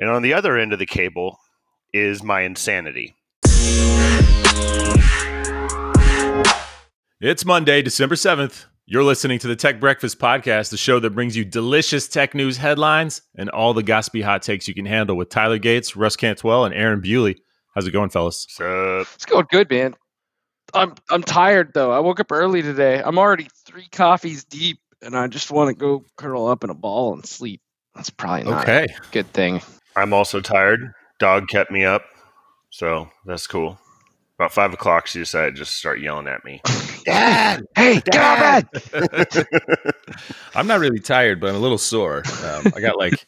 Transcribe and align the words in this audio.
And 0.00 0.08
on 0.08 0.22
the 0.22 0.32
other 0.32 0.56
end 0.56 0.72
of 0.72 0.78
the 0.78 0.86
cable 0.86 1.38
is 1.92 2.22
my 2.22 2.40
insanity. 2.42 3.14
It's 7.20 7.44
Monday, 7.44 7.82
December 7.82 8.14
7th. 8.14 8.64
You're 8.86 9.04
listening 9.04 9.38
to 9.40 9.46
the 9.46 9.54
Tech 9.54 9.78
Breakfast 9.78 10.18
Podcast, 10.18 10.70
the 10.70 10.76
show 10.78 10.98
that 11.00 11.10
brings 11.10 11.36
you 11.36 11.44
delicious 11.44 12.08
tech 12.08 12.34
news 12.34 12.56
headlines 12.56 13.20
and 13.36 13.50
all 13.50 13.74
the 13.74 13.82
gossipy 13.82 14.22
hot 14.22 14.42
takes 14.42 14.66
you 14.66 14.74
can 14.74 14.86
handle 14.86 15.16
with 15.16 15.28
Tyler 15.28 15.58
Gates, 15.58 15.94
Russ 15.94 16.16
Cantwell, 16.16 16.64
and 16.64 16.74
Aaron 16.74 17.00
Bewley. 17.00 17.36
How's 17.74 17.86
it 17.86 17.90
going, 17.92 18.08
fellas? 18.10 18.46
So, 18.48 19.00
It's 19.14 19.26
going 19.26 19.46
good, 19.50 19.70
man. 19.70 19.94
I'm 20.72 20.94
I'm 21.10 21.22
tired 21.22 21.72
though. 21.74 21.90
I 21.92 21.98
woke 21.98 22.20
up 22.20 22.30
early 22.32 22.62
today. 22.62 23.02
I'm 23.04 23.18
already 23.18 23.48
three 23.66 23.88
coffees 23.90 24.44
deep, 24.44 24.78
and 25.02 25.16
I 25.16 25.26
just 25.26 25.50
want 25.50 25.68
to 25.68 25.74
go 25.74 26.04
curl 26.16 26.46
up 26.46 26.62
in 26.64 26.70
a 26.70 26.74
ball 26.74 27.12
and 27.12 27.26
sleep. 27.26 27.60
That's 27.94 28.08
probably 28.10 28.44
not 28.50 28.62
Okay. 28.62 28.84
a 28.84 29.12
good 29.12 29.32
thing. 29.32 29.60
I'm 29.96 30.12
also 30.12 30.40
tired. 30.40 30.92
Dog 31.18 31.48
kept 31.48 31.70
me 31.70 31.84
up. 31.84 32.02
So 32.70 33.10
that's 33.26 33.46
cool. 33.46 33.78
About 34.38 34.52
five 34.52 34.72
o'clock, 34.72 35.06
she 35.06 35.18
decided 35.18 35.54
to 35.54 35.58
just 35.58 35.74
start 35.74 36.00
yelling 36.00 36.26
at 36.28 36.44
me. 36.44 36.62
Dad! 37.04 37.66
Hey, 37.76 38.00
get 38.00 38.14
out 38.14 38.64
of 38.74 38.92
bed! 38.92 39.46
I'm 40.54 40.66
not 40.66 40.80
really 40.80 40.98
tired, 41.00 41.40
but 41.40 41.50
I'm 41.50 41.56
a 41.56 41.60
little 41.60 41.76
sore. 41.78 42.22
Um, 42.44 42.72
I 42.74 42.80
got 42.80 42.96
like 42.96 43.26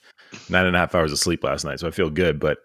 nine 0.49 0.65
and 0.65 0.75
a 0.75 0.79
half 0.79 0.95
hours 0.95 1.13
of 1.13 1.19
sleep 1.19 1.45
last 1.45 1.65
night, 1.65 1.81
so 1.81 1.89
I 1.89 1.91
feel 1.91 2.09
good. 2.09 2.41
But 2.41 2.59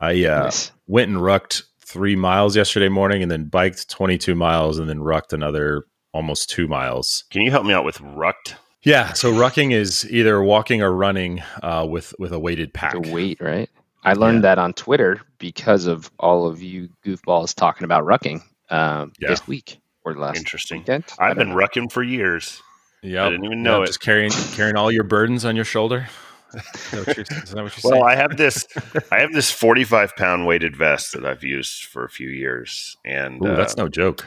I 0.00 0.24
uh, 0.24 0.44
Nice. 0.44 0.72
went 0.86 1.10
and 1.10 1.22
rucked 1.22 1.62
three 1.84 2.16
miles 2.16 2.56
yesterday 2.56 2.88
morning 2.88 3.20
and 3.22 3.30
then 3.30 3.44
biked 3.44 3.90
22 3.90 4.34
miles 4.34 4.78
and 4.78 4.88
then 4.88 5.02
rucked 5.02 5.32
another 5.34 5.84
almost 6.14 6.48
two 6.48 6.68
miles. 6.68 7.24
Can 7.30 7.42
you 7.42 7.50
help 7.50 7.66
me 7.66 7.74
out 7.74 7.84
with 7.84 8.00
rucked? 8.00 8.54
Yeah. 8.82 9.12
So 9.12 9.32
rucking 9.32 9.72
is 9.72 10.10
either 10.10 10.42
walking 10.42 10.82
or 10.82 10.92
running 10.92 11.42
uh, 11.62 11.86
with, 11.88 12.14
with 12.18 12.32
a 12.32 12.38
weighted 12.38 12.72
pack. 12.72 12.92
To 12.92 13.12
wait, 13.12 13.40
right? 13.40 13.68
I 14.04 14.14
learned 14.14 14.44
that 14.44 14.58
on 14.58 14.72
Twitter 14.72 15.20
because 15.38 15.86
of 15.86 16.10
all 16.18 16.46
of 16.46 16.62
you 16.62 16.88
goofballs 17.04 17.54
talking 17.54 17.84
about 17.84 18.04
rucking 18.04 18.42
um, 18.70 19.12
Yeah. 19.18 19.28
this 19.28 19.46
week 19.46 19.78
or 20.04 20.14
last 20.14 20.38
Interesting. 20.38 20.78
weekend. 20.78 21.04
I 21.18 21.28
I've 21.28 21.36
been 21.36 21.50
know. 21.50 21.56
rucking 21.56 21.92
for 21.92 22.02
years. 22.02 22.62
Yeah. 23.02 23.26
I 23.26 23.30
didn't 23.30 23.44
even 23.44 23.62
know 23.62 23.82
it. 23.82 23.86
Just 23.86 24.00
carrying, 24.00 24.30
carrying 24.54 24.76
all 24.76 24.90
your 24.90 25.04
burdens 25.04 25.44
on 25.44 25.56
your 25.56 25.64
shoulder. 25.66 26.08
Is 26.54 26.90
that 26.90 27.06
what 27.06 27.16
you're, 27.16 27.26
is 27.44 27.50
that 27.52 27.62
what 27.62 27.82
you're 27.82 27.90
Well, 27.92 28.00
saying? 28.00 28.04
I 28.04 28.16
have 28.16 28.36
this. 28.36 28.66
I 29.12 29.20
have 29.20 29.32
this 29.32 29.52
45 29.52 30.16
pound 30.16 30.46
weighted 30.46 30.74
vest 30.74 31.12
that 31.12 31.24
I've 31.24 31.44
used 31.44 31.84
for 31.84 32.04
a 32.04 32.08
few 32.10 32.28
years, 32.28 32.96
and 33.04 33.40
Ooh, 33.44 33.50
uh, 33.50 33.56
that's 33.56 33.76
no 33.76 33.86
joke. 33.88 34.26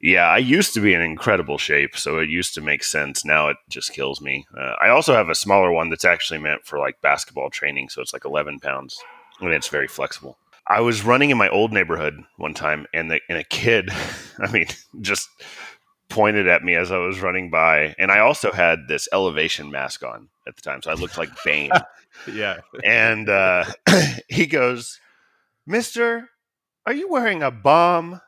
Yeah, 0.00 0.28
I 0.28 0.38
used 0.38 0.74
to 0.74 0.80
be 0.80 0.94
in 0.94 1.00
incredible 1.00 1.58
shape, 1.58 1.96
so 1.96 2.18
it 2.18 2.28
used 2.28 2.54
to 2.54 2.60
make 2.60 2.84
sense. 2.84 3.24
Now 3.24 3.48
it 3.48 3.56
just 3.68 3.92
kills 3.92 4.20
me. 4.20 4.46
Uh, 4.56 4.74
I 4.80 4.90
also 4.90 5.14
have 5.14 5.28
a 5.28 5.34
smaller 5.34 5.72
one 5.72 5.90
that's 5.90 6.04
actually 6.04 6.38
meant 6.38 6.64
for 6.64 6.78
like 6.78 7.00
basketball 7.02 7.50
training, 7.50 7.88
so 7.88 8.00
it's 8.00 8.12
like 8.12 8.24
11 8.24 8.60
pounds, 8.60 8.98
and 9.40 9.52
it's 9.52 9.68
very 9.68 9.88
flexible. 9.88 10.38
I 10.66 10.80
was 10.80 11.02
running 11.04 11.30
in 11.30 11.38
my 11.38 11.48
old 11.48 11.72
neighborhood 11.72 12.22
one 12.36 12.54
time, 12.54 12.86
and 12.92 13.10
the, 13.10 13.20
and 13.28 13.38
a 13.38 13.44
kid, 13.44 13.90
I 14.38 14.50
mean, 14.52 14.66
just 15.00 15.28
pointed 16.08 16.46
at 16.46 16.62
me 16.62 16.74
as 16.74 16.92
I 16.92 16.98
was 16.98 17.20
running 17.20 17.50
by, 17.50 17.94
and 17.98 18.12
I 18.12 18.20
also 18.20 18.52
had 18.52 18.86
this 18.86 19.08
elevation 19.12 19.70
mask 19.70 20.04
on 20.04 20.28
at 20.46 20.56
the 20.56 20.62
time, 20.62 20.80
so 20.82 20.90
I 20.90 20.94
looked 20.94 21.18
like 21.18 21.30
Bane. 21.44 21.70
Yeah. 22.26 22.60
and 22.84 23.28
uh, 23.28 23.64
he 24.28 24.46
goes, 24.46 24.98
"Mister, 25.66 26.30
are 26.84 26.92
you 26.92 27.08
wearing 27.08 27.42
a 27.44 27.50
bomb?" 27.52 28.20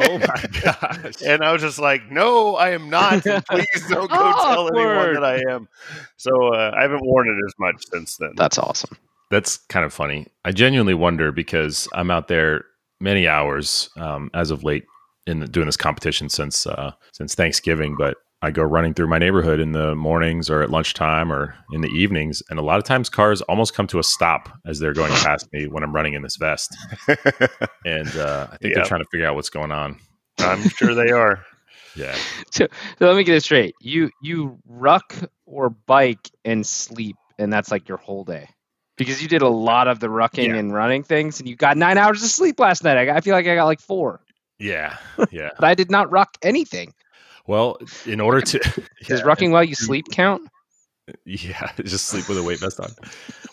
Oh 0.00 0.18
my 0.18 0.44
gosh. 0.62 1.22
And 1.24 1.42
I 1.42 1.52
was 1.52 1.62
just 1.62 1.78
like, 1.78 2.10
"No, 2.10 2.56
I 2.56 2.70
am 2.70 2.90
not. 2.90 3.22
Please 3.50 3.86
don't 3.88 4.10
go 4.10 4.32
tell 4.42 4.68
anyone 4.68 5.14
that 5.14 5.24
I 5.24 5.42
am." 5.50 5.68
So 6.16 6.54
uh, 6.54 6.72
I 6.76 6.82
haven't 6.82 7.04
worn 7.04 7.28
it 7.28 7.46
as 7.46 7.54
much 7.58 7.84
since 7.92 8.16
then. 8.16 8.32
That's 8.36 8.58
awesome. 8.58 8.96
That's 9.30 9.58
kind 9.68 9.84
of 9.84 9.92
funny. 9.92 10.26
I 10.44 10.52
genuinely 10.52 10.94
wonder 10.94 11.32
because 11.32 11.88
I'm 11.92 12.10
out 12.10 12.28
there 12.28 12.64
many 13.00 13.28
hours 13.28 13.90
um, 13.96 14.30
as 14.34 14.50
of 14.50 14.64
late 14.64 14.84
in 15.26 15.40
the, 15.40 15.46
doing 15.46 15.66
this 15.66 15.76
competition 15.76 16.28
since 16.28 16.66
uh, 16.66 16.92
since 17.12 17.34
Thanksgiving. 17.34 17.96
But 17.96 18.16
I 18.40 18.50
go 18.52 18.62
running 18.62 18.94
through 18.94 19.08
my 19.08 19.18
neighborhood 19.18 19.58
in 19.58 19.72
the 19.72 19.96
mornings 19.96 20.48
or 20.48 20.62
at 20.62 20.70
lunchtime 20.70 21.32
or 21.32 21.56
in 21.72 21.80
the 21.80 21.88
evenings, 21.88 22.40
and 22.50 22.58
a 22.58 22.62
lot 22.62 22.78
of 22.78 22.84
times 22.84 23.08
cars 23.08 23.40
almost 23.42 23.74
come 23.74 23.86
to 23.88 23.98
a 23.98 24.02
stop 24.04 24.48
as 24.64 24.78
they're 24.78 24.92
going 24.92 25.10
past 25.24 25.48
me 25.52 25.66
when 25.66 25.82
I'm 25.82 25.92
running 25.94 26.14
in 26.14 26.22
this 26.22 26.36
vest. 26.36 26.76
And 27.84 28.08
uh, 28.16 28.46
I 28.52 28.56
think 28.58 28.74
they're 28.74 28.84
trying 28.84 29.00
to 29.02 29.08
figure 29.10 29.26
out 29.26 29.34
what's 29.34 29.50
going 29.50 29.72
on. 29.72 29.98
I'm 30.38 30.68
sure 30.68 30.94
they 30.94 31.10
are. 31.10 31.44
Yeah. 31.96 32.14
So 32.52 32.68
let 33.00 33.16
me 33.16 33.24
get 33.24 33.34
it 33.34 33.42
straight. 33.42 33.74
You 33.80 34.10
you 34.22 34.58
ruck 34.68 35.16
or 35.46 35.70
bike 35.70 36.30
and 36.44 36.64
sleep, 36.64 37.16
and 37.40 37.52
that's 37.52 37.72
like 37.72 37.88
your 37.88 37.98
whole 37.98 38.22
day. 38.22 38.48
Because 38.96 39.20
you 39.20 39.26
did 39.26 39.42
a 39.42 39.48
lot 39.48 39.88
of 39.88 39.98
the 39.98 40.06
rucking 40.06 40.48
Yeah. 40.48 40.56
and 40.56 40.72
running 40.72 41.02
things, 41.02 41.40
and 41.40 41.48
you 41.48 41.56
got 41.56 41.76
nine 41.76 41.98
hours 41.98 42.22
of 42.22 42.28
sleep 42.30 42.60
last 42.60 42.84
night. 42.84 42.98
I, 42.98 43.04
got- 43.06 43.16
I 43.16 43.20
feel 43.20 43.34
like 43.34 43.46
I 43.48 43.54
got 43.56 43.64
like 43.64 43.80
four, 43.80 44.20
Yeah. 44.60 44.96
Yeah. 45.32 45.50
but 45.56 45.64
I 45.64 45.74
did 45.74 45.90
not 45.90 46.12
ruck 46.12 46.36
anything. 46.42 46.92
Well, 47.48 47.78
in 48.06 48.20
order 48.20 48.40
to 48.42 48.58
Does 49.08 49.20
Yeah. 49.20 49.26
rucking 49.26 49.50
while 49.50 49.64
you 49.64 49.74
sleep 49.74 50.06
count? 50.12 50.42
Yeah, 51.24 51.72
just 51.82 52.06
sleep 52.06 52.28
with 52.28 52.36
a 52.38 52.42
weight 52.42 52.60
vest 52.60 52.78
on. 52.78 52.90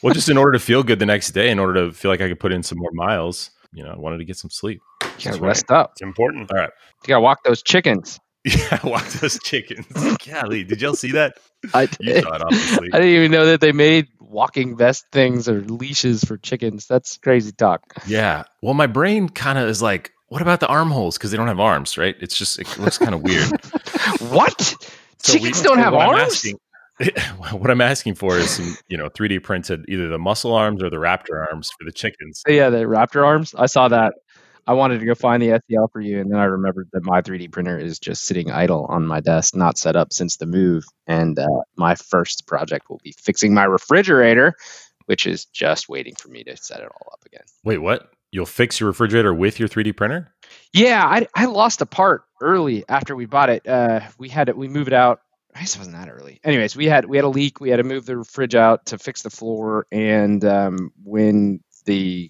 Well, 0.03 0.13
just 0.13 0.27
in 0.27 0.37
order 0.37 0.51
to 0.51 0.59
feel 0.59 0.83
good 0.83 0.99
the 0.99 1.05
next 1.05 1.31
day, 1.31 1.49
in 1.49 1.57
order 1.57 1.85
to 1.85 1.93
feel 1.93 2.11
like 2.11 2.19
I 2.19 2.27
could 2.27 2.39
put 2.39 2.51
in 2.51 2.61
some 2.63 2.77
more 2.77 2.91
miles, 2.91 3.49
you 3.73 3.81
know, 3.83 3.91
I 3.91 3.97
wanted 3.97 4.17
to 4.17 4.25
get 4.25 4.35
some 4.37 4.49
sleep. 4.49 4.81
You 5.01 5.07
gotta 5.23 5.31
right. 5.39 5.47
rest 5.47 5.71
up. 5.71 5.91
It's 5.93 6.01
important. 6.01 6.51
All 6.51 6.57
right. 6.57 6.69
You 7.03 7.07
gotta 7.07 7.21
walk 7.21 7.43
those 7.45 7.63
chickens. 7.63 8.19
Yeah, 8.43 8.79
walk 8.83 9.07
those 9.07 9.39
chickens. 9.41 9.87
Golly, 10.27 10.63
did 10.65 10.81
y'all 10.81 10.93
see 10.93 11.13
that? 11.13 11.37
I 11.73 11.83
You 11.99 12.13
did. 12.13 12.23
saw 12.25 12.35
it, 12.35 12.41
obviously. 12.43 12.89
I 12.93 12.97
didn't 12.99 13.15
even 13.15 13.31
know 13.31 13.45
that 13.47 13.59
they 13.61 13.71
made 13.71 14.07
walking 14.19 14.77
vest 14.77 15.05
things 15.11 15.47
or 15.49 15.61
leashes 15.61 16.23
for 16.23 16.37
chickens. 16.37 16.85
That's 16.87 17.17
crazy 17.17 17.53
talk. 17.53 17.81
Yeah. 18.05 18.43
Well, 18.61 18.73
my 18.75 18.85
brain 18.85 19.29
kind 19.29 19.57
of 19.57 19.67
is 19.69 19.81
like, 19.81 20.11
what 20.27 20.41
about 20.41 20.59
the 20.59 20.67
armholes? 20.67 21.17
Because 21.17 21.31
they 21.31 21.37
don't 21.37 21.47
have 21.47 21.59
arms, 21.59 21.97
right? 21.97 22.15
It's 22.19 22.37
just 22.37 22.59
it 22.59 22.77
looks 22.79 22.97
kind 22.97 23.13
of 23.13 23.21
weird. 23.21 23.49
What? 24.31 24.61
So 24.61 25.33
we- 25.33 25.39
Chickens 25.39 25.61
don't 25.61 25.79
have 25.79 25.93
what 25.93 26.01
I'm 26.07 26.15
arms? 26.15 26.33
asking- 26.33 26.59
what 27.59 27.69
I'm 27.69 27.81
asking 27.81 28.15
for 28.15 28.37
is 28.37 28.49
some, 28.51 28.77
you 28.87 28.95
know, 28.97 29.09
3D 29.09 29.43
printed 29.43 29.83
either 29.89 30.07
the 30.07 30.17
muscle 30.17 30.53
arms 30.53 30.81
or 30.81 30.89
the 30.89 30.95
raptor 30.97 31.45
arms 31.51 31.69
for 31.77 31.83
the 31.83 31.91
chickens. 31.91 32.41
Yeah, 32.47 32.69
the 32.69 32.83
raptor 32.85 33.25
arms. 33.25 33.53
I 33.57 33.65
saw 33.65 33.87
that. 33.89 34.13
I 34.67 34.73
wanted 34.73 34.99
to 34.99 35.05
go 35.05 35.13
find 35.13 35.43
the 35.43 35.49
STL 35.59 35.91
for 35.91 35.99
you, 36.01 36.19
and 36.21 36.31
then 36.31 36.39
I 36.39 36.45
remembered 36.45 36.87
that 36.93 37.03
my 37.03 37.21
3D 37.21 37.51
printer 37.51 37.77
is 37.77 37.99
just 37.99 38.23
sitting 38.23 38.49
idle 38.49 38.85
on 38.89 39.05
my 39.05 39.19
desk, 39.19 39.55
not 39.55 39.77
set 39.77 39.95
up 39.95 40.11
since 40.13 40.37
the 40.37 40.45
move. 40.47 40.85
And 41.05 41.37
uh, 41.37 41.45
my 41.75 41.95
first 41.95 42.47
project 42.47 42.89
will 42.89 42.99
be 43.03 43.13
fixing 43.21 43.53
my 43.53 43.65
refrigerator, 43.65 44.55
which 45.05 45.27
is 45.27 45.45
just 45.45 45.87
waiting 45.89 46.15
for 46.15 46.29
me 46.29 46.43
to 46.45 46.55
set 46.57 46.79
it 46.79 46.87
all 46.89 47.09
up 47.13 47.23
again. 47.25 47.43
Wait, 47.63 47.77
what? 47.79 48.09
You'll 48.35 48.45
fix 48.45 48.81
your 48.81 48.87
refrigerator 48.87 49.33
with 49.33 49.61
your 49.61 49.69
3D 49.69 49.95
printer? 49.95 50.35
Yeah, 50.73 51.01
I, 51.05 51.25
I 51.33 51.45
lost 51.45 51.81
a 51.81 51.85
part 51.85 52.23
early 52.41 52.83
after 52.89 53.15
we 53.15 53.25
bought 53.25 53.49
it. 53.49 53.65
Uh, 53.65 54.01
we 54.17 54.27
had 54.27 54.49
it. 54.49 54.57
We 54.57 54.67
moved 54.67 54.89
it 54.89 54.93
out. 54.93 55.21
I 55.55 55.61
guess 55.61 55.73
it 55.73 55.77
wasn't 55.77 55.95
that 55.95 56.09
early. 56.09 56.41
Anyways, 56.43 56.75
we 56.75 56.87
had 56.87 57.05
we 57.05 57.15
had 57.15 57.23
a 57.23 57.29
leak. 57.29 57.61
We 57.61 57.69
had 57.69 57.77
to 57.77 57.85
move 57.85 58.05
the 58.05 58.25
fridge 58.25 58.53
out 58.53 58.87
to 58.87 58.97
fix 58.97 59.21
the 59.21 59.29
floor. 59.29 59.87
And 59.89 60.43
um, 60.43 60.91
when 61.01 61.61
the 61.85 62.29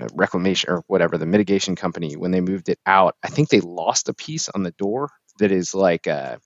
uh, 0.00 0.08
reclamation 0.14 0.70
or 0.70 0.84
whatever 0.86 1.18
the 1.18 1.26
mitigation 1.26 1.76
company 1.76 2.16
when 2.16 2.30
they 2.30 2.40
moved 2.40 2.70
it 2.70 2.78
out, 2.86 3.16
I 3.22 3.28
think 3.28 3.50
they 3.50 3.60
lost 3.60 4.08
a 4.08 4.14
piece 4.14 4.48
on 4.48 4.62
the 4.62 4.72
door 4.72 5.10
that 5.38 5.52
is 5.52 5.74
like 5.74 6.06
uh, 6.06 6.38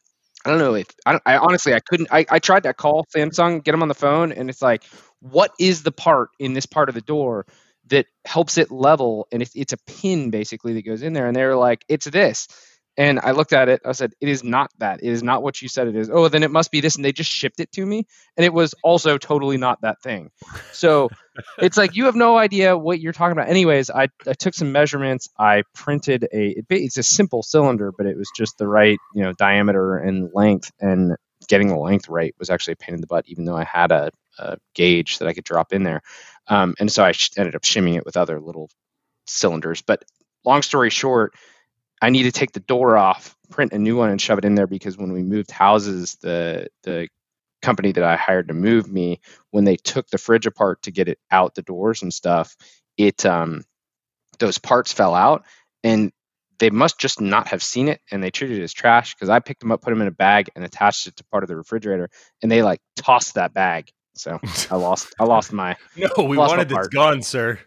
I 0.45 0.51
don't 0.51 0.59
know 0.59 0.75
if 0.75 0.89
I, 1.07 1.13
don't, 1.13 1.23
I 1.25 1.37
honestly 1.37 1.75
I 1.75 1.79
couldn't. 1.79 2.09
I, 2.11 2.27
I 2.29 2.41
tried 2.41 2.65
to 2.65 2.75
call 2.75 3.07
Samsung, 3.15 3.63
get 3.63 3.71
them 3.71 3.83
on 3.83 3.89
the 3.89 3.95
phone, 3.95 4.33
and 4.33 4.51
it's 4.51 4.63
like, 4.63 4.83
what 5.21 5.53
is 5.61 5.85
the 5.85 5.93
part 5.93 6.31
in 6.41 6.55
this 6.55 6.67
part 6.67 6.89
of 6.89 6.97
the 6.97 7.01
door 7.01 7.47
that 7.89 8.07
helps 8.25 8.59
it 8.59 8.71
level? 8.71 9.29
And 9.33 9.43
it's 9.43 9.55
it's 9.55 9.73
a 9.73 9.79
pin 9.79 10.31
basically 10.31 10.75
that 10.75 10.87
goes 10.87 11.03
in 11.03 11.13
there, 11.13 11.27
and 11.27 11.37
they 11.37 11.45
were 11.45 11.57
like, 11.57 11.85
it's 11.89 12.07
this. 12.07 12.49
And 12.99 13.21
I 13.21 13.33
looked 13.33 13.53
at 13.53 13.69
it. 13.69 13.83
I 13.85 13.93
said, 13.93 14.15
"It 14.23 14.29
is 14.31 14.43
not 14.43 14.71
that. 14.79 15.03
It 15.03 15.11
is 15.11 15.23
not 15.23 15.43
what 15.43 15.61
you 15.61 15.69
said 15.69 15.87
it 15.87 15.97
is." 15.97 16.09
Oh, 16.11 16.29
then 16.29 16.43
it 16.43 16.51
must 16.51 16.71
be 16.71 16.81
this. 16.81 16.97
And 16.97 17.05
they 17.05 17.13
just 17.13 17.31
shipped 17.31 17.61
it 17.61 17.71
to 17.73 17.85
me, 17.85 18.07
and 18.37 18.45
it 18.47 18.55
was 18.55 18.75
also 18.83 19.19
totally 19.19 19.59
not 19.59 19.83
that 19.83 20.01
thing. 20.01 20.31
So 20.73 21.11
it's 21.59 21.77
like 21.77 21.95
you 21.95 22.07
have 22.07 22.15
no 22.15 22.39
idea 22.39 22.77
what 22.79 22.99
you're 22.99 23.13
talking 23.13 23.33
about. 23.33 23.51
Anyways, 23.51 23.91
I, 23.91 24.09
I 24.27 24.33
took 24.33 24.55
some 24.55 24.73
measurements. 24.73 25.29
I 25.39 25.65
printed 25.75 26.25
a. 26.33 26.49
It, 26.59 26.67
it's 26.71 26.97
a 26.97 27.03
simple 27.03 27.43
cylinder, 27.43 27.93
but 27.93 28.07
it 28.07 28.17
was 28.17 28.31
just 28.35 28.57
the 28.57 28.67
right 28.67 28.99
you 29.15 29.23
know 29.23 29.35
diameter 29.35 29.99
and 29.99 30.31
length. 30.33 30.73
And 30.81 31.17
getting 31.47 31.69
the 31.69 31.77
length 31.77 32.09
right 32.09 32.35
was 32.39 32.51
actually 32.51 32.73
a 32.73 32.77
pain 32.77 32.95
in 32.95 33.01
the 33.01 33.07
butt, 33.07 33.25
even 33.29 33.45
though 33.45 33.57
I 33.57 33.65
had 33.65 33.93
a, 33.93 34.11
a 34.39 34.59
gauge 34.75 35.19
that 35.19 35.29
I 35.29 35.33
could 35.33 35.45
drop 35.45 35.73
in 35.73 35.83
there. 35.83 36.03
Um, 36.49 36.75
and 36.79 36.91
so 36.91 37.05
I 37.05 37.13
sh- 37.13 37.31
ended 37.37 37.55
up 37.55 37.65
shimming 37.65 37.95
it 37.95 38.05
with 38.05 38.17
other 38.17 38.41
little 38.41 38.71
cylinders. 39.27 39.83
But 39.83 40.05
long 40.45 40.63
story 40.63 40.91
short, 40.91 41.35
I 42.01 42.11
need 42.11 42.25
to 42.25 42.33
take 42.33 42.53
the 42.53 42.61
door 42.61 42.97
off, 42.97 43.37
print 43.51 43.73
a 43.73 43.79
new 43.79 43.97
one, 43.97 44.11
and 44.11 44.21
shove 44.21 44.39
it 44.39 44.45
in 44.45 44.55
there 44.55 44.67
because 44.67 44.99
when 44.99 45.13
we 45.13 45.23
moved 45.23 45.51
houses, 45.51 46.17
the 46.21 46.69
the 46.83 47.09
company 47.63 47.93
that 47.93 48.05
I 48.05 48.17
hired 48.17 48.49
to 48.49 48.55
move 48.55 48.91
me, 48.91 49.21
when 49.51 49.65
they 49.65 49.77
took 49.77 50.09
the 50.09 50.19
fridge 50.19 50.47
apart 50.47 50.83
to 50.83 50.91
get 50.91 51.09
it 51.09 51.19
out 51.31 51.55
the 51.55 51.63
doors 51.63 52.03
and 52.03 52.13
stuff, 52.13 52.55
it 52.97 53.25
um 53.25 53.65
those 54.39 54.59
parts 54.59 54.93
fell 54.93 55.15
out 55.15 55.45
and 55.83 56.13
they 56.59 56.71
must 56.71 56.99
just 56.99 57.21
not 57.21 57.49
have 57.49 57.63
seen 57.63 57.89
it 57.89 58.01
and 58.11 58.23
they 58.23 58.31
treated 58.31 58.59
it 58.59 58.63
as 58.63 58.73
trash 58.73 59.15
because 59.15 59.29
I 59.29 59.41
picked 59.41 59.61
them 59.61 59.73
up, 59.73 59.83
put 59.83 59.91
them 59.91 60.01
in 60.03 60.09
a 60.09 60.13
bag, 60.13 60.51
and 60.57 60.65
attached 60.65 61.07
it 61.07 61.17
to 61.17 61.25
part 61.25 61.45
of 61.45 61.49
the 61.49 61.57
refrigerator, 61.57 62.09
and 62.43 62.51
they 62.51 62.63
like 62.63 62.81
tossed 62.97 63.35
that 63.35 63.53
bag 63.55 63.91
So 64.15 64.39
I 64.71 64.77
lost 64.77 65.15
I 65.21 65.25
lost 65.25 65.53
my 65.53 65.77
No, 65.97 66.25
we 66.25 66.37
wanted 66.49 66.69
this 66.69 66.89
gun, 66.89 67.23
sir. 67.23 67.59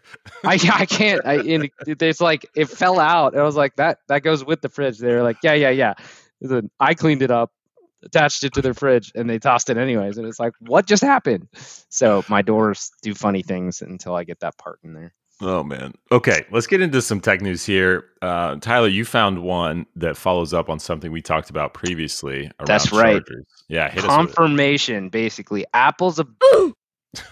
I 0.44 0.54
I 0.72 0.86
can't 0.86 1.24
I 1.24 1.34
and 1.36 1.64
it- 1.86 2.02
it's 2.02 2.20
like 2.20 2.46
it 2.56 2.66
fell 2.68 2.98
out. 2.98 3.36
I 3.36 3.42
was 3.42 3.56
like 3.56 3.76
that 3.76 3.98
that 4.08 4.22
goes 4.22 4.44
with 4.44 4.60
the 4.60 4.68
fridge. 4.68 4.98
They 4.98 5.12
were 5.14 5.22
like 5.22 5.36
yeah 5.42 5.54
yeah 5.54 5.70
yeah. 5.70 5.94
Then 6.40 6.70
I 6.80 6.94
cleaned 6.94 7.22
it 7.22 7.30
up, 7.30 7.52
attached 8.02 8.42
it 8.44 8.54
to 8.54 8.62
their 8.62 8.74
fridge, 8.74 9.12
and 9.14 9.28
they 9.28 9.38
tossed 9.38 9.70
it 9.70 9.76
anyways. 9.76 10.16
And 10.18 10.26
it's 10.26 10.40
like 10.40 10.54
what 10.60 10.86
just 10.86 11.02
happened? 11.02 11.48
So 11.90 12.24
my 12.28 12.42
doors 12.42 12.90
do 13.02 13.14
funny 13.14 13.42
things 13.42 13.82
until 13.82 14.14
I 14.14 14.24
get 14.24 14.40
that 14.40 14.56
part 14.58 14.78
in 14.82 14.94
there. 14.94 15.12
Oh 15.42 15.62
man. 15.62 15.94
Okay, 16.12 16.44
let's 16.50 16.66
get 16.66 16.80
into 16.80 17.00
some 17.00 17.20
tech 17.20 17.40
news 17.40 17.64
here. 17.64 18.04
Uh, 18.20 18.56
Tyler, 18.56 18.88
you 18.88 19.04
found 19.04 19.42
one 19.42 19.86
that 19.96 20.16
follows 20.16 20.52
up 20.52 20.68
on 20.68 20.78
something 20.78 21.10
we 21.10 21.22
talked 21.22 21.50
about 21.50 21.72
previously. 21.74 22.50
Around 22.58 22.66
That's 22.66 22.92
right. 22.92 23.24
chargers. 23.24 23.46
Yeah, 23.68 23.88
hit 23.88 24.04
us 24.04 24.04
with 24.04 24.30
it. 24.30 24.34
Confirmation, 24.34 25.08
basically. 25.08 25.64
Apple's 25.72 26.18
a 26.18 26.26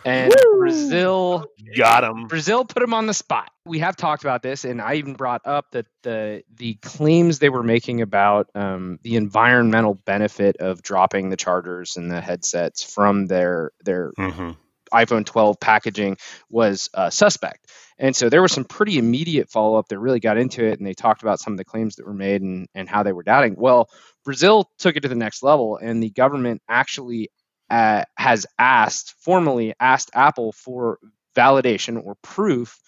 and 0.04 0.34
Brazil 0.56 1.44
Got 1.76 2.04
him. 2.04 2.26
Brazil 2.26 2.64
put 2.64 2.82
him 2.82 2.94
on 2.94 3.06
the 3.06 3.14
spot. 3.14 3.50
We 3.64 3.78
have 3.80 3.96
talked 3.96 4.24
about 4.24 4.42
this, 4.42 4.64
and 4.64 4.80
I 4.80 4.94
even 4.94 5.14
brought 5.14 5.42
up 5.44 5.70
that 5.72 5.86
the 6.02 6.42
the 6.56 6.74
claims 6.74 7.38
they 7.38 7.50
were 7.50 7.62
making 7.62 8.00
about 8.00 8.48
um, 8.54 8.98
the 9.02 9.16
environmental 9.16 9.94
benefit 9.94 10.56
of 10.56 10.82
dropping 10.82 11.28
the 11.28 11.36
chargers 11.36 11.96
and 11.96 12.10
the 12.10 12.20
headsets 12.20 12.82
from 12.82 13.26
their 13.26 13.72
their 13.84 14.12
hmm 14.16 14.52
iPhone 14.92 15.24
12 15.24 15.60
packaging 15.60 16.16
was 16.50 16.88
uh, 16.94 17.10
suspect. 17.10 17.66
And 17.98 18.14
so 18.14 18.28
there 18.28 18.42
was 18.42 18.52
some 18.52 18.64
pretty 18.64 18.98
immediate 18.98 19.50
follow 19.50 19.76
up 19.76 19.88
that 19.88 19.98
really 19.98 20.20
got 20.20 20.38
into 20.38 20.64
it, 20.64 20.78
and 20.78 20.86
they 20.86 20.94
talked 20.94 21.22
about 21.22 21.40
some 21.40 21.52
of 21.52 21.56
the 21.58 21.64
claims 21.64 21.96
that 21.96 22.06
were 22.06 22.14
made 22.14 22.42
and, 22.42 22.68
and 22.74 22.88
how 22.88 23.02
they 23.02 23.12
were 23.12 23.24
doubting. 23.24 23.56
Well, 23.58 23.88
Brazil 24.24 24.70
took 24.78 24.96
it 24.96 25.00
to 25.00 25.08
the 25.08 25.14
next 25.14 25.42
level, 25.42 25.76
and 25.76 26.02
the 26.02 26.10
government 26.10 26.62
actually 26.68 27.30
uh, 27.70 28.04
has 28.16 28.46
asked, 28.58 29.14
formally 29.20 29.74
asked 29.80 30.10
Apple 30.14 30.52
for 30.52 30.98
validation 31.36 32.02
or 32.02 32.14
proof 32.22 32.78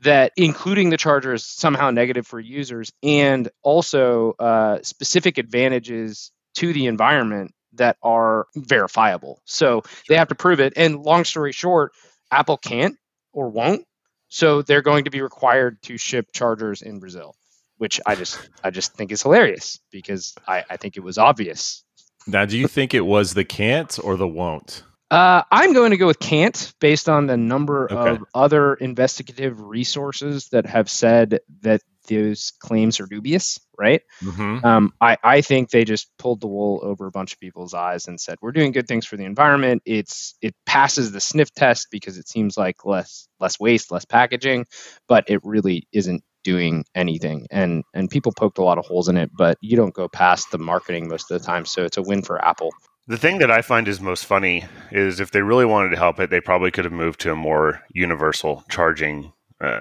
that 0.00 0.32
including 0.36 0.90
the 0.90 0.96
charger 0.96 1.32
is 1.32 1.46
somehow 1.46 1.90
negative 1.90 2.26
for 2.26 2.40
users 2.40 2.92
and 3.02 3.48
also 3.62 4.34
uh, 4.38 4.78
specific 4.82 5.38
advantages 5.38 6.30
to 6.54 6.72
the 6.72 6.86
environment 6.86 7.52
that 7.76 7.96
are 8.02 8.46
verifiable. 8.56 9.40
So 9.44 9.82
they 10.08 10.16
have 10.16 10.28
to 10.28 10.34
prove 10.34 10.60
it. 10.60 10.74
And 10.76 11.02
long 11.02 11.24
story 11.24 11.52
short, 11.52 11.92
Apple 12.30 12.56
can't 12.56 12.96
or 13.32 13.48
won't. 13.50 13.84
So 14.28 14.62
they're 14.62 14.82
going 14.82 15.04
to 15.04 15.10
be 15.10 15.20
required 15.22 15.80
to 15.82 15.96
ship 15.96 16.28
chargers 16.32 16.82
in 16.82 16.98
Brazil, 16.98 17.36
which 17.78 18.00
I 18.04 18.16
just 18.16 18.48
I 18.64 18.70
just 18.70 18.94
think 18.94 19.12
is 19.12 19.22
hilarious 19.22 19.78
because 19.92 20.34
I, 20.46 20.64
I 20.68 20.76
think 20.76 20.96
it 20.96 21.00
was 21.00 21.18
obvious. 21.18 21.84
Now, 22.26 22.44
do 22.46 22.58
you 22.58 22.66
think 22.66 22.94
it 22.94 23.02
was 23.02 23.34
the 23.34 23.44
can't 23.44 23.98
or 24.02 24.16
the 24.16 24.26
won't? 24.26 24.82
Uh, 25.10 25.42
I'm 25.52 25.74
going 25.74 25.90
to 25.90 25.96
go 25.96 26.06
with 26.06 26.18
can't 26.18 26.72
based 26.80 27.08
on 27.08 27.26
the 27.26 27.36
number 27.36 27.84
Okay. 27.92 28.10
of 28.10 28.24
other 28.34 28.74
investigative 28.74 29.60
resources 29.60 30.48
that 30.48 30.66
have 30.66 30.88
said 30.90 31.40
that 31.60 31.82
those 32.08 32.52
claims 32.60 33.00
are 33.00 33.06
dubious, 33.06 33.58
right? 33.78 34.02
Mm-hmm. 34.22 34.64
Um, 34.64 34.92
I, 35.00 35.16
I 35.22 35.40
think 35.40 35.70
they 35.70 35.84
just 35.84 36.10
pulled 36.18 36.40
the 36.40 36.46
wool 36.46 36.80
over 36.82 37.06
a 37.06 37.10
bunch 37.10 37.32
of 37.32 37.40
people's 37.40 37.74
eyes 37.74 38.06
and 38.06 38.20
said 38.20 38.38
we're 38.40 38.52
doing 38.52 38.72
good 38.72 38.88
things 38.88 39.06
for 39.06 39.16
the 39.16 39.24
environment. 39.24 39.82
It's 39.84 40.34
it 40.40 40.54
passes 40.66 41.12
the 41.12 41.20
sniff 41.20 41.52
test 41.54 41.88
because 41.90 42.18
it 42.18 42.28
seems 42.28 42.56
like 42.56 42.84
less 42.84 43.28
less 43.40 43.58
waste, 43.58 43.90
less 43.90 44.04
packaging, 44.04 44.66
but 45.08 45.24
it 45.28 45.40
really 45.44 45.86
isn't 45.92 46.22
doing 46.44 46.84
anything. 46.94 47.46
And 47.50 47.82
and 47.94 48.10
people 48.10 48.32
poked 48.32 48.58
a 48.58 48.64
lot 48.64 48.78
of 48.78 48.86
holes 48.86 49.08
in 49.08 49.16
it, 49.16 49.30
but 49.36 49.58
you 49.60 49.76
don't 49.76 49.94
go 49.94 50.08
past 50.08 50.50
the 50.50 50.58
marketing 50.58 51.08
most 51.08 51.30
of 51.30 51.40
the 51.40 51.46
time. 51.46 51.64
So 51.64 51.84
it's 51.84 51.96
a 51.96 52.02
win 52.02 52.22
for 52.22 52.44
Apple. 52.44 52.70
The 53.06 53.18
thing 53.18 53.38
that 53.38 53.50
I 53.50 53.60
find 53.60 53.86
is 53.86 54.00
most 54.00 54.24
funny 54.24 54.64
is 54.90 55.20
if 55.20 55.30
they 55.30 55.42
really 55.42 55.66
wanted 55.66 55.90
to 55.90 55.96
help 55.96 56.20
it, 56.20 56.30
they 56.30 56.40
probably 56.40 56.70
could 56.70 56.84
have 56.84 56.92
moved 56.92 57.20
to 57.20 57.32
a 57.32 57.36
more 57.36 57.82
universal 57.92 58.64
charging 58.70 59.32
uh, 59.60 59.80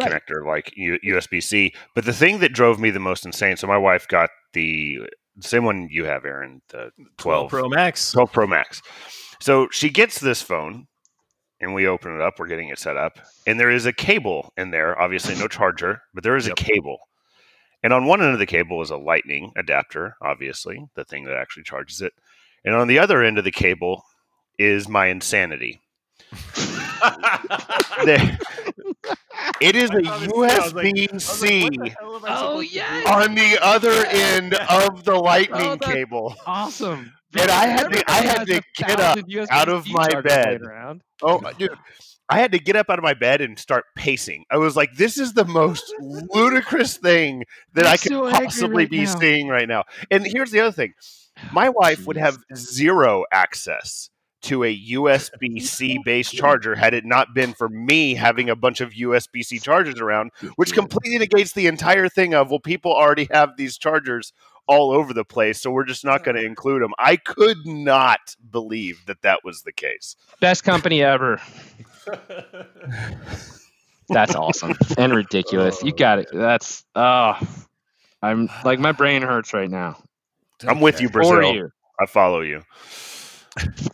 connector 0.00 0.46
like 0.46 0.72
U- 0.76 0.98
USB 1.04 1.42
C. 1.42 1.74
But 1.94 2.04
the 2.04 2.12
thing 2.12 2.38
that 2.40 2.52
drove 2.52 2.78
me 2.80 2.90
the 2.90 2.98
most 3.00 3.24
insane 3.26 3.56
so 3.56 3.66
my 3.66 3.78
wife 3.78 4.06
got 4.08 4.30
the 4.52 5.00
same 5.40 5.64
one 5.64 5.88
you 5.90 6.04
have, 6.04 6.24
Aaron, 6.24 6.60
the 6.68 6.90
12 7.18 7.50
Pro 7.50 7.68
Max. 7.68 8.12
12 8.12 8.32
Pro 8.32 8.46
Max. 8.46 8.82
So 9.40 9.68
she 9.70 9.88
gets 9.90 10.20
this 10.20 10.42
phone 10.42 10.86
and 11.60 11.74
we 11.74 11.86
open 11.86 12.14
it 12.14 12.20
up. 12.20 12.38
We're 12.38 12.46
getting 12.48 12.68
it 12.68 12.78
set 12.78 12.96
up. 12.96 13.18
And 13.46 13.58
there 13.58 13.70
is 13.70 13.86
a 13.86 13.92
cable 13.92 14.52
in 14.56 14.70
there. 14.72 15.00
Obviously, 15.00 15.34
no 15.36 15.48
charger, 15.48 16.02
but 16.12 16.22
there 16.24 16.36
is 16.36 16.46
Yep. 16.48 16.58
a 16.60 16.62
cable. 16.64 16.98
And 17.84 17.92
on 17.92 18.04
one 18.06 18.20
end 18.22 18.32
of 18.32 18.38
the 18.38 18.46
cable 18.46 18.80
is 18.82 18.90
a 18.90 18.96
lightning 18.96 19.52
adapter, 19.56 20.16
obviously, 20.22 20.84
the 20.94 21.04
thing 21.04 21.24
that 21.24 21.36
actually 21.36 21.64
charges 21.64 22.00
it. 22.00 22.12
And 22.64 22.74
on 22.74 22.86
the 22.88 22.98
other 23.00 23.22
end 23.24 23.38
of 23.38 23.44
the 23.44 23.50
cable 23.50 24.04
is 24.58 24.88
my 24.88 25.06
insanity. 25.06 25.80
There- 28.04 28.38
it 29.62 29.76
is 29.76 29.90
a 29.90 30.02
USB 30.02 31.20
C 31.20 31.68
Oh 32.24 32.60
yeah, 32.60 33.02
on 33.06 33.34
the 33.34 33.58
other 33.62 33.92
end 34.08 34.54
of 34.54 35.04
the 35.04 35.14
lightning 35.14 35.60
Oh, 35.62 35.76
cable. 35.78 36.34
awesome. 36.46 37.12
And 37.38 37.50
I 37.50 37.66
had 37.66 37.88
to- 37.88 38.10
I 38.10 38.20
had 38.20 38.46
to 38.48 38.60
get 38.76 39.00
up 39.00 39.18
out 39.50 39.68
of 39.70 39.88
my 39.88 40.08
bed. 40.20 40.60
Oh, 41.22 41.38
uh, 41.38 41.52
dude. 41.52 41.70
I 42.28 42.38
had 42.38 42.52
to 42.52 42.58
get 42.58 42.76
up 42.76 42.88
out 42.88 42.98
of 42.98 43.02
my 43.02 43.14
bed 43.14 43.40
and 43.40 43.58
start 43.58 43.84
pacing. 43.96 44.44
I 44.50 44.56
was 44.56 44.74
like, 44.76 44.94
this 44.96 45.18
is 45.18 45.32
the 45.34 45.44
most 45.44 45.84
ludicrous 46.00 46.96
thing 46.96 47.44
that 47.74 47.84
I'm 47.86 47.92
I 47.92 47.96
could 47.96 48.12
so 48.12 48.30
possibly 48.30 48.84
right 48.84 48.90
be 48.90 49.04
now. 49.04 49.18
seeing 49.18 49.48
right 49.48 49.68
now. 49.68 49.84
And 50.10 50.26
here's 50.26 50.50
the 50.50 50.60
other 50.60 50.72
thing 50.72 50.94
my 51.52 51.68
wife 51.70 52.06
would 52.06 52.16
have 52.16 52.38
zero 52.54 53.24
access 53.32 54.08
to 54.42 54.64
a 54.64 54.76
USB 54.90 55.62
C 55.62 55.98
based 56.04 56.32
charger 56.32 56.74
had 56.74 56.94
it 56.94 57.04
not 57.04 57.34
been 57.34 57.54
for 57.54 57.68
me 57.68 58.14
having 58.14 58.50
a 58.50 58.56
bunch 58.56 58.80
of 58.80 58.90
USB 58.90 59.44
C 59.44 59.58
chargers 59.58 60.00
around, 60.00 60.30
which 60.56 60.72
completely 60.72 61.18
negates 61.18 61.52
the 61.52 61.66
entire 61.66 62.08
thing 62.08 62.34
of, 62.34 62.50
well, 62.50 62.60
people 62.60 62.92
already 62.92 63.28
have 63.32 63.56
these 63.56 63.78
chargers 63.78 64.32
all 64.68 64.92
over 64.92 65.12
the 65.12 65.24
place, 65.24 65.60
so 65.60 65.70
we're 65.70 65.84
just 65.84 66.04
not 66.04 66.24
going 66.24 66.36
to 66.36 66.44
include 66.44 66.82
them. 66.82 66.92
I 66.98 67.16
could 67.16 67.66
not 67.66 68.36
believe 68.50 69.04
that 69.06 69.22
that 69.22 69.40
was 69.44 69.62
the 69.62 69.72
case. 69.72 70.16
Best 70.40 70.64
company 70.64 71.02
ever. 71.02 71.40
That's 74.08 74.34
awesome 74.34 74.74
and 74.98 75.14
ridiculous. 75.14 75.82
You 75.82 75.92
got 75.92 76.18
it. 76.18 76.28
That's 76.32 76.84
oh, 76.94 77.38
I'm 78.22 78.50
like 78.64 78.78
my 78.78 78.92
brain 78.92 79.22
hurts 79.22 79.54
right 79.54 79.70
now. 79.70 80.02
I'm 80.66 80.80
with 80.80 81.00
you, 81.00 81.08
For 81.08 81.12
Brazil. 81.14 81.54
you. 81.54 81.70
I 82.00 82.06
follow 82.06 82.40
you. 82.40 82.62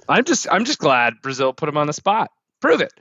I'm 0.08 0.24
just 0.24 0.46
I'm 0.50 0.64
just 0.64 0.78
glad 0.78 1.14
Brazil 1.22 1.52
put 1.52 1.68
him 1.68 1.76
on 1.76 1.86
the 1.86 1.92
spot. 1.92 2.30
Prove 2.60 2.80
it. 2.80 2.92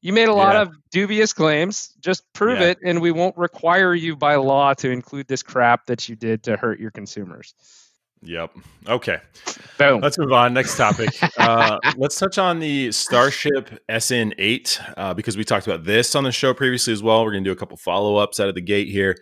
You 0.00 0.12
made 0.12 0.28
a 0.28 0.34
lot 0.34 0.54
Yeah. 0.54 0.62
of 0.62 0.74
dubious 0.90 1.32
claims. 1.32 1.94
Just 2.00 2.24
prove 2.32 2.58
Yeah. 2.60 2.68
it, 2.68 2.78
and 2.84 3.00
we 3.00 3.12
won't 3.12 3.36
require 3.36 3.94
you 3.94 4.16
by 4.16 4.34
law 4.34 4.74
to 4.74 4.90
include 4.90 5.28
this 5.28 5.42
crap 5.42 5.86
that 5.86 6.08
you 6.08 6.16
did 6.16 6.42
to 6.44 6.56
hurt 6.56 6.80
your 6.80 6.90
consumers. 6.90 7.54
Yep. 8.24 8.52
Okay. 8.88 9.18
Boom. 9.78 10.00
Let's 10.00 10.16
move 10.18 10.32
on. 10.32 10.54
Next 10.54 10.76
topic. 10.76 11.10
Uh, 11.38 11.78
let's 11.96 12.16
touch 12.18 12.38
on 12.38 12.60
the 12.60 12.92
Starship 12.92 13.70
SN8 13.88 14.94
uh, 14.96 15.12
because 15.14 15.36
we 15.36 15.42
talked 15.44 15.66
about 15.66 15.82
this 15.84 16.14
on 16.14 16.22
the 16.22 16.30
show 16.30 16.54
previously 16.54 16.92
as 16.92 17.02
well. 17.02 17.24
We're 17.24 17.32
going 17.32 17.42
to 17.42 17.48
do 17.48 17.52
a 17.52 17.56
couple 17.56 17.76
follow 17.76 18.16
ups 18.16 18.38
out 18.38 18.48
of 18.48 18.54
the 18.54 18.60
gate 18.60 18.88
here. 18.88 19.16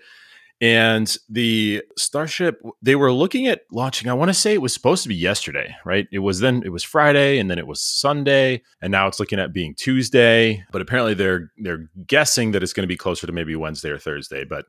And 0.61 1.17
the 1.31 1.83
Starship, 1.97 2.61
they 2.83 2.95
were 2.95 3.13
looking 3.13 3.47
at 3.47 3.63
launching. 3.73 4.11
I 4.11 4.15
want 4.15 4.29
to 4.29 4.35
say 4.35 4.53
it 4.53 4.61
was 4.61 4.75
supposed 4.75 5.03
to 5.05 5.09
be 5.09 5.15
yesterday, 5.15 5.75
right? 5.87 6.07
It 6.13 6.19
was 6.19 6.41
then 6.41 6.63
it 6.65 6.69
was 6.69 6.85
Friday, 6.85 7.39
and 7.39 7.51
then 7.51 7.59
it 7.59 7.67
was 7.67 7.81
Sunday, 7.81 8.63
and 8.83 8.93
now 8.93 9.07
it's 9.07 9.19
looking 9.19 9.39
at 9.39 9.55
being 9.55 9.75
Tuesday. 9.75 10.63
But 10.71 10.83
apparently, 10.83 11.15
they're 11.15 11.51
they're 11.57 11.89
guessing 12.07 12.53
that 12.53 12.63
it's 12.63 12.75
going 12.75 12.83
to 12.83 12.93
be 12.93 12.97
closer 12.97 13.27
to 13.27 13.33
maybe 13.33 13.57
Wednesday 13.57 13.89
or 13.89 13.99
Thursday. 13.99 14.45
But 14.45 14.67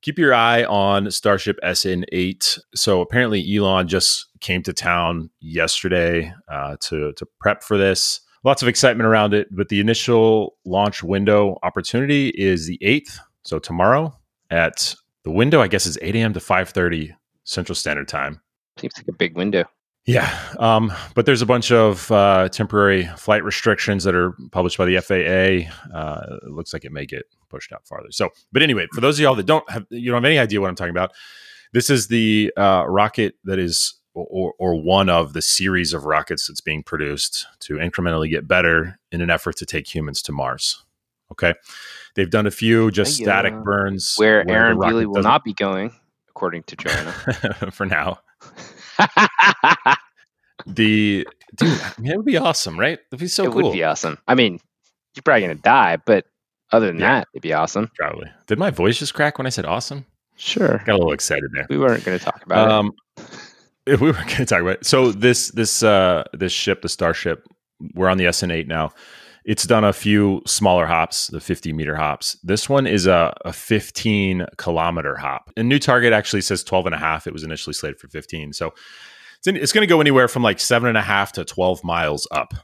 keep 0.00 0.18
your 0.18 0.34
eye 0.34 0.64
on 0.64 1.08
Starship 1.12 1.56
SN8. 1.62 2.58
So 2.74 3.00
apparently, 3.00 3.56
Elon 3.56 3.86
just 3.86 4.26
came 4.40 4.64
to 4.64 4.72
town 4.72 5.30
yesterday 5.40 6.34
uh, 6.48 6.76
to 6.80 7.12
to 7.12 7.26
prep 7.38 7.62
for 7.62 7.78
this. 7.78 8.20
Lots 8.44 8.60
of 8.60 8.66
excitement 8.66 9.06
around 9.06 9.34
it, 9.34 9.46
but 9.52 9.68
the 9.68 9.78
initial 9.78 10.56
launch 10.64 11.04
window 11.04 11.60
opportunity 11.62 12.30
is 12.30 12.66
the 12.66 12.76
eighth, 12.82 13.20
so 13.44 13.60
tomorrow 13.60 14.18
at 14.50 14.96
the 15.24 15.30
window. 15.30 15.60
I 15.60 15.68
guess 15.68 15.86
is 15.86 15.98
eight 16.02 16.16
a.m. 16.16 16.32
to 16.34 16.40
five 16.40 16.70
thirty 16.70 17.14
Central 17.44 17.74
Standard 17.74 18.08
Time. 18.08 18.40
Seems 18.78 18.94
like 18.96 19.08
a 19.08 19.12
big 19.12 19.36
window. 19.36 19.64
Yeah, 20.04 20.36
um, 20.58 20.92
but 21.14 21.26
there's 21.26 21.42
a 21.42 21.46
bunch 21.46 21.70
of 21.70 22.10
uh, 22.10 22.48
temporary 22.48 23.04
flight 23.16 23.44
restrictions 23.44 24.02
that 24.02 24.16
are 24.16 24.34
published 24.50 24.76
by 24.76 24.84
the 24.84 24.98
FAA. 25.00 25.96
Uh, 25.96 26.38
it 26.42 26.50
looks 26.50 26.72
like 26.72 26.84
it 26.84 26.90
may 26.90 27.06
get 27.06 27.22
pushed 27.48 27.72
out 27.72 27.86
farther. 27.86 28.10
So, 28.10 28.30
but 28.50 28.62
anyway, 28.62 28.88
for 28.92 29.00
those 29.00 29.16
of 29.18 29.22
y'all 29.22 29.36
that 29.36 29.46
don't 29.46 29.68
have, 29.70 29.86
you 29.90 30.10
don't 30.10 30.16
have 30.16 30.24
any 30.24 30.40
idea 30.40 30.60
what 30.60 30.68
I'm 30.68 30.74
talking 30.74 30.90
about, 30.90 31.12
this 31.72 31.88
is 31.88 32.08
the 32.08 32.52
uh, 32.56 32.84
rocket 32.88 33.36
that 33.44 33.60
is, 33.60 33.94
or, 34.14 34.54
or 34.58 34.82
one 34.82 35.08
of 35.08 35.34
the 35.34 35.42
series 35.42 35.92
of 35.92 36.04
rockets 36.04 36.48
that's 36.48 36.60
being 36.60 36.82
produced 36.82 37.46
to 37.60 37.74
incrementally 37.74 38.28
get 38.28 38.48
better 38.48 38.98
in 39.12 39.20
an 39.20 39.30
effort 39.30 39.56
to 39.58 39.66
take 39.66 39.94
humans 39.94 40.20
to 40.22 40.32
Mars. 40.32 40.84
Okay, 41.32 41.54
they've 42.14 42.30
done 42.30 42.46
a 42.46 42.50
few 42.50 42.90
just 42.90 43.18
Hiya. 43.18 43.26
static 43.26 43.54
burns 43.64 44.14
Where 44.16 44.44
the 44.44 44.52
Aaron 44.52 44.78
Bealey 44.78 45.06
will 45.06 45.22
not 45.22 45.44
be 45.44 45.52
going, 45.54 45.92
according 46.30 46.62
to 46.64 46.76
Joanna. 46.76 47.12
for 47.72 47.84
now. 47.86 48.20
the 50.66 51.26
dude, 51.56 51.80
I 51.80 51.92
mean, 52.00 52.12
it 52.12 52.16
would 52.16 52.26
be 52.26 52.36
awesome, 52.36 52.78
right? 52.78 52.98
It'd 53.10 53.20
be 53.20 53.26
so 53.28 53.44
it 53.44 53.52
cool. 53.52 53.62
would 53.64 53.72
be 53.72 53.84
awesome. 53.84 54.18
I 54.28 54.34
mean, 54.34 54.60
you're 55.14 55.22
probably 55.22 55.42
gonna 55.42 55.54
die, 55.56 55.98
but 56.04 56.26
other 56.70 56.86
than 56.86 56.98
Yeah. 56.98 57.20
that, 57.20 57.28
it'd 57.34 57.42
be 57.42 57.52
awesome. 57.52 57.90
Probably. 57.98 58.30
Did 58.46 58.58
my 58.58 58.70
voice 58.70 58.98
just 58.98 59.14
crack 59.14 59.38
when 59.38 59.46
I 59.46 59.50
said 59.50 59.64
awesome? 59.66 60.06
Sure. 60.36 60.78
Got 60.86 60.94
a 60.94 60.98
little 60.98 61.12
excited 61.12 61.50
there. 61.54 61.66
We 61.68 61.78
weren't 61.78 62.04
gonna 62.04 62.18
talk 62.18 62.42
about 62.44 62.68
it. 62.68 62.72
Um, 62.72 62.92
if 63.86 64.00
we 64.00 64.08
were 64.08 64.12
going 64.14 64.26
to 64.26 64.46
talk 64.46 64.60
about 64.60 64.76
it. 64.76 64.86
so 64.86 65.10
this 65.12 65.50
this 65.50 65.82
uh 65.82 66.24
this 66.32 66.52
ship, 66.52 66.82
the 66.82 66.88
Starship, 66.88 67.46
we're 67.94 68.08
on 68.08 68.16
the 68.18 68.30
SN 68.32 68.50
eight 68.50 68.68
now. 68.68 68.92
It's 69.44 69.64
done 69.64 69.84
a 69.84 69.92
few 69.92 70.42
smaller 70.46 70.86
hops, 70.86 71.26
the 71.28 71.40
50 71.40 71.72
meter 71.72 71.96
hops. 71.96 72.36
This 72.44 72.68
one 72.68 72.86
is 72.86 73.06
a, 73.06 73.36
a 73.44 73.52
15 73.52 74.46
kilometer 74.56 75.16
hop. 75.16 75.50
And 75.56 75.68
new 75.68 75.78
target 75.78 76.12
actually 76.12 76.42
says 76.42 76.62
12 76.62 76.86
and 76.86 76.94
a 76.94 76.98
half. 76.98 77.26
It 77.26 77.32
was 77.32 77.42
initially 77.42 77.74
slated 77.74 77.98
for 77.98 78.08
15. 78.08 78.52
So 78.52 78.72
it's, 79.38 79.48
it's 79.48 79.72
going 79.72 79.82
to 79.82 79.92
go 79.92 80.00
anywhere 80.00 80.28
from 80.28 80.42
like 80.42 80.60
seven 80.60 80.88
and 80.88 80.98
a 80.98 81.02
half 81.02 81.32
to 81.32 81.44
12 81.44 81.82
miles 81.82 82.28
up, 82.30 82.54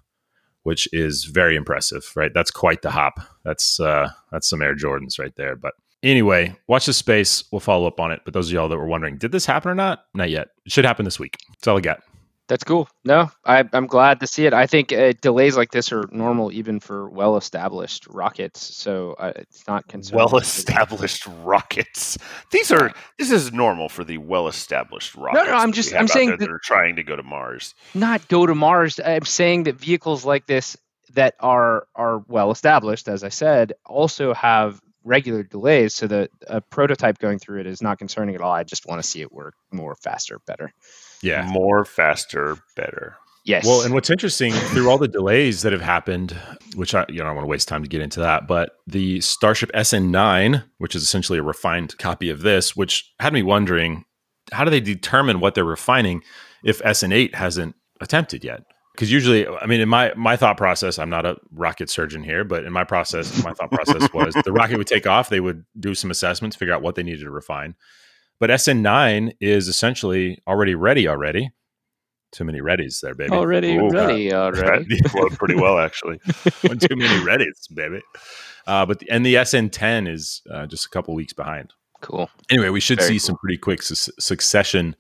which 0.63 0.89
is 0.93 1.25
very 1.25 1.57
impressive, 1.57 2.13
right? 2.15 2.33
That's 2.33 2.53
quite 2.53 2.83
the 2.83 2.91
hop. 2.91 3.21
That's 3.45 3.81
uh 3.81 4.11
that's 4.31 4.49
some 4.49 4.63
Air 4.63 4.77
Jordans 4.77 5.19
right 5.19 5.35
there. 5.35 5.57
But 5.57 5.75
Anyway, 6.03 6.57
watch 6.69 6.87
the 6.87 6.93
space. 6.93 7.43
We'll 7.51 7.61
follow 7.61 7.87
up 7.87 7.99
on 7.99 8.13
it. 8.13 8.21
But 8.25 8.33
those 8.33 8.49
of 8.49 8.53
y'all 8.53 8.69
that 8.69 8.77
were 8.77 8.87
wondering, 8.87 9.19
did 9.19 9.33
this 9.33 9.47
happen 9.47 9.71
or 9.71 9.75
not? 9.75 10.05
Not 10.15 10.31
yet. 10.31 10.51
It 10.65 10.71
should 10.71 10.85
happen 10.85 11.05
this 11.05 11.19
week. 11.19 11.37
That's 11.49 11.67
all 11.67 11.77
I 11.77 11.81
got. 11.81 12.03
That's 12.49 12.65
cool. 12.65 12.89
No, 13.05 13.31
I, 13.45 13.63
I'm 13.75 13.87
glad 13.87 14.21
to 14.21 14.27
see 14.27 14.47
it. 14.47 14.55
I 14.55 14.67
think 14.67 14.91
uh, 14.91 15.13
delays 15.21 15.55
like 15.55 15.71
this 15.71 15.93
are 15.93 16.05
normal 16.11 16.51
even 16.51 16.81
for 16.81 17.09
well-established 17.11 18.07
rockets, 18.09 18.61
so 18.75 19.13
uh, 19.19 19.33
it's 19.37 19.67
not 19.69 19.87
concerning. 19.87 20.17
Well 20.17 20.39
established 20.39 21.27
rockets. 21.45 22.17
These 22.51 22.71
are 22.73 22.93
this 23.19 23.31
is 23.31 23.53
normal 23.53 23.91
for 23.91 24.03
the 24.03 24.17
well 24.19 24.49
established 24.49 25.15
rockets. 25.15 25.45
no, 25.45 25.53
no, 25.53 25.59
I'm 25.59 25.73
just- 25.73 25.95
I'm 25.95 26.09
saying 26.09 26.37
that- 26.39 26.49
are 26.51 26.61
trying 26.65 26.97
to 26.97 27.03
go 27.03 27.17
to 27.17 27.23
Mars. 27.23 27.75
Not 27.95 28.27
go 28.29 28.47
to 28.47 28.55
Mars. 28.55 28.99
I'm 29.05 29.27
saying 29.27 29.65
that 29.65 29.77
vehicles 29.77 30.25
like 30.25 30.47
this 30.47 30.77
that 31.15 31.35
are 31.41 31.87
are 31.95 32.19
well 32.29 32.51
established, 32.51 33.09
as 33.09 33.25
I 33.25 33.29
said, 33.29 33.75
also 33.85 34.33
have 34.33 34.81
regular 35.05 35.43
delays. 35.43 35.95
So 35.95 36.07
that 36.07 36.31
a 36.47 36.61
prototype 36.63 37.19
going 37.19 37.39
through 37.39 37.61
it 37.61 37.67
is 37.67 37.83
not 37.83 37.99
concerning 37.99 38.35
at 38.35 38.41
all. 38.41 38.53
I 38.53 38.65
just 38.65 38.87
want 38.87 39.03
to 39.03 39.07
see 39.09 39.21
it 39.21 39.33
work 39.33 39.55
more, 39.71 39.97
faster, 39.97 40.39
better. 40.47 40.73
Yeah. 41.23 41.49
More, 41.51 41.85
faster, 41.85 42.57
better. 42.77 43.17
Yes. 43.49 43.65
Well, 43.65 43.81
and 43.81 43.95
what's 43.95 44.11
interesting 44.11 44.53
through 44.53 44.91
all 44.91 44.99
the 44.99 45.09
delays 45.09 45.63
that 45.63 45.73
have 45.73 45.81
happened, 45.81 46.37
which 46.75 46.95
I 46.95 47.07
you 47.09 47.17
know 47.19 47.25
I 47.25 47.27
don't 47.29 47.37
want 47.37 47.45
to 47.47 47.51
waste 47.51 47.67
time 47.67 47.83
to 47.83 47.89
get 47.89 48.03
into 48.03 48.21
that, 48.21 48.47
but 48.47 48.73
the 48.87 49.23
Starship 49.23 49.73
SN9, 49.73 50.63
which 50.77 50.95
is 50.95 51.03
essentially 51.03 51.39
a 51.39 51.43
refined 51.43 51.97
copy 51.97 52.29
of 52.29 52.43
this, 52.43 52.77
which 52.77 53.11
had 53.21 53.33
me 53.33 53.43
wondering, 53.43 54.05
how 54.53 54.65
do 54.65 54.71
they 54.71 54.81
determine 54.81 55.41
what 55.41 55.55
they're 55.55 55.65
refining 55.65 56.23
if 56.63 56.83
SN8 56.83 57.35
hasn't 57.35 57.75
attempted 58.03 58.45
yet? 58.45 58.65
Because 58.93 59.11
usually, 59.11 59.47
I 59.47 59.65
mean, 59.65 59.81
in 59.81 59.89
my 59.89 60.13
my 60.15 60.37
thought 60.37 60.59
process, 60.59 60.99
I'm 60.99 61.09
not 61.09 61.25
a 61.25 61.39
rocket 61.51 61.89
surgeon 61.89 62.23
here, 62.23 62.45
but 62.45 62.65
in 62.65 62.73
my 62.75 62.85
process, 62.85 63.43
my 63.43 63.55
thought 63.55 63.71
process 63.71 64.13
was 64.13 64.35
the 64.45 64.53
rocket 64.53 64.77
would 64.77 64.89
take 64.89 65.07
off, 65.07 65.31
they 65.31 65.41
would 65.41 65.65
do 65.81 65.95
some 65.95 66.11
assessments, 66.11 66.55
figure 66.55 66.75
out 66.75 66.83
what 66.83 66.97
they 66.97 67.03
needed 67.03 67.23
to 67.23 67.31
refine. 67.31 67.77
But 68.41 68.51
SN9 68.51 69.33
is 69.41 69.69
essentially 69.69 70.41
already 70.47 70.75
ready 70.75 71.09
already. 71.09 71.51
Too 72.31 72.45
many 72.45 72.61
readies 72.61 73.01
there, 73.01 73.15
baby. 73.15 73.33
already 73.33 73.77
Ooh, 73.77 73.89
ready. 73.89 74.29
That 74.29 74.37
Already. 74.37 74.99
flowed 75.09 75.33
pretty 75.39 75.55
well, 75.55 75.79
actually. 75.79 76.21
One 76.63 76.79
too 76.79 76.95
many 76.95 77.25
Reddits, 77.25 77.75
baby. 77.75 78.03
Uh, 78.67 78.85
but 78.85 78.99
the, 78.99 79.11
and 79.11 79.25
the 79.25 79.37
SN10 79.37 80.07
is 80.13 80.43
uh, 80.51 80.67
just 80.67 80.85
a 80.85 80.91
couple 80.91 81.15
weeks 81.15 81.33
behind. 81.33 81.73
cool. 82.03 82.29
Anyway, 82.51 82.69
we 82.69 82.81
should 82.81 82.99
Very 82.99 83.13
see 83.15 83.19
some 83.19 83.37
pretty 83.37 83.57
quick 83.57 83.83
su- 83.83 84.13
succession 84.21 84.95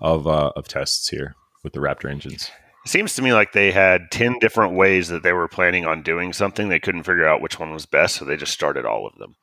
of 0.00 0.26
uh, 0.26 0.50
of 0.56 0.66
tests 0.66 1.08
here 1.08 1.36
with 1.62 1.74
the 1.74 1.78
Raptor 1.78 2.10
engines. 2.10 2.50
It 2.84 2.90
seems 2.90 3.14
to 3.14 3.22
me 3.22 3.32
like 3.32 3.52
they 3.52 3.70
had 3.70 4.10
10 4.10 4.40
different 4.40 4.74
ways 4.74 5.08
that 5.08 5.22
they 5.22 5.32
were 5.32 5.48
planning 5.48 5.86
on 5.86 6.02
doing 6.02 6.32
something. 6.32 6.68
They 6.68 6.80
couldn't 6.80 7.04
figure 7.04 7.26
out 7.26 7.40
which 7.40 7.58
one 7.60 7.72
was 7.72 7.86
best, 7.86 8.16
so 8.16 8.24
they 8.24 8.36
just 8.36 8.52
started 8.52 8.84
all 8.84 9.06
of 9.06 9.16
them. 9.18 9.36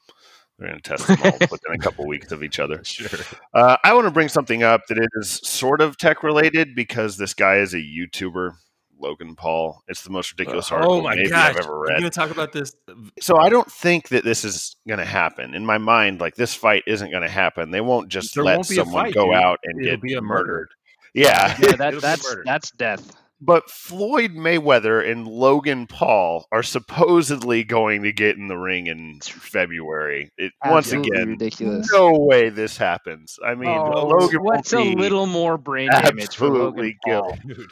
They're 0.62 0.70
going 0.70 0.80
to 0.82 0.88
test 0.90 1.08
them 1.08 1.18
all 1.24 1.32
within 1.50 1.74
a 1.74 1.78
couple 1.80 2.06
weeks 2.08 2.32
of 2.32 2.44
each 2.44 2.60
other. 2.60 2.84
Sure. 2.92 3.10
Uh, 3.56 3.78
I 3.84 3.94
want 3.96 4.06
to 4.06 4.12
bring 4.12 4.30
something 4.30 4.62
up 4.62 4.82
that 4.90 5.10
is 5.16 5.40
sort 5.44 5.82
of 5.82 5.98
tech 5.98 6.22
related 6.24 6.76
because 6.76 7.18
this 7.18 7.34
guy 7.34 7.56
is 7.58 7.74
a 7.74 7.78
YouTuber, 7.80 8.52
Logan 9.00 9.36
Paul. 9.36 9.82
It's 9.88 10.04
the 10.04 10.12
most 10.12 10.32
ridiculous 10.38 10.72
article 10.72 11.02
maybe 11.02 11.34
I've 11.34 11.58
ever 11.58 11.80
read. 11.80 11.90
You're 11.94 12.00
going 12.02 12.12
to 12.12 12.20
talk 12.20 12.30
about 12.30 12.52
this? 12.52 12.76
So 13.20 13.38
I 13.40 13.50
don't 13.50 13.72
think 13.72 14.10
that 14.10 14.24
this 14.24 14.44
is 14.46 14.76
going 14.88 15.00
to 15.00 15.06
happen. 15.06 15.56
In 15.56 15.66
my 15.66 15.80
mind, 15.80 16.20
like 16.22 16.36
this 16.36 16.54
fight 16.54 16.84
isn't 16.86 17.10
going 17.10 17.24
to 17.24 17.30
happen. 17.30 17.72
They 17.72 17.82
won't 17.82 18.10
just 18.10 18.36
There 18.36 18.44
let 18.44 18.58
won't 18.58 18.68
someone 18.68 19.06
fight, 19.06 19.14
go 19.16 19.26
dude. 19.28 19.36
out 19.36 19.60
and 19.64 19.82
It'll 19.82 19.96
get 19.98 20.02
be 20.04 20.14
a 20.14 20.22
murdered. 20.22 20.46
murder. 20.46 20.70
Yeah. 21.16 21.58
Yeah, 21.60 21.66
It'll 21.70 21.78
that, 21.78 22.02
that's 22.02 22.36
that's 22.46 22.72
death. 22.72 23.16
But 23.44 23.70
Floyd 23.72 24.34
Mayweather 24.36 25.10
and 25.10 25.28
Logan 25.28 25.88
Paul 25.88 26.46
are 26.52 26.62
supposedly 26.62 27.64
going 27.64 28.04
to 28.04 28.12
get 28.14 28.38
in 28.38 28.48
the 28.48 28.58
ring 28.58 28.86
in 28.86 29.20
February. 29.24 30.30
It, 30.38 30.52
once 30.64 30.92
again, 30.92 31.30
ridiculous. 31.30 31.90
no 31.92 32.12
way 32.20 32.50
this 32.50 32.78
happens. 32.78 33.40
I 33.44 33.56
mean, 33.56 33.70
Oh, 33.70 34.08
Logan 34.08 34.40
will 34.44 34.46
what's 34.46 34.72
a 34.74 34.94
little 34.94 35.26
more 35.26 35.58
brain 35.58 35.90
damage 35.90 36.36
for 36.36 36.50
Logan 36.50 36.86
absolutely 36.86 36.98
Paul? 37.04 37.38
killed. 37.48 37.68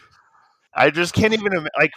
I 0.74 0.90
just 0.90 1.14
can't 1.14 1.34
even 1.34 1.54
im- 1.54 1.68
like. 1.78 1.92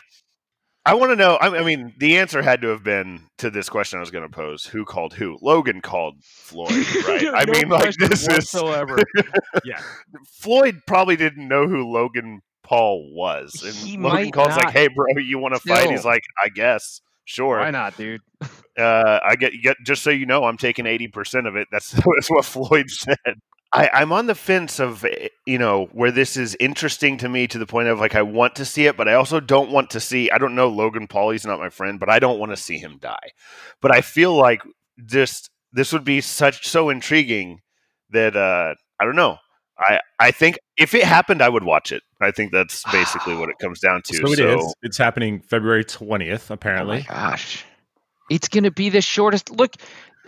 I 0.85 0.95
want 0.95 1.13
to 1.13 1.17
know. 1.17 1.37
I 1.37 1.61
I 1.61 1.63
mean, 1.63 1.95
the 1.99 2.19
answer 2.19 2.43
had 2.43 2.61
to 2.63 2.69
have 2.69 2.83
been 2.83 3.21
to 3.39 3.51
this 3.51 3.69
question 3.69 3.99
I 3.99 4.01
was 4.01 4.11
going 4.11 4.29
to 4.29 4.35
pose: 4.35 4.65
Who 4.67 4.85
called 4.85 5.15
who? 5.15 5.39
Logan 5.41 5.81
called 5.81 6.17
Floyd, 6.25 6.73
right? 7.07 7.27
I 7.35 7.45
mean, 7.47 7.69
like 7.69 7.83
question 7.83 8.09
this 8.11 8.23
is 8.23 8.29
whatsoever. 8.29 8.99
Yeah. 9.65 9.81
Floyd 10.41 10.81
probably 10.87 11.15
didn't 11.17 11.47
know 11.47 11.69
who 11.69 11.89
Logan 11.91 12.41
Paul 12.63 13.13
was, 13.13 13.63
and 13.65 13.75
He 13.75 13.97
Logan 13.97 14.03
might 14.03 14.35
Paul's 14.35 14.49
not. 14.51 14.67
like, 14.67 14.75
"Hey, 14.75 14.89
bro, 14.89 15.07
you 15.19 15.39
want 15.39 15.55
to 15.55 15.61
fight?" 15.61 15.91
He's 15.91 16.05
like, 16.05 16.25
"I 16.45 16.49
guess, 16.49 17.01
sure." 17.25 17.59
Why 17.59 17.71
not, 17.71 17.97
dude? 17.97 18.21
uh, 18.79 19.21
I 19.25 19.37
get, 19.37 19.53
get 19.63 19.77
just 19.85 20.03
so 20.03 20.11
you 20.11 20.27
know, 20.27 20.45
I'm 20.45 20.57
taking 20.57 20.87
eighty 20.87 21.09
percent 21.09 21.47
of 21.47 21.57
it. 21.57 21.69
That's 21.71 21.91
that's 21.91 22.31
what 22.31 22.45
Floyd 22.45 22.91
said. 22.91 23.17
I, 23.75 23.89
I'm 23.95 24.13
on 24.13 24.27
the 24.27 24.35
fence 24.35 24.79
of 24.79 25.05
eh, 25.05 25.29
you 25.47 25.59
know 25.59 25.87
where 25.93 26.11
this 26.11 26.37
is 26.37 26.57
interesting 26.61 27.17
to 27.19 27.29
me 27.29 27.47
to 27.49 27.59
the 27.59 27.67
point 27.67 27.89
of 27.89 27.99
like 28.01 28.15
I 28.15 28.23
want 28.23 28.55
to 28.57 28.65
see 28.65 28.87
it, 28.87 28.97
but 28.97 29.09
I 29.09 29.15
also 29.15 29.41
don't 29.41 29.71
want 29.71 29.91
to 29.91 30.01
see. 30.01 30.31
I 30.31 30.39
don't 30.39 30.55
know 30.55 30.69
Logan 30.69 31.07
Paul; 31.09 31.31
he's 31.31 31.47
not 31.47 31.59
my 31.59 31.71
friend, 31.71 31.99
but 31.99 32.11
I 32.11 32.19
don't 32.19 32.39
want 32.39 32.53
to 32.53 32.57
see 32.57 32.79
him 32.79 32.99
die. 33.01 33.31
But 33.81 33.95
I 33.95 34.03
feel 34.03 34.35
like 34.35 34.63
this 34.97 35.49
this 35.73 35.93
would 35.93 36.05
be 36.05 36.21
such 36.21 36.69
so 36.69 36.91
intriguing 36.91 37.61
that 38.11 38.37
uh, 38.37 38.75
I 39.01 39.05
don't 39.05 39.17
know. 39.17 39.39
I 39.79 40.01
I 40.19 40.31
think 40.33 40.59
if 40.77 40.95
it 40.95 41.05
happened, 41.05 41.41
I 41.41 41.49
would 41.49 41.65
watch 41.65 41.93
it. 41.93 42.03
I 42.25 42.31
think 42.31 42.53
that's 42.53 42.83
basically 42.91 43.35
what 43.37 43.49
it 43.49 43.57
comes 43.61 43.81
down 43.81 44.03
to. 44.07 44.17
So 44.17 44.33
it 44.33 44.39
is. 44.41 44.75
It's 44.83 44.99
happening 44.99 45.41
February 45.41 45.85
20th, 45.85 46.51
Oh 46.51 46.55
apparently. 46.55 46.99
my 47.09 47.15
gosh. 47.15 47.65
It's 48.31 48.49
going 48.49 48.65
to 48.65 48.71
be 48.71 48.89
the 48.89 49.01
shortest. 49.03 49.51
Look, 49.51 49.75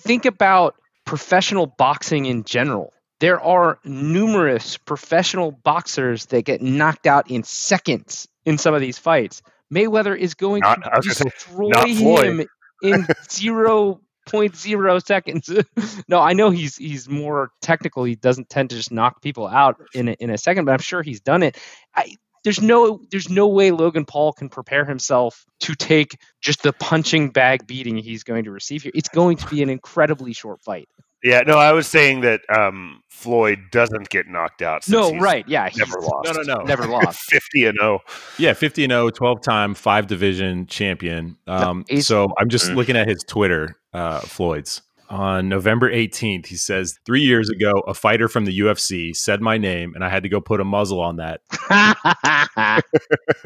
think 0.00 0.24
about 0.26 0.74
professional 1.06 1.66
boxing 1.66 2.26
in 2.26 2.44
general. 2.44 2.92
There 3.20 3.40
are 3.40 3.78
numerous 3.84 4.76
professional 4.76 5.50
boxers 5.52 6.26
that 6.26 6.44
get 6.44 6.60
knocked 6.60 7.06
out 7.06 7.30
in 7.30 7.42
seconds 7.44 8.28
in 8.44 8.58
some 8.58 8.74
of 8.74 8.80
these 8.80 8.98
fights. 8.98 9.40
Mayweather 9.72 10.16
is 10.18 10.34
going 10.34 10.60
Not- 10.60 10.82
to 10.82 10.90
I 10.94 11.00
say, 11.00 11.24
destroy 11.24 12.22
him 12.30 12.46
in 12.82 13.06
zero 13.30 14.00
point 14.26 14.56
zero 14.56 14.98
seconds. 14.98 15.50
no, 16.08 16.20
I 16.20 16.32
know 16.32 16.50
he's 16.50 16.76
he's 16.76 17.08
more 17.08 17.50
technical. 17.60 18.04
He 18.04 18.14
doesn't 18.14 18.48
tend 18.48 18.70
to 18.70 18.76
just 18.76 18.92
knock 18.92 19.22
people 19.22 19.46
out 19.46 19.80
in 19.94 20.08
a, 20.08 20.12
in 20.12 20.30
a 20.30 20.38
second, 20.38 20.64
but 20.64 20.72
I'm 20.72 20.78
sure 20.78 21.02
he's 21.02 21.20
done 21.20 21.42
it. 21.42 21.58
I, 21.94 22.14
there's 22.44 22.60
no 22.60 23.00
there's 23.10 23.30
no 23.30 23.48
way 23.48 23.70
Logan 23.70 24.04
Paul 24.04 24.32
can 24.32 24.50
prepare 24.50 24.84
himself 24.84 25.44
to 25.60 25.74
take 25.74 26.18
just 26.42 26.62
the 26.62 26.72
punching 26.74 27.30
bag 27.30 27.66
beating 27.66 27.96
he's 27.96 28.22
going 28.22 28.44
to 28.44 28.50
receive 28.50 28.82
here. 28.82 28.92
It's 28.94 29.08
going 29.08 29.38
to 29.38 29.48
be 29.48 29.62
an 29.62 29.70
incredibly 29.70 30.34
short 30.34 30.62
fight. 30.62 30.88
Yeah, 31.24 31.40
no, 31.46 31.56
I 31.58 31.72
was 31.72 31.86
saying 31.86 32.20
that 32.20 32.42
um, 32.54 33.02
Floyd 33.08 33.58
doesn't 33.72 34.10
get 34.10 34.28
knocked 34.28 34.60
out. 34.60 34.84
Since 34.84 34.92
No, 34.92 35.12
he's 35.12 35.22
right? 35.22 35.48
Yeah, 35.48 35.68
he's 35.70 35.78
Never 35.78 35.98
lost. 36.00 36.26
No, 36.26 36.32
no, 36.42 36.54
no. 36.58 36.64
never 36.64 36.86
lost. 36.86 37.18
Fifty 37.30 37.64
and 37.64 37.78
oh. 37.80 38.00
zero. 38.06 38.18
Yeah, 38.38 38.52
50 38.52 38.84
and 38.84 38.90
0, 38.90 39.08
12 39.10 39.40
time, 39.40 39.74
five 39.74 40.06
division 40.06 40.66
champion. 40.66 41.36
Um, 41.46 41.84
so 42.00 42.28
I'm 42.38 42.48
just 42.50 42.70
Mm. 42.70 42.76
looking 42.76 42.96
at 42.96 43.08
his 43.08 43.24
Twitter, 43.26 43.76
uh, 43.94 44.20
Floyd's. 44.20 44.82
On 45.14 45.48
November 45.48 45.92
18th, 45.92 46.46
he 46.46 46.56
says, 46.56 46.98
Three 47.06 47.22
years 47.22 47.48
ago, 47.48 47.70
a 47.86 47.94
fighter 47.94 48.26
from 48.26 48.46
the 48.46 48.58
UFC 48.58 49.14
said 49.14 49.40
my 49.40 49.56
name, 49.56 49.94
and 49.94 50.04
I 50.04 50.08
had 50.08 50.24
to 50.24 50.28
go 50.28 50.40
put 50.40 50.60
a 50.60 50.64
muzzle 50.64 51.00
on 51.00 51.18
that. 51.18 51.40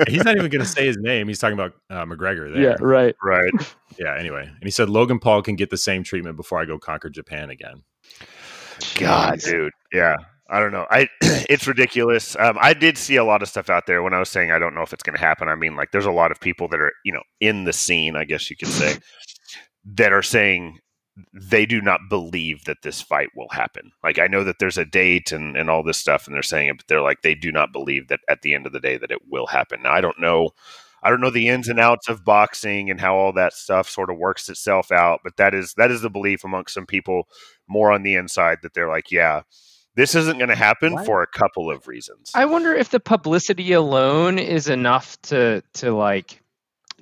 He's 0.08 0.24
not 0.24 0.38
even 0.38 0.48
going 0.48 0.62
to 0.62 0.64
say 0.64 0.86
his 0.86 0.96
name. 0.98 1.28
He's 1.28 1.38
talking 1.38 1.58
about 1.58 1.74
uh, 1.90 2.06
McGregor 2.06 2.50
there. 2.50 2.62
yeah, 2.62 2.76
right. 2.80 3.14
Right. 3.22 3.52
Yeah, 3.98 4.16
anyway. 4.16 4.44
And 4.44 4.62
he 4.62 4.70
said, 4.70 4.88
Logan 4.88 5.18
Paul 5.18 5.42
can 5.42 5.56
get 5.56 5.70
the 5.70 5.76
same 5.76 6.04
treatment 6.04 6.36
before 6.36 6.60
I 6.60 6.66
go 6.66 6.78
conquer 6.78 7.10
Japan 7.10 7.50
again. 7.50 7.82
God, 8.94 9.40
dude. 9.40 9.72
Yeah. 9.92 10.14
I 10.48 10.60
don't 10.60 10.70
know. 10.70 10.86
I 10.88 11.08
it's 11.20 11.66
ridiculous. 11.66 12.36
Um, 12.38 12.58
I 12.60 12.74
did 12.74 12.96
see 12.96 13.16
a 13.16 13.24
lot 13.24 13.42
of 13.42 13.48
stuff 13.48 13.68
out 13.68 13.86
there 13.86 14.00
when 14.04 14.14
I 14.14 14.20
was 14.20 14.28
saying 14.28 14.52
I 14.52 14.60
don't 14.60 14.72
know 14.72 14.82
if 14.82 14.92
it's 14.92 15.02
going 15.02 15.16
to 15.16 15.20
happen. 15.20 15.48
I 15.48 15.56
mean, 15.56 15.74
like, 15.74 15.90
there's 15.90 16.06
a 16.06 16.12
lot 16.12 16.30
of 16.30 16.38
people 16.38 16.68
that 16.68 16.78
are 16.78 16.92
you 17.04 17.12
know 17.12 17.22
in 17.40 17.64
the 17.64 17.72
scene, 17.72 18.14
I 18.14 18.24
guess 18.24 18.48
you 18.50 18.56
could 18.56 18.68
say, 18.68 18.98
that 19.96 20.12
are 20.12 20.22
saying 20.22 20.78
they 21.32 21.66
do 21.66 21.80
not 21.80 22.00
believe 22.08 22.64
that 22.64 22.82
this 22.82 23.00
fight 23.00 23.28
will 23.34 23.48
happen. 23.50 23.92
Like 24.02 24.18
I 24.18 24.26
know 24.26 24.44
that 24.44 24.58
there's 24.58 24.78
a 24.78 24.84
date 24.84 25.32
and, 25.32 25.56
and 25.56 25.70
all 25.70 25.82
this 25.82 25.98
stuff 25.98 26.26
and 26.26 26.34
they're 26.34 26.42
saying 26.42 26.68
it, 26.68 26.76
but 26.76 26.86
they're 26.86 27.02
like 27.02 27.22
they 27.22 27.34
do 27.34 27.52
not 27.52 27.72
believe 27.72 28.08
that 28.08 28.20
at 28.28 28.42
the 28.42 28.54
end 28.54 28.66
of 28.66 28.72
the 28.72 28.80
day 28.80 28.96
that 28.96 29.10
it 29.10 29.22
will 29.28 29.46
happen. 29.46 29.82
Now 29.82 29.92
I 29.92 30.00
don't 30.00 30.20
know 30.20 30.50
I 31.02 31.10
don't 31.10 31.20
know 31.20 31.30
the 31.30 31.48
ins 31.48 31.68
and 31.68 31.78
outs 31.78 32.08
of 32.08 32.24
boxing 32.24 32.90
and 32.90 33.00
how 33.00 33.16
all 33.16 33.32
that 33.34 33.52
stuff 33.52 33.88
sort 33.88 34.10
of 34.10 34.18
works 34.18 34.48
itself 34.48 34.90
out, 34.90 35.20
but 35.22 35.36
that 35.36 35.54
is 35.54 35.74
that 35.76 35.90
is 35.90 36.02
the 36.02 36.10
belief 36.10 36.44
amongst 36.44 36.74
some 36.74 36.86
people 36.86 37.28
more 37.68 37.92
on 37.92 38.02
the 38.02 38.14
inside 38.14 38.58
that 38.62 38.74
they're 38.74 38.88
like, 38.88 39.10
yeah, 39.10 39.42
this 39.94 40.14
isn't 40.14 40.38
going 40.38 40.48
to 40.48 40.56
happen 40.56 40.94
what? 40.94 41.06
for 41.06 41.22
a 41.22 41.26
couple 41.26 41.70
of 41.70 41.86
reasons. 41.86 42.30
I 42.34 42.46
wonder 42.46 42.74
if 42.74 42.90
the 42.90 43.00
publicity 43.00 43.72
alone 43.72 44.38
is 44.38 44.68
enough 44.68 45.20
to 45.22 45.62
to 45.74 45.92
like 45.92 46.42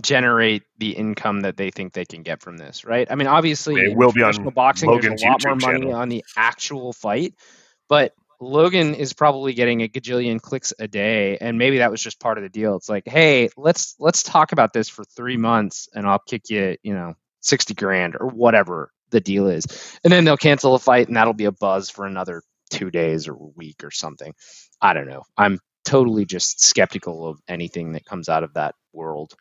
generate 0.01 0.63
the 0.79 0.91
income 0.91 1.41
that 1.41 1.57
they 1.57 1.71
think 1.71 1.93
they 1.93 2.05
can 2.05 2.23
get 2.23 2.43
from 2.43 2.57
this, 2.57 2.85
right? 2.85 3.07
I 3.11 3.15
mean, 3.15 3.27
obviously, 3.27 3.75
it 3.77 3.97
will 3.97 4.13
be 4.13 4.23
on 4.23 4.49
boxing. 4.51 4.91
Logan's 4.91 5.23
there's 5.23 5.23
a 5.23 5.27
lot 5.27 5.41
YouTube 5.41 5.63
more 5.63 5.73
money 5.73 5.81
channel. 5.87 5.95
on 5.95 6.09
the 6.09 6.25
actual 6.37 6.93
fight, 6.93 7.35
but 7.89 8.13
Logan 8.41 8.95
is 8.95 9.13
probably 9.13 9.55
getting 9.55 9.83
a 9.83 9.89
gajillion 9.89 10.41
clicks 10.41 10.75
a 10.79 10.87
day, 10.87 11.39
and 11.39 11.59
maybe 11.59 11.79
that 11.79 11.91
was 11.91 12.03
just 12.03 12.21
part 12.21 12.39
of 12.39 12.43
the 12.43 12.51
deal. 12.51 12.77
It's 12.77 12.89
like, 12.89 13.05
hey, 13.07 13.49
let's 13.57 13.95
let's 13.99 14.23
talk 14.23 14.53
about 14.53 14.73
this 14.73 14.89
for 14.89 15.05
three 15.05 15.37
months, 15.37 15.89
and 15.95 16.07
I'll 16.07 16.19
kick 16.19 16.51
you, 16.51 16.77
you 16.83 16.95
know, 16.95 17.15
sixty 17.41 17.75
grand 17.75 18.17
or 18.19 18.29
whatever 18.29 18.91
the 19.11 19.21
deal 19.21 19.49
is, 19.49 19.65
and 20.05 20.13
then 20.13 20.25
they'll 20.25 20.37
cancel 20.37 20.73
the 20.73 20.79
fight, 20.79 21.09
and 21.09 21.17
that'll 21.17 21.33
be 21.33 21.47
a 21.47 21.53
buzz 21.53 21.89
for 21.89 22.07
another 22.07 22.43
two 22.71 22.91
days 22.91 23.29
or 23.29 23.35
a 23.35 23.51
week 23.57 23.85
or 23.85 23.91
something. 23.91 24.35
I 24.81 24.93
don't 24.93 25.09
know. 25.09 25.23
I'm 25.37 25.61
totally 25.87 26.27
just 26.27 26.63
skeptical 26.63 27.27
of 27.29 27.41
anything 27.49 27.93
that 27.93 28.05
comes 28.05 28.29
out 28.29 28.43
of 28.43 28.55
that 28.55 28.75
world. 28.93 29.35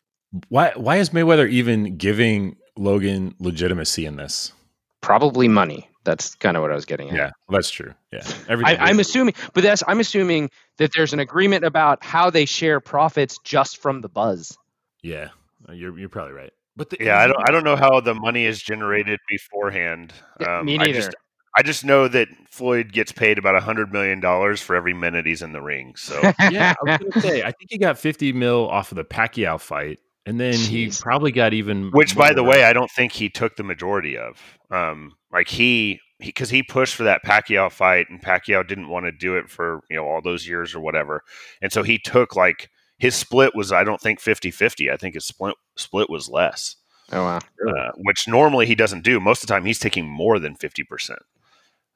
Why 0.48 0.72
why 0.76 0.96
is 0.96 1.10
Mayweather 1.10 1.48
even 1.48 1.96
giving 1.96 2.56
Logan 2.76 3.34
legitimacy 3.38 4.06
in 4.06 4.16
this? 4.16 4.52
Probably 5.00 5.48
money. 5.48 5.88
That's 6.04 6.34
kind 6.36 6.56
of 6.56 6.62
what 6.62 6.70
I 6.70 6.74
was 6.76 6.84
getting 6.84 7.08
at. 7.10 7.16
Yeah, 7.16 7.30
well, 7.48 7.58
that's 7.58 7.70
true. 7.70 7.92
Yeah, 8.12 8.22
I, 8.48 8.76
I'm 8.76 9.00
assuming, 9.00 9.34
but 9.54 9.62
that's 9.64 9.82
I'm 9.88 9.98
assuming 9.98 10.50
that 10.78 10.92
there's 10.94 11.12
an 11.12 11.18
agreement 11.18 11.64
about 11.64 12.04
how 12.04 12.30
they 12.30 12.44
share 12.44 12.78
profits 12.80 13.38
just 13.44 13.78
from 13.78 14.02
the 14.02 14.08
buzz. 14.08 14.56
Yeah, 15.02 15.30
you're 15.72 15.98
you're 15.98 16.08
probably 16.08 16.32
right. 16.34 16.52
But 16.76 16.90
the, 16.90 16.98
yeah, 17.00 17.18
I 17.18 17.26
don't 17.26 17.48
I 17.48 17.50
don't 17.50 17.64
know 17.64 17.74
how 17.76 18.00
the 18.00 18.14
money 18.14 18.44
is 18.44 18.62
generated 18.62 19.18
beforehand. 19.28 20.12
Yeah, 20.40 20.58
Um, 20.60 20.66
me 20.66 20.74
I 20.78 20.84
neither. 20.84 21.00
just, 21.00 21.14
I 21.56 21.62
just 21.62 21.84
know 21.84 22.06
that 22.06 22.28
Floyd 22.50 22.92
gets 22.92 23.10
paid 23.12 23.38
about 23.38 23.56
a 23.56 23.60
hundred 23.60 23.92
million 23.92 24.20
dollars 24.20 24.60
for 24.60 24.76
every 24.76 24.94
minute 24.94 25.26
he's 25.26 25.42
in 25.42 25.52
the 25.52 25.62
ring. 25.62 25.94
So 25.96 26.20
yeah, 26.50 26.74
I 26.80 26.90
was 26.90 26.98
gonna 26.98 27.20
say 27.20 27.42
I 27.42 27.50
think 27.50 27.70
he 27.70 27.78
got 27.78 27.98
50 27.98 28.32
mil 28.32 28.68
off 28.68 28.92
of 28.92 28.96
the 28.96 29.04
Pacquiao 29.04 29.58
fight, 29.58 29.98
and 30.26 30.38
then 30.40 30.54
he 30.54 30.90
probably 31.00 31.32
got 31.32 31.54
even. 31.54 31.90
which 31.92 32.14
by 32.16 32.32
the 32.32 32.42
more. 32.42 32.50
way 32.50 32.64
i 32.64 32.72
don't 32.72 32.90
think 32.90 33.12
he 33.12 33.30
took 33.30 33.56
the 33.56 33.62
majority 33.62 34.18
of 34.18 34.58
um 34.70 35.12
like 35.32 35.48
he 35.48 36.00
because 36.18 36.48
he, 36.48 36.62
pushed 36.62 36.94
for 36.94 37.04
that 37.04 37.22
pacquiao 37.24 37.70
fight 37.70 38.06
and 38.08 38.22
pacquiao 38.22 38.66
didn't 38.66 38.88
want 38.88 39.04
to 39.04 39.12
do 39.12 39.36
it 39.36 39.50
for 39.50 39.80
you 39.90 39.96
know 39.96 40.06
all 40.06 40.20
those 40.22 40.46
years 40.48 40.74
or 40.74 40.80
whatever 40.80 41.22
and 41.62 41.72
so 41.72 41.82
he 41.82 41.98
took 41.98 42.34
like 42.34 42.70
his 42.98 43.14
split 43.14 43.54
was 43.54 43.70
i 43.72 43.84
don't 43.84 44.00
think 44.00 44.20
50-50 44.20 44.92
i 44.92 44.96
think 44.96 45.14
his 45.14 45.24
split 45.24 45.54
split 45.76 46.10
was 46.10 46.28
less 46.28 46.76
Oh 47.12 47.22
wow. 47.22 47.36
uh, 47.36 47.92
which 47.98 48.26
normally 48.26 48.66
he 48.66 48.74
doesn't 48.74 49.04
do 49.04 49.20
most 49.20 49.42
of 49.42 49.46
the 49.46 49.54
time 49.54 49.64
he's 49.64 49.78
taking 49.78 50.08
more 50.08 50.40
than 50.40 50.56
50% 50.56 51.16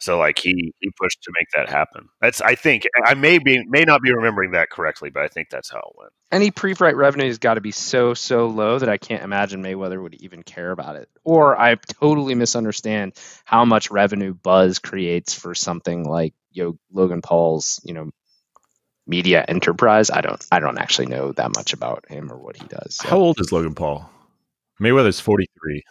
so 0.00 0.18
like 0.18 0.38
he 0.38 0.72
he 0.80 0.90
pushed 1.00 1.22
to 1.22 1.32
make 1.38 1.46
that 1.54 1.68
happen 1.68 2.08
that's 2.20 2.40
i 2.40 2.54
think 2.54 2.84
i 3.04 3.14
may 3.14 3.38
be 3.38 3.62
may 3.68 3.82
not 3.82 4.02
be 4.02 4.12
remembering 4.12 4.52
that 4.52 4.70
correctly 4.70 5.10
but 5.10 5.22
i 5.22 5.28
think 5.28 5.48
that's 5.50 5.70
how 5.70 5.78
it 5.78 5.94
went 5.98 6.12
Any 6.32 6.50
pre-fight 6.50 6.96
revenue 6.96 7.26
has 7.26 7.38
got 7.38 7.54
to 7.54 7.60
be 7.60 7.72
so 7.72 8.14
so 8.14 8.46
low 8.46 8.78
that 8.78 8.88
I 8.88 8.98
can't 8.98 9.24
imagine 9.24 9.62
Mayweather 9.62 10.00
would 10.00 10.14
even 10.22 10.44
care 10.44 10.70
about 10.70 10.94
it. 10.94 11.08
Or 11.24 11.58
I 11.60 11.74
totally 11.74 12.36
misunderstand 12.36 13.14
how 13.44 13.64
much 13.64 13.90
revenue 13.90 14.32
Buzz 14.32 14.78
creates 14.78 15.34
for 15.34 15.54
something 15.56 16.08
like 16.08 16.34
Yo 16.52 16.78
Logan 16.92 17.20
Paul's, 17.20 17.80
you 17.84 17.94
know, 17.94 18.10
media 19.08 19.44
enterprise. 19.48 20.10
I 20.10 20.20
don't 20.20 20.44
I 20.52 20.60
don't 20.60 20.78
actually 20.78 21.06
know 21.06 21.32
that 21.32 21.50
much 21.56 21.72
about 21.72 22.04
him 22.08 22.30
or 22.30 22.38
what 22.38 22.56
he 22.56 22.66
does. 22.68 22.96
so. 22.96 23.08
How 23.08 23.16
old 23.18 23.40
is 23.40 23.50
Logan 23.50 23.74
Paul? 23.74 24.08
Mayweather's 24.80 25.18
43. 25.20 25.82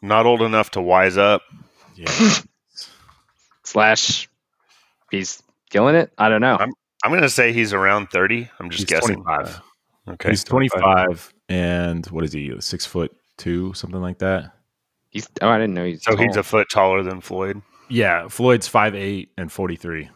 not 0.00 0.24
old 0.26 0.40
enough 0.42 0.70
to 0.72 0.80
wise 0.80 1.18
up 1.18 1.42
Yeah, 1.96 2.10
Slash, 3.72 4.28
he's 5.10 5.42
killing 5.70 5.94
it. 5.94 6.12
I 6.18 6.28
don't 6.28 6.40
know. 6.42 6.56
I'm- 6.56 6.72
i'm 7.04 7.10
gonna 7.12 7.28
say 7.28 7.52
he's 7.52 7.72
around 7.72 8.10
30 8.10 8.48
i'm 8.60 8.70
just 8.70 8.82
he's 8.82 8.88
guessing 8.88 9.24
25. 9.24 9.60
okay 10.10 10.28
He's 10.30 10.44
25, 10.44 11.32
and 11.48 12.06
what 12.06 12.22
is 12.22 12.32
he? 12.32 12.54
Six 12.60 12.86
foot 12.86 13.10
two, 13.38 13.72
something 13.74 14.00
like 14.00 14.18
that. 14.18 14.52
He's 15.10 15.28
oh 15.40 15.48
I 15.48 15.58
didn't 15.58 15.74
know 15.74 15.84
he's 15.84 16.04
So 16.04 16.16
he's 16.16 16.36
a 16.36 16.44
foot 16.44 16.68
taller 16.70 17.02
than 17.02 17.20
Floyd. 17.20 17.60
Yeah, 17.88 18.28
Floyd's 18.28 18.68
five 18.68 18.94
eight 18.94 19.30
and 19.36 19.50
43. 19.50 20.10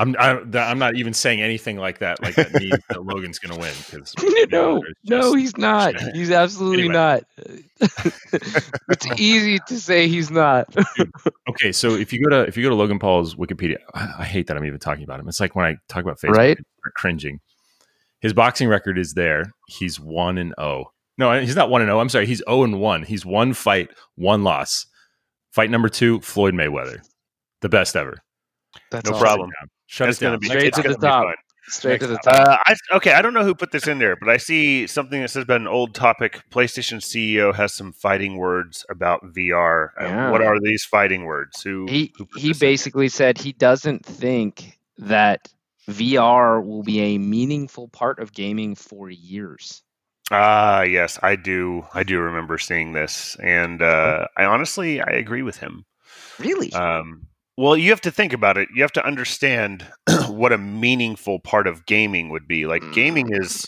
I'm 0.00 0.16
I, 0.18 0.40
that- 0.46 0.68
I'm 0.70 0.78
not 0.78 0.96
even 0.96 1.12
saying 1.12 1.40
anything 1.42 1.76
like 1.76 1.98
that. 1.98 2.22
Like 2.22 2.34
that 2.36 2.52
means 2.54 2.78
that 2.88 3.04
Logan's 3.04 3.38
going 3.38 3.54
to 3.54 3.60
win 3.60 3.72
because 3.84 4.14
no, 4.50 4.82
no, 5.04 5.34
he's 5.34 5.56
not. 5.58 5.94
He's 6.14 6.30
absolutely 6.30 6.84
Anyway. 6.88 6.94
not. 6.94 7.22
it's 8.30 9.06
easy 9.20 9.58
to 9.68 9.78
say 9.80 10.08
he's 10.08 10.30
not. 10.30 10.74
Okay, 11.48 11.72
so 11.72 11.90
if 11.94 12.12
you 12.12 12.22
go 12.24 12.30
to 12.30 12.40
if 12.48 12.56
you 12.56 12.62
go 12.62 12.68
to 12.70 12.74
Logan 12.74 12.98
Paul's 12.98 13.34
Wikipedia, 13.34 13.76
I, 13.94 14.14
I 14.20 14.24
hate 14.24 14.46
that 14.46 14.56
I'm 14.56 14.64
even 14.64 14.78
talking 14.78 15.04
about 15.04 15.20
him. 15.20 15.28
It's 15.28 15.40
like 15.40 15.54
when 15.54 15.66
I 15.66 15.76
talk 15.88 16.02
about 16.02 16.18
Facebook, 16.18 16.36
Right. 16.36 16.58
I 16.58 16.62
start 16.80 16.94
cringing. 16.94 17.40
His 18.20 18.32
boxing 18.32 18.68
record 18.68 18.98
is 18.98 19.14
there. 19.14 19.50
He's 19.66 19.98
one 19.98 20.38
and 20.38 20.54
zero. 20.58 20.92
No, 21.18 21.38
he's 21.40 21.56
not 21.56 21.70
one 21.70 21.82
and 21.82 21.88
zero. 21.88 22.00
I'm 22.00 22.08
sorry. 22.08 22.26
He's 22.26 22.42
zero 22.46 22.64
and 22.64 22.80
one. 22.80 23.02
He's 23.02 23.24
one 23.26 23.52
fight, 23.52 23.90
one 24.16 24.44
loss. 24.44 24.86
Fight 25.52 25.70
number 25.70 25.88
two, 25.88 26.20
Floyd 26.20 26.54
Mayweather, 26.54 27.00
the 27.60 27.68
best 27.68 27.96
ever. 27.96 28.18
That's 28.90 29.08
No 29.10 29.16
awesome. 29.16 29.26
problem. 29.26 29.50
Shut 29.92 30.06
That's 30.06 30.18
us 30.18 30.20
down. 30.20 30.28
gonna 30.28 30.38
be 30.38 30.46
Straight 30.46 30.72
to 30.74 30.82
the 30.82 30.94
top. 30.94 31.24
fun. 31.24 31.34
Straight 31.66 31.98
to 32.00 32.06
the 32.06 32.16
top. 32.18 32.34
Uh, 32.48 32.56
I, 32.64 32.74
okay, 32.96 33.12
I 33.12 33.20
don't 33.22 33.34
know 33.34 33.42
who 33.42 33.56
put 33.56 33.72
this 33.72 33.88
in 33.88 33.98
there, 33.98 34.14
but 34.14 34.28
I 34.28 34.36
see 34.36 34.86
something 34.86 35.20
that 35.20 35.30
says 35.30 35.42
about 35.42 35.60
an 35.60 35.66
old 35.66 35.94
topic. 35.96 36.42
PlayStation 36.52 36.98
CEO 36.98 37.52
has 37.52 37.74
some 37.74 37.92
fighting 37.92 38.36
words 38.36 38.86
about 38.88 39.20
VR. 39.34 39.88
Uh, 40.00 40.04
Yeah. 40.04 40.30
what 40.30 40.42
are 40.42 40.60
these 40.60 40.84
fighting 40.84 41.24
words? 41.24 41.60
Who 41.62 41.86
he 41.88 42.12
who 42.16 42.28
he 42.36 42.48
this 42.50 42.56
in 42.56 42.60
there? 42.60 42.70
basically 42.70 43.08
said 43.08 43.36
he 43.38 43.52
doesn't 43.52 44.06
think 44.06 44.78
that 44.98 45.48
VR 45.88 46.64
will 46.64 46.84
be 46.84 47.00
a 47.00 47.18
meaningful 47.18 47.88
part 47.88 48.20
of 48.20 48.32
gaming 48.32 48.76
for 48.76 49.10
years. 49.10 49.82
Ah, 50.30 50.82
yes, 50.82 51.18
I 51.20 51.34
do. 51.34 51.84
I 51.92 52.04
do 52.04 52.20
remember 52.20 52.58
seeing 52.58 52.92
this, 52.92 53.36
and 53.42 53.82
uh, 53.82 54.28
I 54.36 54.44
honestly 54.44 55.00
I 55.00 55.10
agree 55.14 55.42
with 55.42 55.56
him. 55.56 55.84
Really? 56.38 56.72
Um, 56.72 57.26
well, 57.60 57.76
you 57.76 57.90
have 57.90 58.00
to 58.00 58.10
think 58.10 58.32
about 58.32 58.56
it. 58.56 58.70
You 58.74 58.80
have 58.80 58.92
to 58.92 59.04
understand 59.04 59.86
what 60.28 60.50
a 60.50 60.56
meaningful 60.56 61.40
part 61.40 61.66
of 61.66 61.84
gaming 61.84 62.30
would 62.30 62.48
be. 62.48 62.64
Like, 62.64 62.82
gaming 62.94 63.26
mm. 63.26 63.38
is 63.42 63.66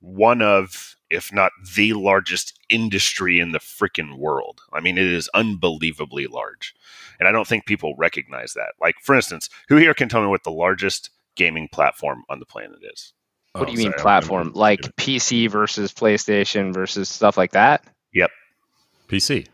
one 0.00 0.42
of, 0.42 0.96
if 1.10 1.32
not 1.32 1.52
the 1.76 1.92
largest 1.92 2.58
industry 2.70 3.38
in 3.38 3.52
the 3.52 3.60
freaking 3.60 4.18
world. 4.18 4.62
I 4.72 4.80
mean, 4.80 4.98
it 4.98 5.06
is 5.06 5.30
unbelievably 5.32 6.26
large. 6.26 6.74
And 7.20 7.28
I 7.28 7.32
don't 7.32 7.46
think 7.46 7.66
people 7.66 7.94
recognize 7.96 8.54
that. 8.54 8.72
Like, 8.80 8.96
for 9.00 9.14
instance, 9.14 9.48
who 9.68 9.76
here 9.76 9.94
can 9.94 10.08
tell 10.08 10.22
me 10.22 10.26
what 10.26 10.42
the 10.42 10.50
largest 10.50 11.10
gaming 11.36 11.68
platform 11.68 12.24
on 12.28 12.40
the 12.40 12.46
planet 12.46 12.80
is? 12.92 13.12
what 13.52 13.66
do 13.66 13.68
Oh, 13.68 13.72
you 13.72 13.78
mean 13.78 13.86
sorry, 13.92 13.94
I'm 13.94 14.02
platform? 14.02 14.48
gonna- 14.48 14.58
Like 14.58 14.80
PC 14.96 15.48
versus 15.48 15.92
PlayStation 15.92 16.74
versus 16.74 17.08
stuff 17.08 17.36
like 17.36 17.52
that? 17.52 17.84
Yep. 18.12 18.30
PC? 19.08 19.46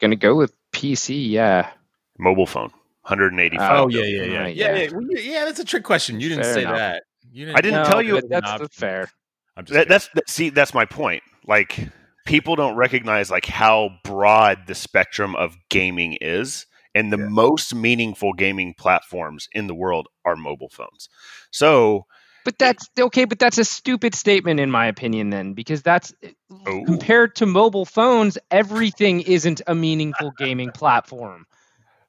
Gonna 0.00 0.14
go 0.16 0.36
with 0.36 0.52
PC, 0.72 1.28
yeah. 1.28 1.70
Mobile 2.18 2.46
phone, 2.46 2.70
185. 3.02 3.70
Oh, 3.80 3.88
yeah, 3.88 4.02
yeah, 4.02 4.22
yeah, 4.24 4.40
Right, 4.40 4.56
yeah, 4.56 4.74
yeah. 4.74 4.82
yeah. 4.82 4.90
well, 4.92 5.06
yeah, 5.10 5.20
yeah, 5.20 5.44
That's 5.44 5.60
a 5.60 5.64
trick 5.64 5.84
question. 5.84 6.20
You 6.20 6.28
didn't 6.28 6.44
Fair 6.44 6.54
say 6.54 6.62
enough. 6.62 6.76
that. 6.76 7.02
You 7.30 7.46
didn't, 7.46 7.58
I 7.58 7.60
didn't 7.60 7.84
tell 7.84 8.02
you- 8.02 8.20
that's 8.28 8.46
Nah, 8.46 8.58
that's 8.58 8.76
fair. 8.76 9.08
I'm 9.56 9.64
just 9.64 9.74
That, 9.74 9.88
that's 9.88 10.08
that, 10.14 10.28
see, 10.28 10.50
that's 10.50 10.74
my 10.74 10.84
point. 10.84 11.22
Like 11.46 11.88
people 12.26 12.56
don't 12.56 12.76
recognize 12.76 13.30
like 13.30 13.46
how 13.46 13.90
broad 14.04 14.66
the 14.66 14.74
spectrum 14.74 15.34
of 15.36 15.56
gaming 15.70 16.16
is, 16.20 16.66
and 16.94 17.12
the 17.12 17.18
Yeah. 17.18 17.28
most 17.28 17.74
meaningful 17.74 18.32
gaming 18.32 18.74
platforms 18.74 19.48
in 19.52 19.66
the 19.66 19.74
world 19.74 20.08
are 20.24 20.36
mobile 20.36 20.68
phones. 20.70 21.08
So, 21.50 22.06
But 22.44 22.58
that's 22.58 22.88
okay, 22.98 23.24
but 23.26 23.38
that's 23.38 23.58
a 23.58 23.64
stupid 23.64 24.14
statement 24.14 24.58
in 24.60 24.70
my 24.70 24.86
opinion 24.86 25.30
then 25.30 25.52
because 25.54 25.82
that's 25.82 26.12
eh, 26.22 26.30
Oh. 26.66 26.84
compared 26.86 27.34
to 27.36 27.46
mobile 27.46 27.84
phones, 27.84 28.38
everything 28.50 29.20
isn't 29.22 29.60
a 29.66 29.74
meaningful 29.74 30.32
gaming 30.38 30.70
platform. 30.72 31.46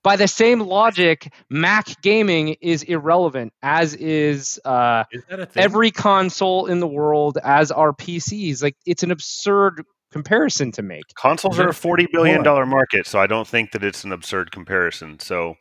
By 0.03 0.15
the 0.15 0.27
same 0.27 0.59
logic, 0.61 1.31
Mac 1.49 2.01
gaming 2.01 2.55
is 2.61 2.83
irrelevant, 2.83 3.51
as 3.61 3.93
is 3.95 4.59
uh, 4.63 5.03
Is 5.11 5.23
that 5.29 5.39
a 5.41 5.45
thing? 5.45 5.61
every 5.63 5.91
console 5.91 6.67
in 6.67 6.79
the 6.79 6.87
world, 6.87 7.37
as 7.43 7.69
are 7.71 7.91
PCs. 7.93 8.63
Like 8.63 8.75
it's 8.85 9.03
an 9.03 9.11
absurd 9.11 9.83
comparison 10.11 10.71
to 10.73 10.81
make. 10.81 11.03
consoles 11.15 11.59
are 11.59 11.69
a 11.69 11.73
forty 11.73 12.07
billion 12.11 12.43
dollar 12.43 12.65
market, 12.65 13.07
so 13.07 13.19
I 13.19 13.27
don't 13.27 13.47
think 13.47 13.71
that 13.71 13.83
it's 13.83 14.03
an 14.03 14.11
absurd 14.11 14.51
comparison. 14.51 15.19
So. 15.19 15.55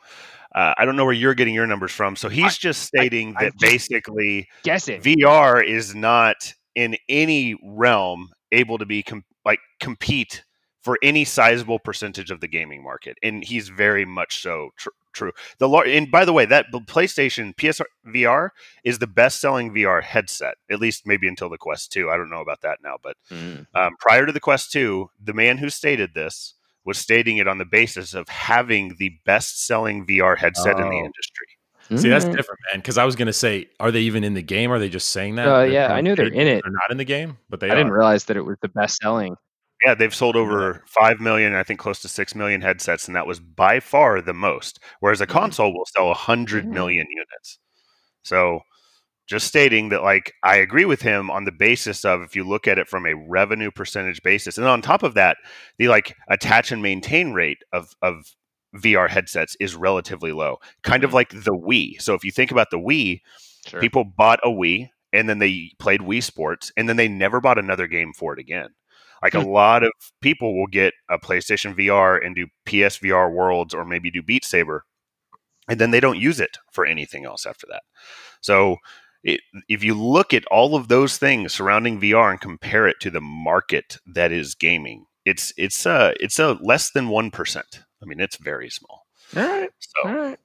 Uh, 0.54 0.72
I 0.78 0.86
don't 0.86 0.96
know 0.96 1.04
where 1.04 1.12
you're 1.12 1.34
getting 1.34 1.52
your 1.54 1.66
numbers 1.66 1.92
from. 1.92 2.16
So 2.16 2.30
he's 2.30 2.56
just 2.56 2.80
stating 2.82 3.28
I'm 3.36 3.44
that 3.44 3.52
just- 3.52 3.58
basically 3.60 4.48
Guessing. 4.62 5.02
VR 5.02 5.62
is 5.62 5.94
not 5.94 6.36
in 6.74 6.96
any 7.06 7.54
realm 7.62 8.30
able 8.50 8.78
to 8.78 8.86
be 8.86 9.02
com- 9.02 9.24
like 9.44 9.60
compete 9.78 10.42
for 10.88 10.98
any 11.02 11.22
sizable 11.22 11.78
percentage 11.78 12.30
of 12.30 12.40
the 12.40 12.48
gaming 12.48 12.82
market, 12.82 13.18
and 13.22 13.44
he's 13.44 13.68
very 13.68 14.06
much 14.06 14.40
so 14.40 14.70
tr- 14.78 14.88
true. 15.12 15.32
The 15.58 15.68
lar- 15.68 15.84
and 15.84 16.10
by 16.10 16.24
the 16.24 16.32
way, 16.32 16.46
that 16.46 16.72
PlayStation 16.72 17.54
PSVR 17.54 18.48
is 18.84 18.98
the 18.98 19.06
best-selling 19.06 19.74
VR 19.74 20.02
headset, 20.02 20.54
at 20.70 20.80
least 20.80 21.02
maybe 21.06 21.28
until 21.28 21.50
the 21.50 21.58
Quest 21.58 21.92
Two. 21.92 22.08
I 22.08 22.16
don't 22.16 22.30
know 22.30 22.40
about 22.40 22.62
that 22.62 22.78
now, 22.82 22.96
but 23.02 23.18
Mm. 23.30 23.66
um, 23.74 23.96
prior 24.00 24.24
to 24.24 24.32
the 24.32 24.40
Quest 24.40 24.72
Two, 24.72 25.10
the 25.22 25.34
man 25.34 25.58
who 25.58 25.68
stated 25.68 26.14
this 26.14 26.54
was 26.86 26.96
stating 26.96 27.36
it 27.36 27.46
on 27.46 27.58
the 27.58 27.66
basis 27.66 28.14
of 28.14 28.26
having 28.30 28.96
the 28.98 29.10
best-selling 29.26 30.06
VR 30.06 30.36
headset 30.38 30.78
in 30.80 30.88
the 30.88 30.96
Oh. 30.96 31.04
industry. 31.04 31.46
See, 31.98 32.08
that's 32.08 32.24
Mm. 32.24 32.34
different, 32.34 32.60
man. 32.72 32.80
Because 32.80 32.96
I 32.96 33.04
was 33.04 33.14
going 33.14 33.26
to 33.26 33.32
say, 33.34 33.68
are 33.78 33.90
they 33.90 34.00
even 34.00 34.24
in 34.24 34.32
the 34.32 34.40
game? 34.42 34.70
Are 34.72 34.78
they 34.78 34.88
just 34.88 35.10
saying 35.10 35.34
that? 35.34 35.48
Uh, 35.48 35.62
yeah, 35.64 35.92
I 35.92 36.00
knew 36.00 36.14
they're 36.16 36.28
in 36.28 36.46
it. 36.48 36.62
They're 36.64 36.72
not 36.72 36.90
in 36.90 36.96
the 36.96 37.04
game, 37.04 37.36
but 37.50 37.60
they 37.60 37.68
I 37.70 37.74
didn't 37.74 37.92
realize 37.92 38.24
that 38.24 38.38
it 38.38 38.42
was 38.46 38.56
the 38.62 38.68
best 38.68 38.96
selling. 39.02 39.36
Yeah, 39.84 39.94
they've 39.94 40.14
sold 40.14 40.36
over 40.36 40.82
five 40.86 41.20
million, 41.20 41.54
I 41.54 41.62
think 41.62 41.78
close 41.78 42.00
to 42.02 42.08
six 42.08 42.34
million 42.34 42.60
headsets, 42.60 43.06
and 43.06 43.14
that 43.16 43.26
was 43.26 43.38
by 43.40 43.78
far 43.80 44.20
the 44.20 44.34
most. 44.34 44.80
Whereas 45.00 45.20
a 45.20 45.26
Mhm. 45.28 45.28
console 45.28 45.72
will 45.72 45.86
sell 45.86 46.10
a 46.10 46.14
hundred 46.14 46.66
Mhm. 46.66 46.72
million 46.72 47.06
units. 47.10 47.58
So, 48.24 48.62
just 49.28 49.46
stating 49.48 49.90
that, 49.90 50.02
like, 50.02 50.34
I 50.44 50.56
agree 50.56 50.84
with 50.86 51.02
him 51.02 51.30
on 51.30 51.44
the 51.44 51.52
basis 51.52 52.04
of 52.04 52.22
if 52.22 52.36
you 52.36 52.44
look 52.44 52.68
at 52.68 52.78
it 52.78 52.88
from 52.88 53.06
a 53.06 53.14
revenue 53.14 53.70
percentage 53.72 54.22
basis, 54.22 54.58
and 54.58 54.66
on 54.68 54.82
top 54.82 55.02
of 55.04 55.14
that, 55.14 55.38
the 55.78 55.88
like 55.88 56.16
attach 56.30 56.72
and 56.72 56.82
maintain 56.82 57.32
rate 57.34 57.58
of 57.72 57.94
of 58.02 58.34
VR 58.76 59.08
headsets 59.08 59.56
is 59.60 59.76
relatively 59.76 60.32
low, 60.32 60.58
kind 60.84 61.04
of 61.04 61.10
Mhm. 61.10 61.14
like 61.14 61.30
the 61.30 61.54
Wii. 61.56 62.00
So 62.02 62.14
if 62.14 62.24
you 62.24 62.32
think 62.32 62.50
about 62.52 62.70
the 62.70 62.78
Wii, 62.80 63.20
Sure. 63.66 63.80
people 63.80 64.04
bought 64.04 64.40
a 64.44 64.48
Wii 64.50 64.90
and 65.12 65.28
then 65.28 65.38
they 65.40 65.72
played 65.80 66.00
Wii 66.02 66.22
Sports 66.22 66.72
and 66.76 66.88
then 66.88 66.96
they 66.96 67.08
never 67.08 67.40
bought 67.40 67.58
another 67.58 67.86
game 67.88 68.12
for 68.14 68.32
it 68.34 68.40
again. 68.40 68.70
Like 69.22 69.34
a 69.34 69.40
Hmm. 69.40 69.48
lot 69.48 69.82
of 69.82 69.92
people 70.20 70.58
will 70.58 70.66
get 70.68 70.94
a 71.10 71.18
PlayStation 71.18 71.74
VR 71.74 72.16
and 72.24 72.34
do 72.36 72.46
PSVR 72.66 73.30
Worlds 73.32 73.74
or 73.74 73.84
maybe 73.84 74.10
do 74.10 74.22
Beat 74.22 74.44
Saber 74.44 74.84
and 75.68 75.78
then 75.80 75.90
they 75.90 76.00
don't 76.00 76.18
use 76.18 76.40
it 76.40 76.56
for 76.72 76.86
anything 76.86 77.24
else 77.26 77.46
after 77.46 77.66
that. 77.70 77.82
So 78.40 78.76
it, 79.22 79.40
if 79.68 79.84
you 79.84 79.94
look 79.94 80.32
at 80.32 80.46
all 80.46 80.74
of 80.74 80.88
those 80.88 81.18
things 81.18 81.52
surrounding 81.52 82.00
VR 82.00 82.30
and 82.30 82.40
compare 82.40 82.86
it 82.88 82.96
to 83.00 83.10
the 83.10 83.20
market 83.20 83.98
that 84.06 84.32
is 84.32 84.54
gaming, 84.54 85.06
it's 85.24 85.52
it's 85.58 85.84
uh 85.86 86.12
it's 86.20 86.38
a 86.38 86.54
less 86.62 86.90
than 86.92 87.08
one 87.08 87.30
percent. 87.30 87.80
I 88.02 88.06
mean, 88.06 88.20
it's 88.20 88.36
very 88.38 88.70
small. 88.70 89.06
all 89.36 89.42
right. 89.42 89.70
So 89.80 90.08
All 90.08 90.14
right. 90.14 90.38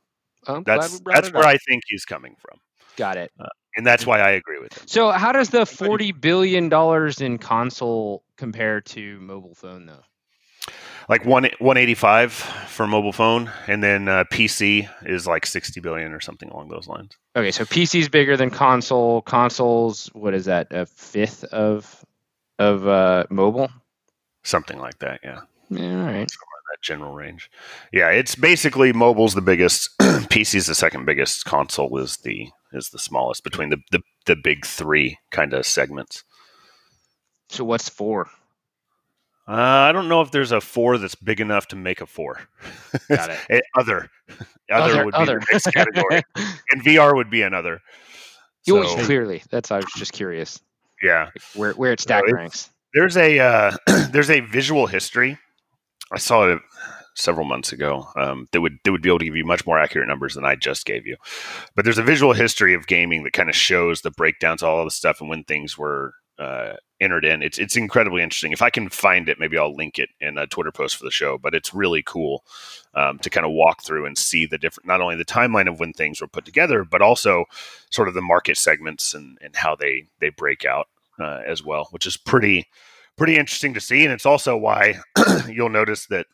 That's 0.65 0.99
that's 1.13 1.31
where 1.33 1.43
up. 1.43 1.49
I 1.49 1.57
think 1.57 1.83
he's 1.87 2.05
coming 2.05 2.35
from, 2.39 2.59
got 2.95 3.17
it. 3.17 3.31
and 3.75 3.85
that's 3.85 4.05
why 4.05 4.19
I 4.19 4.31
agree 4.31 4.59
with 4.59 4.73
him. 4.77 4.87
So, 4.87 5.11
how 5.11 5.31
does 5.31 5.49
the 5.49 5.65
forty 5.65 6.11
billion 6.11 6.69
dollars 6.69 7.21
in 7.21 7.37
console 7.37 8.23
compare 8.37 8.81
to 8.81 9.19
mobile 9.19 9.55
phone, 9.55 9.85
though? 9.85 10.03
like 11.09 11.25
one 11.25 11.43
185 11.59 12.31
for 12.31 12.87
mobile 12.87 13.11
phone 13.11 13.51
and 13.67 13.83
then 13.83 14.07
uh, 14.07 14.23
pc 14.31 14.89
is 15.05 15.27
like 15.27 15.45
60 15.45 15.81
billion 15.81 16.13
or 16.13 16.21
something 16.21 16.47
along 16.49 16.69
those 16.69 16.87
lines 16.87 17.17
Okay, 17.35 17.51
so 17.51 17.65
PC 17.65 17.99
is 17.99 18.07
bigger 18.09 18.37
than 18.37 18.49
console. 18.51 19.21
Consoles, 19.23 20.07
what 20.13 20.33
is 20.35 20.45
that? 20.45 20.67
A 20.71 20.85
fifth 20.85 21.43
of 21.45 22.05
of 22.59 22.87
uh, 22.87 23.25
mobile. 23.29 23.69
something 24.43 24.79
like 24.79 24.97
that 24.99 25.19
yeah 25.25 25.41
Yeah, 25.69 25.99
all 25.99 26.05
right. 26.05 26.29
that 26.29 26.81
general 26.81 27.13
range 27.13 27.51
yeah 27.91 28.09
it's 28.09 28.35
basically 28.35 28.93
mobile's 28.93 29.33
the 29.33 29.41
biggest 29.41 29.89
pc's 29.99 30.67
the 30.67 30.75
second 30.75 31.03
biggest 31.05 31.43
console 31.43 31.97
is 31.97 32.15
the 32.17 32.47
is 32.73 32.89
the 32.89 32.99
smallest 32.99 33.43
between 33.43 33.69
the 33.69 33.77
the, 33.91 34.01
the 34.25 34.35
big 34.35 34.65
three 34.65 35.17
kind 35.31 35.53
of 35.53 35.65
segments 35.65 36.23
So, 37.49 37.63
what's 37.63 37.89
four? 37.89 38.27
uh, 39.47 39.51
i 39.51 39.91
don't 39.91 40.07
know 40.07 40.21
if 40.21 40.31
there's 40.31 40.51
a 40.51 40.61
four 40.61 40.97
that's 40.97 41.15
big 41.15 41.39
enough 41.41 41.67
to 41.67 41.75
make 41.75 42.01
a 42.01 42.05
four 42.05 42.39
Got 43.09 43.29
it. 43.31 43.39
Eh, 43.49 43.59
other 43.77 44.09
other, 44.71 45.05
would 45.05 45.13
be 45.13 45.25
the 45.25 45.45
next 45.51 45.65
category 45.73 46.21
and 46.71 46.83
vr 46.83 47.15
would 47.15 47.29
be 47.29 47.41
another 47.41 47.81
You 48.65 48.83
So, 48.85 49.03
clearly. 49.03 49.43
That's. 49.51 49.71
I 49.71 49.77
was 49.77 49.91
just 49.97 50.13
curious 50.13 50.61
yeah 51.01 51.31
where 51.55 51.73
where 51.73 51.91
it 51.91 51.99
stack 51.99 52.23
it's- 52.23 52.33
ranks. 52.33 52.69
there's 52.93 53.17
a 53.17 53.39
uh, 53.39 53.75
there's 54.11 54.29
a 54.29 54.39
visual 54.39 54.87
history. 54.87 55.37
I 56.13 56.17
saw 56.19 56.49
it 56.53 56.61
several 57.15 57.45
months 57.45 57.71
ago. 57.71 58.07
Um, 58.15 58.47
that 58.51 58.61
would 58.61 58.79
that 58.83 58.91
would 58.91 59.01
be 59.01 59.09
able 59.09 59.19
to 59.19 59.25
give 59.25 59.35
you 59.35 59.45
much 59.45 59.65
more 59.65 59.79
accurate 59.79 60.07
numbers 60.07 60.35
than 60.35 60.45
I 60.45 60.55
just 60.55 60.85
gave 60.85 61.05
you. 61.05 61.17
But 61.75 61.85
there's 61.85 61.97
a 61.97 62.03
visual 62.03 62.33
history 62.33 62.73
of 62.73 62.87
gaming 62.87 63.23
that 63.23 63.33
kind 63.33 63.49
of 63.49 63.55
shows 63.55 64.01
the 64.01 64.11
breakdowns, 64.11 64.63
all 64.63 64.79
of 64.79 64.85
the 64.85 64.91
stuff, 64.91 65.21
and 65.21 65.29
when 65.29 65.43
things 65.43 65.77
were 65.77 66.13
uh, 66.39 66.73
entered 66.99 67.25
in. 67.25 67.41
It's 67.41 67.57
it's 67.57 67.75
incredibly 67.75 68.23
interesting. 68.23 68.51
If 68.51 68.61
I 68.61 68.69
can 68.69 68.89
find 68.89 69.29
it, 69.29 69.39
maybe 69.39 69.57
I'll 69.57 69.75
link 69.75 69.99
it 69.99 70.09
in 70.19 70.37
a 70.37 70.47
Twitter 70.47 70.71
post 70.71 70.95
for 70.95 71.03
the 71.03 71.11
show. 71.11 71.37
But 71.37 71.53
it's 71.53 71.73
really 71.73 72.01
cool 72.03 72.43
um, 72.95 73.19
to 73.19 73.29
kind 73.29 73.45
of 73.45 73.51
walk 73.51 73.83
through 73.83 74.05
and 74.05 74.17
see 74.17 74.45
the 74.45 74.57
different, 74.57 74.87
not 74.87 75.01
only 75.01 75.15
the 75.15 75.25
timeline 75.25 75.67
of 75.67 75.79
when 75.79 75.93
things 75.93 76.21
were 76.21 76.27
put 76.27 76.45
together, 76.45 76.83
but 76.83 77.01
also 77.01 77.45
sort 77.91 78.07
of 78.07 78.13
the 78.13 78.21
market 78.21 78.57
segments 78.57 79.13
and 79.13 79.37
and 79.41 79.55
how 79.55 79.75
they 79.75 80.07
they 80.19 80.29
break 80.29 80.65
out 80.65 80.87
uh, 81.19 81.41
as 81.45 81.63
well, 81.63 81.87
which 81.91 82.05
is 82.05 82.17
pretty 82.17 82.67
pretty 83.17 83.37
interesting 83.37 83.73
to 83.73 83.81
see. 83.81 84.03
And 84.03 84.13
it's 84.13 84.25
also 84.25 84.57
why 84.57 84.99
you'll 85.47 85.69
notice 85.69 86.07
that 86.07 86.27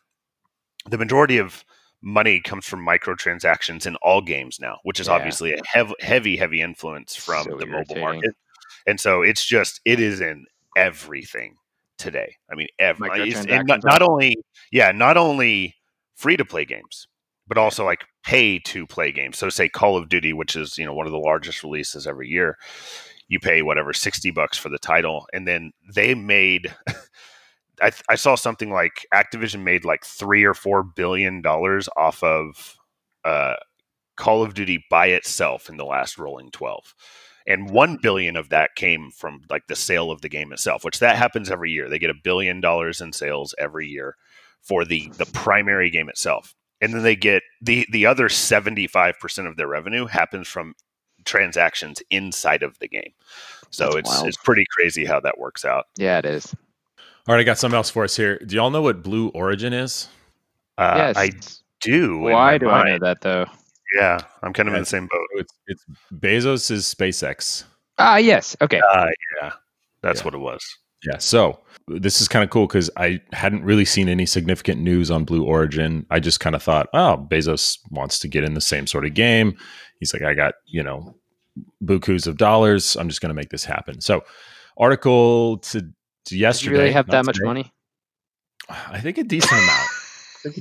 the 0.88 0.98
majority 0.98 1.38
of 1.38 1.64
money 2.02 2.40
comes 2.40 2.64
from 2.66 2.84
microtransactions 2.86 3.86
in 3.86 3.96
all 3.96 4.22
games 4.22 4.58
now, 4.60 4.78
which 4.84 5.00
is 5.00 5.06
Yeah. 5.06 5.14
obviously 5.14 5.52
a 5.52 5.60
hev- 5.64 5.94
heavy, 6.00 6.36
heavy 6.36 6.60
influence 6.62 7.14
from 7.14 7.44
So 7.44 7.56
the 7.56 7.66
mobile 7.66 7.96
market. 7.96 8.34
And 8.86 8.98
so 8.98 9.22
it's 9.22 9.44
just, 9.44 9.80
it 9.84 10.00
is 10.00 10.20
in 10.20 10.46
everything 10.76 11.56
today. 11.98 12.36
I 12.50 12.54
mean, 12.54 12.68
every, 12.78 13.08
not, 13.66 13.84
not 13.84 14.02
only, 14.02 14.36
yeah, 14.72 14.92
not 14.92 15.18
only 15.18 15.76
free 16.16 16.36
to 16.38 16.44
play 16.44 16.64
games, 16.64 17.06
but 17.46 17.58
also 17.58 17.84
like 17.84 18.04
pay 18.24 18.58
to 18.60 18.86
play 18.86 19.12
games. 19.12 19.36
So 19.36 19.50
say 19.50 19.68
Call 19.68 19.96
of 19.96 20.08
Duty, 20.08 20.32
which 20.32 20.56
is, 20.56 20.78
you 20.78 20.86
know, 20.86 20.94
one 20.94 21.06
of 21.06 21.12
the 21.12 21.18
largest 21.18 21.62
releases 21.62 22.06
every 22.06 22.28
year, 22.28 22.56
you 23.28 23.38
pay 23.38 23.60
whatever 23.62 23.92
60 23.92 24.30
bucks 24.30 24.56
for 24.56 24.70
the 24.70 24.78
title. 24.78 25.26
And 25.34 25.46
then 25.46 25.72
they 25.94 26.14
made, 26.14 26.74
I, 27.80 27.92
I 28.08 28.14
saw 28.14 28.34
something 28.34 28.70
like 28.70 29.06
Activision 29.12 29.62
made 29.62 29.84
like 29.84 30.04
three 30.04 30.44
or 30.44 30.54
four 30.54 30.82
billion 30.82 31.42
dollars 31.42 31.88
off 31.96 32.22
of 32.22 32.76
uh, 33.24 33.54
Call 34.16 34.42
of 34.42 34.54
Duty 34.54 34.84
by 34.90 35.06
itself 35.06 35.68
in 35.68 35.76
the 35.76 35.84
last 35.84 36.18
rolling 36.18 36.50
12 36.50 36.94
and 37.46 37.70
1 37.70 37.98
billion 38.02 38.36
of 38.36 38.50
that 38.50 38.74
came 38.76 39.10
from 39.10 39.40
like 39.48 39.66
the 39.66 39.76
sale 39.76 40.10
of 40.10 40.20
the 40.20 40.28
game 40.28 40.52
itself 40.52 40.84
which 40.84 40.98
that 40.98 41.16
happens 41.16 41.50
every 41.50 41.70
year. 41.70 41.88
They 41.88 41.98
get 41.98 42.10
a 42.10 42.14
billion 42.14 42.60
dollars 42.60 43.00
in 43.00 43.12
sales 43.12 43.54
every 43.58 43.88
year 43.88 44.16
for 44.60 44.84
the 44.84 45.10
the 45.16 45.26
primary 45.26 45.90
game 45.90 46.08
itself. 46.08 46.54
And 46.80 46.94
then 46.94 47.02
they 47.02 47.16
get 47.16 47.42
the 47.60 47.86
the 47.90 48.06
other 48.06 48.28
75% 48.28 49.46
of 49.46 49.56
their 49.56 49.68
revenue 49.68 50.06
happens 50.06 50.48
from 50.48 50.74
transactions 51.24 52.02
inside 52.10 52.62
of 52.62 52.78
the 52.78 52.88
game. 52.88 53.12
So 53.70 53.84
That's 53.84 53.96
it's 53.96 54.08
wild. 54.10 54.28
it's 54.28 54.36
pretty 54.38 54.64
crazy 54.76 55.04
how 55.04 55.20
that 55.20 55.38
works 55.38 55.64
out. 55.64 55.86
Yeah, 55.96 56.18
it 56.18 56.24
is. 56.24 56.54
All 57.30 57.36
right, 57.36 57.42
I 57.42 57.44
got 57.44 57.58
something 57.58 57.76
else 57.76 57.88
for 57.90 58.02
us 58.02 58.16
here. 58.16 58.40
Do 58.40 58.56
y'all 58.56 58.70
know 58.70 58.82
what 58.82 59.04
Blue 59.04 59.28
Origin 59.28 59.72
is? 59.72 60.08
uh, 60.78 60.94
yes. 60.96 61.16
i 61.16 61.30
do 61.80 62.18
Why 62.18 62.32
my 62.32 62.58
do 62.58 62.68
I 62.68 62.90
know 62.90 62.98
that 63.06 63.20
though? 63.20 63.46
yeah 63.94 64.18
i'm 64.42 64.52
kind 64.52 64.68
of 64.68 64.74
in 64.74 64.80
the 64.80 64.84
same 64.86 65.06
boat 65.06 65.26
It's 65.36 65.52
it's 65.68 65.84
Bezos' 66.12 66.92
SpaceX. 66.92 67.62
Ah, 67.98 68.16
yes. 68.16 68.56
Okay. 68.60 68.80
uh, 68.80 69.06
yeah 69.40 69.52
that's 70.02 70.18
Yeah. 70.20 70.24
what 70.24 70.34
it 70.34 70.38
was 70.38 70.60
Yeah. 71.06 71.18
So 71.18 71.60
this 71.86 72.20
is 72.20 72.26
kind 72.26 72.42
of 72.42 72.50
cool 72.50 72.66
because 72.66 72.90
I 72.96 73.20
hadn't 73.32 73.62
really 73.62 73.84
seen 73.84 74.08
any 74.08 74.26
significant 74.26 74.80
news 74.80 75.08
on 75.08 75.22
Blue 75.22 75.44
Origin. 75.44 76.06
I 76.10 76.18
just 76.18 76.40
kind 76.40 76.56
of 76.56 76.64
thought, 76.64 76.88
oh, 76.94 77.24
Bezos 77.30 77.78
wants 77.92 78.18
to 78.18 78.26
get 78.28 78.42
in 78.42 78.54
the 78.54 78.60
same 78.60 78.88
sort 78.88 79.06
of 79.06 79.14
game. 79.14 79.56
He's 80.00 80.12
like, 80.12 80.22
I 80.22 80.34
got, 80.34 80.54
you 80.66 80.82
know, 80.82 81.14
bukus 81.84 82.26
of 82.26 82.38
dollars. 82.38 82.96
I'm 82.96 83.08
just 83.08 83.20
going 83.20 83.30
to 83.30 83.34
make 83.40 83.50
this 83.50 83.64
happen. 83.64 84.00
So, 84.00 84.24
article 84.78 85.58
to, 85.58 85.86
yesterday. 86.32 86.74
he 86.74 86.78
really 86.80 86.92
have 86.92 87.06
that 87.08 87.24
much 87.24 87.36
today. 87.36 87.46
money? 87.46 87.72
I 88.68 89.00
think 89.00 89.18
a 89.18 89.24
decent 89.24 89.52
amount. 89.60 89.88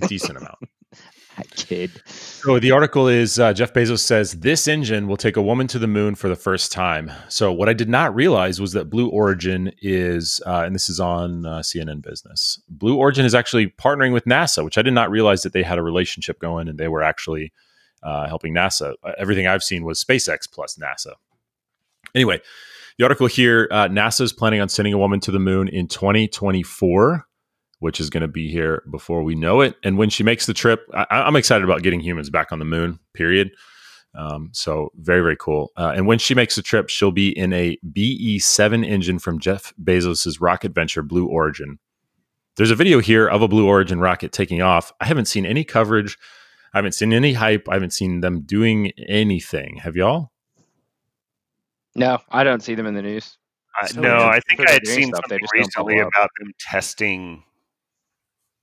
A 0.02 0.08
decent 0.08 0.38
amount. 0.38 0.58
I 1.38 1.44
kid. 1.56 2.02
So 2.06 2.60
the 2.60 2.72
article 2.72 3.08
is 3.08 3.40
uh, 3.40 3.54
Jeff 3.54 3.72
Bezos 3.72 4.00
says 4.00 4.34
this 4.34 4.68
engine 4.68 5.08
will 5.08 5.16
take 5.16 5.38
a 5.38 5.42
woman 5.42 5.68
to 5.68 5.80
the 5.80 5.88
moon 5.88 6.16
for 6.16 6.28
the 6.28 6.36
first 6.36 6.72
time. 6.74 7.10
So 7.30 7.54
what 7.54 7.70
I 7.70 7.74
did 7.74 7.88
not 7.88 8.14
realize 8.14 8.60
was 8.60 8.74
that 8.74 8.90
Blue 8.90 9.08
Origin 9.08 9.72
is, 9.82 10.42
uh, 10.46 10.64
and 10.66 10.76
this 10.76 10.90
is 10.90 11.00
on 11.00 11.46
uh, 11.46 11.60
CNN 11.60 12.02
Business. 12.02 12.62
Blue 12.68 12.98
Origin 12.98 13.26
is 13.26 13.34
actually 13.34 13.68
partnering 13.68 14.12
with 14.12 14.26
NASA, 14.26 14.66
which 14.66 14.78
I 14.78 14.82
did 14.82 14.94
not 14.94 15.10
realize 15.10 15.44
that 15.44 15.54
they 15.54 15.64
had 15.64 15.78
a 15.78 15.84
relationship 15.84 16.40
going, 16.40 16.68
and 16.68 16.78
they 16.78 16.90
were 16.90 17.04
actually 17.04 17.54
uh, 18.04 18.28
helping 18.28 18.54
NASA. 18.54 18.96
Uh, 19.02 19.14
Everything 19.18 19.48
I've 19.48 19.64
seen 19.64 19.86
was 19.86 20.04
SpaceX 20.04 20.52
plus 20.52 20.76
NASA. 20.76 21.14
Anyway, 22.14 22.42
the 23.00 23.06
article 23.06 23.26
here: 23.26 23.68
uh, 23.72 23.88
NASA 23.88 24.22
is 24.22 24.32
planning 24.32 24.62
on 24.62 24.70
sending 24.70 24.94
a 24.94 25.00
woman 25.00 25.20
to 25.22 25.32
the 25.32 25.40
moon 25.40 25.68
in 25.68 25.88
2024 25.88 27.26
which 27.80 28.00
is 28.00 28.10
going 28.10 28.22
to 28.22 28.28
be 28.28 28.52
here 28.52 28.84
before 28.92 29.24
we 29.24 29.36
know 29.36 29.62
it. 29.62 29.76
And 29.84 29.98
when 29.98 30.10
she 30.10 30.22
makes 30.24 30.46
the 30.46 30.54
trip, 30.54 30.86
I, 30.94 31.06
I'm 31.10 31.36
excited 31.36 31.64
about 31.64 31.82
getting 31.82 32.02
humans 32.02 32.30
back 32.30 32.52
on 32.52 32.60
the 32.60 32.66
moon. 32.66 33.00
Period. 33.14 33.52
Um, 34.16 34.50
so 34.54 34.92
very 34.96 35.22
very 35.22 35.38
cool. 35.38 35.72
Uh, 35.78 35.94
and 35.96 36.08
when 36.08 36.20
she 36.20 36.34
makes 36.34 36.56
the 36.56 36.62
trip, 36.62 36.90
she'll 36.90 37.12
be 37.12 37.30
in 37.30 37.54
a 37.54 37.78
BE7 37.92 38.86
engine 38.86 39.20
from 39.20 39.40
Jeff 39.40 39.74
Bezos's 39.82 40.42
rocket 40.42 40.74
venture 40.74 41.04
Blue 41.04 41.28
Origin. 41.28 41.80
there's 42.58 42.72
a 42.72 42.76
video 42.76 43.00
here 43.00 43.28
of 43.28 43.42
a 43.42 43.48
Blue 43.48 43.68
Origin 43.68 44.00
rocket 44.00 44.32
taking 44.32 44.62
off. 44.62 44.92
I 45.00 45.06
haven't 45.06 45.26
seen 45.26 45.46
any 45.46 45.64
coverage. 45.64 46.18
I 46.74 46.80
haven't 46.80 46.94
seen 46.94 47.14
any 47.14 47.34
hype. 47.34 47.70
I 47.70 47.76
haven't 47.76 47.94
seen 47.94 48.22
them 48.22 48.42
doing 48.42 48.92
anything. 49.08 49.78
Have 49.78 49.96
y'all? 49.96 50.32
No, 51.96 52.20
I 52.30 52.44
don't 52.44 52.62
see 52.62 52.76
them 52.76 52.86
in 52.86 52.94
the 52.94 53.02
news. 53.02 53.38
I, 53.82 53.88
So 53.88 54.02
no, 54.02 54.26
I 54.26 54.40
think 54.42 54.68
I 54.68 54.72
had 54.74 54.88
seen 54.88 55.08
stuff, 55.10 55.24
they 55.30 55.38
something 55.38 55.40
just 55.40 55.72
don't 55.74 55.86
recently 55.88 56.00
about 56.00 56.30
them 56.40 56.52
testing. 56.60 57.44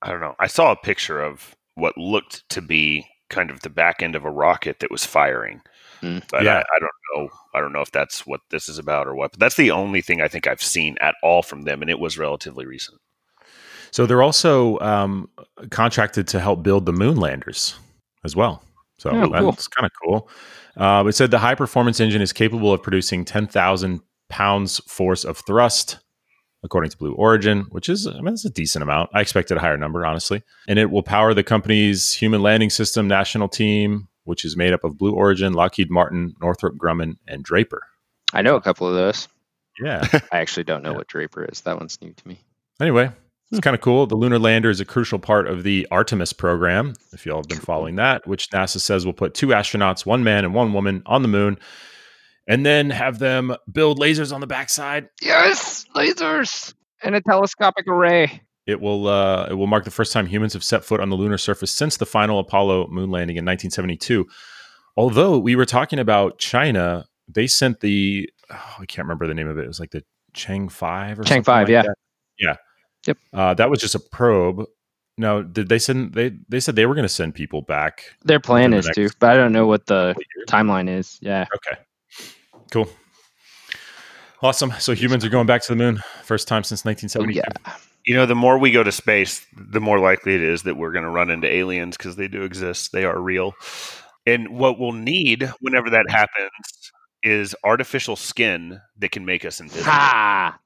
I 0.02 0.10
don't 0.10 0.20
know. 0.20 0.34
I 0.38 0.46
saw 0.46 0.72
a 0.72 0.76
picture 0.76 1.20
of 1.22 1.56
what 1.74 1.96
looked 1.96 2.48
to 2.50 2.60
be 2.62 3.06
kind 3.28 3.50
of 3.50 3.60
the 3.60 3.70
back 3.70 4.02
end 4.02 4.14
of 4.14 4.24
a 4.24 4.30
rocket 4.30 4.80
that 4.80 4.90
was 4.90 5.04
firing. 5.04 5.60
Hmm. 6.00 6.18
But 6.30 6.44
Yeah. 6.44 6.58
I, 6.58 6.60
I 6.60 6.78
don't 6.78 6.90
know. 7.14 7.28
I 7.54 7.60
don't 7.60 7.72
know 7.72 7.80
if 7.80 7.90
that's 7.90 8.26
what 8.26 8.40
this 8.50 8.68
is 8.68 8.78
about 8.78 9.06
or 9.06 9.14
what. 9.14 9.32
But 9.32 9.40
that's 9.40 9.56
the 9.56 9.70
only 9.70 10.00
thing 10.00 10.20
I 10.20 10.28
think 10.28 10.46
I've 10.46 10.62
seen 10.62 10.96
at 11.00 11.14
all 11.22 11.42
from 11.42 11.62
them, 11.62 11.82
and 11.82 11.90
it 11.90 11.98
was 11.98 12.18
relatively 12.18 12.66
recent. 12.66 12.98
So 13.90 14.04
they're 14.06 14.22
also 14.22 14.78
um, 14.80 15.28
contracted 15.70 16.28
to 16.28 16.40
help 16.40 16.62
build 16.62 16.84
the 16.86 16.92
moon 16.92 17.16
landers 17.16 17.74
as 18.24 18.36
well. 18.36 18.62
So 18.98 19.10
Oh, 19.10 19.30
cool. 19.30 19.52
that's 19.52 19.68
kind 19.68 19.86
of 19.86 19.92
cool. 20.04 20.28
Uh, 20.76 21.04
it 21.06 21.12
said 21.12 21.30
the 21.30 21.38
high 21.38 21.54
performance 21.54 22.00
engine 22.00 22.20
is 22.22 22.32
capable 22.32 22.72
of 22.72 22.82
producing 22.82 23.24
10,000 23.24 24.00
pounds 24.28 24.78
force 24.86 25.24
of 25.24 25.38
thrust, 25.38 25.98
according 26.62 26.90
to 26.90 26.96
Blue 26.98 27.12
Origin, 27.14 27.62
which 27.70 27.88
is, 27.88 28.06
I 28.06 28.14
mean, 28.14 28.24
that's 28.26 28.44
a 28.44 28.50
decent 28.50 28.82
amount. 28.82 29.10
I 29.14 29.20
expected 29.20 29.56
a 29.56 29.60
higher 29.60 29.76
number, 29.76 30.04
honestly. 30.04 30.42
And 30.68 30.78
it 30.78 30.90
will 30.90 31.02
power 31.02 31.32
the 31.32 31.42
company's 31.44 32.12
human 32.12 32.42
landing 32.42 32.70
system 32.70 33.06
national 33.08 33.48
team, 33.48 34.08
which 34.24 34.44
is 34.44 34.56
made 34.56 34.72
up 34.72 34.82
of 34.84 34.98
Blue 34.98 35.14
Origin, 35.14 35.52
Lockheed 35.52 35.90
Martin, 35.90 36.34
Northrop 36.40 36.76
Grumman, 36.76 37.14
and 37.28 37.42
Draper. 37.44 37.82
I 38.32 38.42
know 38.42 38.56
a 38.56 38.60
couple 38.60 38.88
of 38.88 38.94
those. 38.94 39.28
Yeah. 39.82 40.06
I 40.32 40.38
actually 40.38 40.64
don't 40.64 40.82
know 40.82 40.90
Yeah. 40.92 40.96
what 40.98 41.06
Draper 41.06 41.44
is. 41.44 41.60
That 41.62 41.78
one's 41.78 42.00
new 42.02 42.12
to 42.12 42.28
me. 42.28 42.40
Anyway, 42.80 43.10
it's 43.50 43.60
kind 43.60 43.74
of 43.74 43.80
cool. 43.80 44.06
The 44.06 44.16
lunar 44.16 44.38
lander 44.38 44.70
is 44.70 44.80
a 44.80 44.84
crucial 44.84 45.18
part 45.18 45.46
of 45.46 45.62
the 45.62 45.86
Artemis 45.90 46.32
program, 46.32 46.94
if 47.12 47.24
y'all 47.24 47.38
have 47.38 47.48
been 47.48 47.58
following 47.58 47.96
that, 47.96 48.26
which 48.26 48.50
NASA 48.50 48.80
says 48.80 49.06
will 49.06 49.12
put 49.12 49.34
two 49.34 49.48
astronauts, 49.48 50.04
one 50.04 50.24
man 50.24 50.44
and 50.44 50.52
one 50.52 50.72
woman, 50.72 51.02
on 51.06 51.22
the 51.22 51.28
moon, 51.28 51.58
and 52.48 52.66
then 52.66 52.90
have 52.90 53.18
them 53.18 53.54
build 53.70 53.98
lasers 53.98 54.32
on 54.32 54.40
the 54.40 54.46
backside. 54.46 55.08
Yes, 55.22 55.86
lasers 55.94 56.74
and 57.02 57.14
a 57.14 57.20
telescopic 57.20 57.86
array. 57.86 58.42
It 58.66 58.80
will 58.80 59.06
uh, 59.06 59.46
it 59.48 59.54
will 59.54 59.68
mark 59.68 59.84
the 59.84 59.92
first 59.92 60.12
time 60.12 60.26
humans 60.26 60.52
have 60.54 60.64
set 60.64 60.84
foot 60.84 61.00
on 61.00 61.08
the 61.08 61.16
lunar 61.16 61.38
surface 61.38 61.70
since 61.70 61.96
the 61.96 62.06
final 62.06 62.40
Apollo 62.40 62.88
moon 62.88 63.10
landing 63.10 63.36
in 63.36 63.44
1972. 63.44 64.26
Although 64.96 65.38
we 65.38 65.54
were 65.54 65.66
talking 65.66 66.00
about 66.00 66.38
China, 66.38 67.06
they 67.28 67.46
sent 67.46 67.78
the 67.80 68.28
oh, 68.50 68.74
I 68.80 68.86
can't 68.86 69.06
remember 69.06 69.28
the 69.28 69.34
name 69.34 69.46
of 69.46 69.56
it. 69.56 69.64
It 69.64 69.68
was 69.68 69.78
like 69.78 69.92
the 69.92 70.02
Chang 70.32 70.68
Five 70.68 71.20
or 71.20 71.22
Chang 71.22 71.44
something 71.44 71.44
5, 71.44 71.62
like 71.62 71.68
yeah. 71.68 71.82
that. 71.82 71.94
yeah, 72.40 72.56
Yep. 73.06 73.18
Uh, 73.32 73.54
that 73.54 73.70
was 73.70 73.80
just 73.80 73.94
a 73.94 74.00
probe. 74.00 74.64
No, 75.18 75.42
did 75.42 75.68
they 75.68 75.78
send 75.78 76.12
they 76.14 76.32
they 76.48 76.60
said 76.60 76.76
they 76.76 76.84
were 76.86 76.94
going 76.94 77.04
to 77.04 77.08
send 77.08 77.34
people 77.34 77.62
back? 77.62 78.02
Their 78.24 78.40
plan 78.40 78.72
Within 78.72 78.78
is 79.04 79.10
to, 79.12 79.16
but 79.18 79.30
I 79.30 79.36
don't 79.36 79.52
know 79.52 79.66
what 79.66 79.86
the 79.86 80.14
year? 80.16 80.44
timeline 80.46 80.88
is. 80.90 81.18
Yeah. 81.22 81.46
Okay, 81.54 81.80
cool, 82.70 82.88
awesome. 84.42 84.72
So 84.78 84.94
humans 84.94 85.24
are 85.24 85.28
going 85.30 85.46
back 85.46 85.62
to 85.62 85.72
the 85.72 85.76
moon, 85.76 86.02
first 86.22 86.48
time 86.48 86.64
since 86.64 86.84
Oh, 86.84 86.90
1972. 86.90 87.40
yeah. 87.64 87.76
You 88.04 88.14
know, 88.14 88.26
the 88.26 88.34
more 88.36 88.58
we 88.58 88.70
go 88.70 88.82
to 88.84 88.92
space, 88.92 89.44
the 89.56 89.80
more 89.80 89.98
likely 89.98 90.34
it 90.36 90.42
is 90.42 90.62
that 90.62 90.76
we're 90.76 90.92
going 90.92 91.04
to 91.04 91.10
run 91.10 91.28
into 91.30 91.48
aliens 91.48 91.96
because 91.96 92.14
they 92.16 92.28
do 92.28 92.42
exist. 92.42 92.92
They 92.92 93.04
are 93.04 93.18
real. 93.20 93.54
And 94.26 94.48
what 94.58 94.78
we'll 94.78 94.92
need 94.92 95.50
whenever 95.60 95.90
that 95.90 96.08
happens 96.08 96.50
is 97.24 97.56
artificial 97.64 98.14
skin 98.14 98.80
that 98.98 99.10
can 99.10 99.24
make 99.24 99.44
us 99.44 99.58
invisible. 99.60 99.90
Ha! 99.90 100.56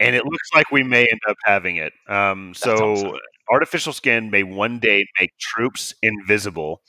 And 0.00 0.16
it 0.16 0.24
looks 0.24 0.48
like 0.54 0.70
we 0.72 0.82
may 0.82 1.02
end 1.02 1.20
up 1.28 1.36
having 1.44 1.76
it. 1.76 1.92
Um, 2.08 2.52
so, 2.54 2.92
awesome. 2.94 3.12
artificial 3.50 3.92
skin 3.92 4.30
may 4.30 4.42
one 4.42 4.80
day 4.80 5.04
make 5.20 5.30
troops 5.38 5.94
invisible, 6.02 6.80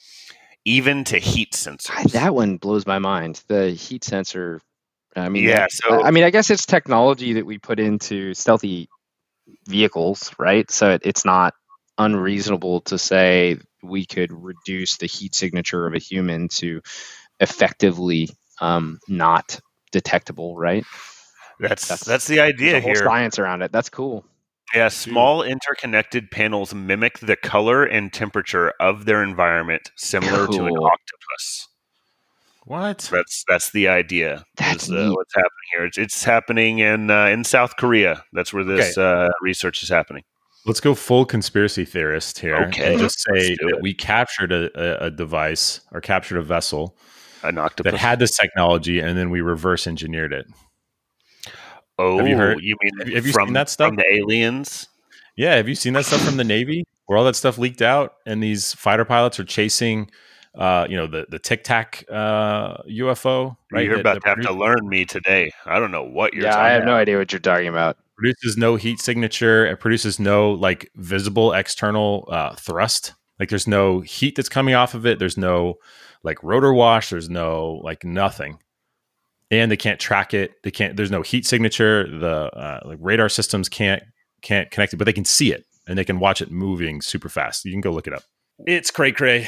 even 0.66 1.04
to 1.06 1.20
heat 1.20 1.52
sensors. 1.52 1.88
God, 1.96 2.10
that 2.12 2.34
one 2.34 2.58
blows 2.58 2.88
my 2.88 2.98
mind. 3.00 3.44
The 3.48 3.72
heat 3.72 4.04
sensor. 4.04 4.62
I 5.16 5.30
mean, 5.30 5.44
yeah. 5.44 5.60
that- 5.62 5.72
So, 5.72 6.02
I 6.04 6.12
mean, 6.12 6.24
I 6.24 6.30
guess 6.32 6.50
it's 6.50 6.66
technology 6.66 7.34
that 7.34 7.46
we 7.46 7.58
put 7.60 7.80
into 7.80 8.34
stealthy 8.34 8.88
vehicles, 9.68 10.32
right? 10.40 10.70
So 10.72 10.92
it, 10.92 11.02
it's 11.04 11.26
not 11.26 11.54
unreasonable 11.98 12.82
to 12.82 12.98
say 12.98 13.58
we 13.84 14.06
could 14.06 14.32
reduce 14.32 14.98
the 14.98 15.08
heat 15.08 15.36
signature 15.36 15.86
of 15.86 15.94
a 15.94 16.00
human 16.00 16.48
to 16.48 16.82
effectively 17.40 18.30
um, 18.62 19.00
not 19.10 19.60
detectable, 19.92 20.56
right? 20.56 20.86
That's 21.62 21.88
that's- 21.88 22.06
that's 22.06 22.28
the 22.28 22.40
idea 22.40 22.78
a 22.78 22.82
whole 22.82 22.94
here. 22.94 23.04
science 23.04 23.40
around 23.40 23.62
it. 23.62 23.72
That's 23.72 23.90
cool. 23.90 24.26
Yeah, 24.74 24.88
small 24.88 25.44
interconnected 25.44 26.32
panels 26.32 26.74
mimic 26.74 27.20
the 27.20 27.36
color 27.36 27.84
and 27.84 28.12
temperature 28.14 28.72
of 28.80 29.04
their 29.06 29.22
environment, 29.22 29.92
similar 29.98 30.48
to 30.48 30.64
an 30.66 30.78
octopus. 30.78 31.68
What? 32.66 33.10
That's 33.12 33.44
that's 33.50 33.72
the 33.72 33.88
idea. 33.88 34.46
That's 34.56 34.84
is, 34.86 34.92
uh, 34.92 35.12
what's 35.14 35.34
happening 35.34 35.50
here. 35.76 35.86
It's, 35.86 35.98
it's 35.98 36.24
happening 36.24 36.80
in 36.80 37.10
uh, 37.10 37.26
in 37.26 37.44
South 37.44 37.76
Korea. 37.78 38.24
That's 38.34 38.54
where 38.54 38.64
this 38.64 38.98
uh, 38.98 39.30
research 39.42 39.82
is 39.84 39.90
happening. 39.90 40.24
Let's 40.66 40.80
go 40.80 40.94
full 40.94 41.26
conspiracy 41.26 41.86
theorist 41.86 42.38
here. 42.40 42.56
Okay, 42.56 42.92
and 42.94 43.02
just 43.02 43.20
say 43.20 43.56
that 43.56 43.74
it. 43.78 43.82
we 43.82 43.96
captured 43.96 44.52
a, 44.52 44.70
a, 45.04 45.08
a 45.08 45.12
device 45.12 45.82
or 45.92 46.02
captured 46.02 46.38
a 46.38 46.44
vessel 46.44 46.96
An 47.44 47.58
octopus. 47.58 47.92
that 47.92 47.98
had 47.98 48.20
this 48.20 48.38
technology, 48.38 49.00
and 49.00 49.18
then 49.18 49.32
we 49.32 49.42
reverse 49.42 49.88
engineered 49.88 50.32
it. 50.32 50.46
Oh, 52.02 52.18
Have 52.18 52.28
you 52.28 52.38
heard- 52.38 52.62
You 52.62 52.76
mean 52.82 52.92
have 53.00 53.10
you- 53.10 53.16
have 53.16 53.26
you 53.28 53.34
from 53.34 53.48
seen 53.48 53.54
that 53.54 53.70
stuff? 53.70 53.88
from 53.90 53.96
the 53.98 54.14
aliens? 54.14 54.88
Yeah, 55.36 55.56
have 55.56 55.68
you 55.70 55.76
seen 55.76 55.94
that 55.94 56.06
stuff 56.06 56.22
from 56.22 56.38
the 56.38 56.44
Navy 56.44 56.84
where 57.06 57.18
all 57.18 57.24
that 57.26 57.36
stuff 57.36 57.58
leaked 57.58 57.82
out 57.82 58.16
and 58.26 58.42
these 58.44 58.74
fighter 58.74 59.06
pilots 59.06 59.40
are 59.40 59.44
chasing, 59.46 60.10
uh, 60.56 60.86
you 60.90 60.98
know, 60.98 61.08
the 61.08 61.26
the 61.30 61.40
Tic 61.40 61.64
Tac 61.64 62.04
uh, 62.12 62.78
UFO? 62.84 63.56
Right, 63.72 63.86
You're 63.86 63.96
that- 63.96 64.02
about 64.02 64.14
that 64.16 64.22
to 64.24 64.30
have 64.30 64.42
to 64.48 64.54
learn 64.54 64.88
me 64.90 65.06
today. 65.06 65.52
I 65.66 65.80
don't 65.80 65.92
know 65.92 66.04
what 66.04 66.34
you're 66.34 66.44
yeah, 66.44 66.52
talking 66.52 66.66
I 66.66 66.70
have 66.72 66.82
about. 66.84 66.92
no 66.92 66.98
idea 66.98 67.18
what 67.18 67.32
you're 67.32 67.40
talking 67.40 67.68
about. 67.70 67.98
produces 68.18 68.58
no 68.58 68.76
heat 68.76 69.00
signature. 69.00 69.66
It 69.66 69.80
produces 69.80 70.20
no 70.20 70.52
like 70.52 70.90
visible 70.96 71.54
external 71.54 72.28
uh, 72.32 72.54
thrust. 72.56 73.14
Like 73.40 73.50
there's 73.50 73.68
no 73.68 74.02
heat 74.02 74.36
that's 74.36 74.50
coming 74.50 74.76
off 74.76 74.94
of 74.94 75.06
it. 75.08 75.18
There's 75.18 75.38
no 75.38 75.76
like 76.24 76.44
rotor 76.44 76.74
wash. 76.74 77.10
There's 77.10 77.30
no 77.30 77.80
like 77.84 78.04
nothing. 78.04 78.60
And 79.52 79.70
they 79.70 79.78
can't 79.78 80.00
track 80.00 80.34
it. 80.34 80.64
They 80.64 80.72
can't. 80.72 80.96
There's 80.96 81.12
no 81.12 81.22
heat 81.22 81.46
signature. 81.46 82.08
The 82.08 82.50
uh, 82.56 82.80
like 82.86 82.98
radar 83.02 83.30
systems 83.30 83.70
can't 83.70 84.02
can't 84.42 84.72
connect 84.72 84.94
it, 84.94 84.98
but 84.98 85.06
they 85.06 85.14
can 85.14 85.26
see 85.26 85.52
it 85.52 85.66
and 85.88 85.98
they 85.98 86.06
can 86.06 86.20
watch 86.20 86.42
it 86.42 86.52
moving 86.52 87.02
super 87.02 87.30
fast. 87.30 87.66
You 87.66 87.72
can 87.72 87.82
go 87.82 87.92
look 87.92 88.08
it 88.08 88.14
up. 88.14 88.24
It's 88.66 88.92
cray 88.92 89.12
cray. 89.12 89.48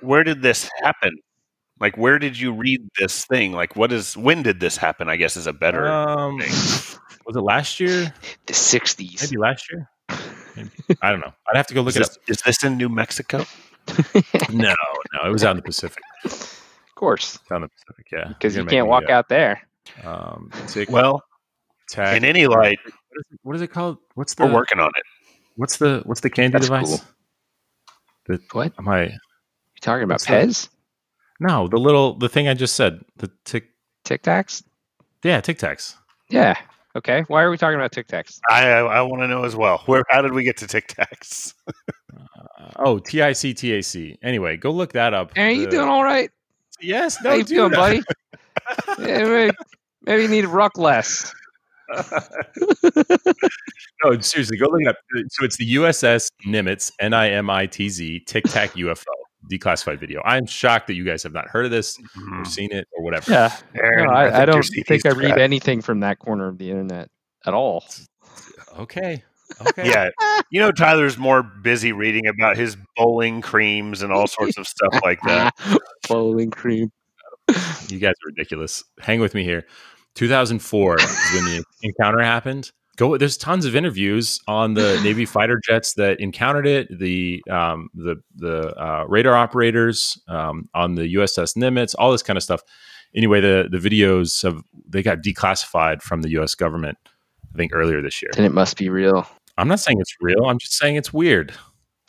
Where 0.00 0.24
did 0.24 0.42
this 0.42 0.70
happen? 0.82 1.16
Like, 1.80 1.96
where 1.96 2.18
did 2.18 2.38
you 2.38 2.52
read 2.52 2.80
this 2.98 3.24
thing? 3.24 3.52
Like, 3.52 3.74
what 3.74 3.90
is? 3.90 4.16
When 4.16 4.42
did 4.42 4.60
this 4.60 4.76
happen? 4.76 5.08
I 5.08 5.16
guess 5.16 5.36
is 5.36 5.46
a 5.46 5.52
better. 5.52 5.88
Um, 5.88 6.38
thing. 6.38 6.50
was 7.26 7.36
it 7.36 7.40
last 7.40 7.80
year? 7.80 8.12
The 8.46 8.52
60s. 8.52 9.22
Maybe 9.22 9.38
last 9.38 9.70
year. 9.72 9.88
Maybe. 10.56 10.70
I 11.00 11.10
don't 11.10 11.20
know. 11.20 11.32
I'd 11.48 11.56
have 11.56 11.66
to 11.68 11.74
go 11.74 11.80
look 11.80 11.96
is, 11.96 11.96
it 11.96 12.02
up. 12.02 12.10
is 12.28 12.42
this 12.42 12.62
in 12.62 12.76
New 12.76 12.88
Mexico? 12.88 13.44
No, 14.52 14.74
no, 15.14 15.28
it 15.28 15.32
was 15.32 15.42
out 15.42 15.52
in 15.52 15.56
the 15.56 15.62
Pacific. 15.62 16.02
Of 17.00 17.06
course, 17.06 17.38
Out 17.50 17.56
in 17.56 17.62
the 17.62 17.68
Pacific, 17.68 18.06
yeah. 18.12 18.28
because 18.28 18.54
you 18.54 18.66
can't 18.66 18.86
walk 18.86 19.04
me, 19.04 19.10
out 19.10 19.30
there. 19.30 19.66
Um, 20.04 20.50
tic 20.68 20.90
Well, 20.90 21.22
tac. 21.88 22.14
in 22.14 22.26
any 22.26 22.46
light, 22.46 22.78
what, 22.84 22.92
is 23.16 23.24
it, 23.32 23.38
what 23.42 23.56
is 23.56 23.62
it 23.62 23.68
called? 23.68 23.96
What's 24.16 24.34
the 24.34 24.44
we're 24.44 24.52
working 24.52 24.80
on 24.80 24.90
it. 24.94 25.02
what's 25.56 25.78
the 25.78 26.02
what's 26.04 26.20
the 26.20 26.28
candy 26.28 26.52
That's 26.58 26.66
device? 26.66 27.02
The, 28.26 28.38
What? 28.52 28.74
am 28.78 28.86
I? 28.86 29.04
You 29.04 29.18
talking 29.80 30.02
about 30.02 30.16
What's 30.16 30.26
that? 30.26 30.46
Pez? 30.46 30.68
No, 31.40 31.68
the 31.68 31.78
little 31.78 32.18
the 32.18 32.28
thing 32.28 32.48
I 32.48 32.52
just 32.52 32.76
said. 32.76 33.00
The 33.16 33.30
tic. 33.46 33.70
Tic 34.04 34.22
Tacs? 34.22 34.62
Yeah, 35.24 35.40
Tic 35.40 35.58
Tacs. 35.58 35.94
Yeah. 36.28 36.54
Okay. 36.96 37.24
Why 37.28 37.40
are 37.42 37.50
we 37.50 37.56
talking 37.56 37.76
about 37.76 37.92
Tic 37.92 38.08
Tacs? 38.08 38.40
I 38.50 38.68
I, 38.72 38.80
I 38.98 39.00
want 39.00 39.22
to 39.22 39.26
know 39.26 39.44
as 39.44 39.56
well. 39.56 39.78
Where? 39.86 40.04
How 40.10 40.20
did 40.20 40.34
we 40.34 40.44
get 40.44 40.58
to 40.58 40.66
Tic 40.66 40.86
Tacs? 40.88 41.54
Uh, 42.58 42.70
oh, 42.76 42.98
T 42.98 43.22
I 43.22 43.32
C 43.32 43.54
T 43.54 43.72
A 43.74 43.82
C. 43.82 44.18
Anyway, 44.22 44.56
go 44.58 44.70
look 44.70 44.92
that 44.92 45.14
up. 45.14 45.34
Hey, 45.34 45.54
you 45.54 45.64
The- 45.64 45.70
doing 45.70 45.88
all 45.88 46.04
right? 46.04 46.30
Yes. 46.80 47.16
How 47.16 47.30
No, 47.30 47.34
you 47.36 47.44
dude. 47.44 47.56
doing, 47.56 47.70
buddy? 47.72 48.02
yeah, 48.98 49.24
maybe, 49.24 49.56
maybe 50.02 50.22
you 50.22 50.28
need 50.28 50.42
to 50.42 50.48
ruck 50.48 50.76
less. 50.78 51.32
no, 51.92 52.02
oh, 54.04 54.18
seriously, 54.20 54.56
go 54.58 54.66
look 54.66 54.80
it 54.80 54.88
up. 54.88 54.96
So 55.30 55.44
it's 55.44 55.56
the 55.56 55.74
USS 55.74 56.28
Nimitz, 56.46 56.92
N 57.00 57.12
I 57.12 57.30
M 57.30 57.50
I 57.50 57.66
T 57.66 57.88
Z, 57.88 58.20
Tic 58.26 58.44
Tac 58.44 58.70
UFO, 58.74 59.04
declassified 59.50 59.98
video. 59.98 60.22
I'm 60.24 60.46
shocked 60.46 60.86
that 60.86 60.94
you 60.94 61.04
guys 61.04 61.22
have 61.24 61.32
not 61.32 61.48
heard 61.48 61.64
of 61.64 61.72
this 61.72 61.98
mm-hmm. 61.98 62.40
or 62.40 62.44
seen 62.44 62.72
it 62.72 62.86
or 62.96 63.02
whatever. 63.02 63.32
Yeah. 63.32 63.56
Aaron, 63.74 64.06
No, 64.06 64.12
I, 64.12 64.26
I, 64.26 64.30
think 64.30 64.36
your 64.36 64.46
don't 64.46 64.86
think 64.86 65.06
I 65.06 65.10
read 65.10 65.38
anything 65.38 65.80
from 65.80 66.00
that 66.00 66.20
corner 66.20 66.46
of 66.46 66.58
the 66.58 66.70
internet 66.70 67.08
at 67.44 67.54
all. 67.54 67.84
Okay. 68.78 69.24
Okay. 69.66 69.88
Yeah, 69.88 70.10
you 70.50 70.60
know 70.60 70.72
Tyler's 70.72 71.18
more 71.18 71.42
busy 71.42 71.92
reading 71.92 72.26
about 72.26 72.56
his 72.56 72.76
bowling 72.96 73.40
creams 73.40 74.02
and 74.02 74.12
all 74.12 74.26
sorts 74.26 74.56
of 74.58 74.66
stuff 74.66 75.00
like 75.02 75.20
that. 75.22 75.54
Bowling 76.08 76.50
cream. 76.50 76.90
You 77.88 77.98
guys 77.98 78.12
are 78.12 78.26
ridiculous. 78.26 78.84
Hang 79.00 79.20
with 79.20 79.34
me 79.34 79.44
here. 79.44 79.66
2004 80.14 80.98
is 81.00 81.06
when 81.34 81.44
the 81.44 81.64
encounter 81.82 82.22
happened. 82.22 82.70
go. 82.96 83.16
There's 83.16 83.36
tons 83.36 83.64
of 83.64 83.76
interviews 83.76 84.40
on 84.46 84.74
the 84.74 85.00
Navy 85.04 85.24
fighter 85.24 85.60
jets 85.64 85.94
that 85.94 86.20
encountered 86.20 86.66
it, 86.66 86.98
the 86.98 87.42
um, 87.50 87.90
the 87.94 88.16
the 88.36 88.74
uh, 88.76 89.04
radar 89.08 89.34
operators 89.34 90.20
um, 90.28 90.68
on 90.74 90.94
the 90.94 91.14
USS 91.14 91.56
Nimitz, 91.56 91.94
all 91.98 92.12
this 92.12 92.22
kind 92.22 92.36
of 92.36 92.42
stuff. 92.42 92.62
Anyway, 93.14 93.40
the 93.40 93.68
the 93.70 93.78
videos 93.78 94.44
of 94.44 94.62
they 94.88 95.02
got 95.02 95.18
declassified 95.18 96.02
from 96.02 96.22
the 96.22 96.30
U.S. 96.30 96.54
government. 96.54 96.98
I 97.52 97.56
think 97.56 97.72
earlier 97.74 98.00
this 98.00 98.22
year. 98.22 98.30
Then 98.36 98.44
it 98.44 98.52
must 98.52 98.76
be 98.76 98.88
real. 98.88 99.26
I'm 99.56 99.68
not 99.68 99.80
saying 99.80 100.00
it's 100.00 100.14
real. 100.20 100.46
I'm 100.46 100.58
just 100.58 100.74
saying 100.74 100.96
it's 100.96 101.12
weird. 101.12 101.52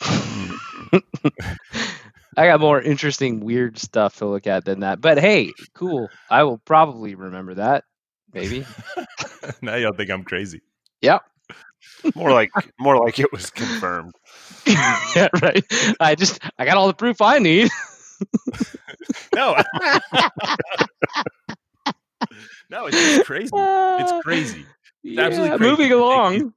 I 2.36 2.46
got 2.46 2.60
more 2.60 2.80
interesting, 2.80 3.40
weird 3.40 3.78
stuff 3.78 4.16
to 4.16 4.26
look 4.26 4.46
at 4.46 4.64
than 4.64 4.80
that. 4.80 5.00
But 5.00 5.18
hey, 5.18 5.52
cool. 5.74 6.08
I 6.30 6.44
will 6.44 6.58
probably 6.58 7.14
remember 7.14 7.54
that. 7.54 7.84
Maybe. 8.32 8.64
now 9.62 9.76
y'all 9.76 9.92
think 9.92 10.10
I'm 10.10 10.24
crazy. 10.24 10.62
Yep. 11.02 11.22
More 12.14 12.32
like 12.32 12.50
more 12.80 12.96
like 12.98 13.18
it 13.18 13.30
was 13.32 13.50
confirmed. 13.50 14.14
yeah, 14.66 15.28
right. 15.40 15.64
I 16.00 16.14
just 16.14 16.40
I 16.58 16.64
got 16.64 16.76
all 16.76 16.86
the 16.86 16.94
proof 16.94 17.20
I 17.20 17.38
need. 17.38 17.70
no. 19.34 19.56
no, 22.70 22.86
it's 22.90 23.26
crazy. 23.26 23.50
It's 23.54 24.24
crazy. 24.24 24.60
It's 24.60 24.68
yeah, 25.02 25.22
absolutely 25.22 25.58
crazy. 25.58 25.70
moving 25.70 25.92
along. 25.92 26.54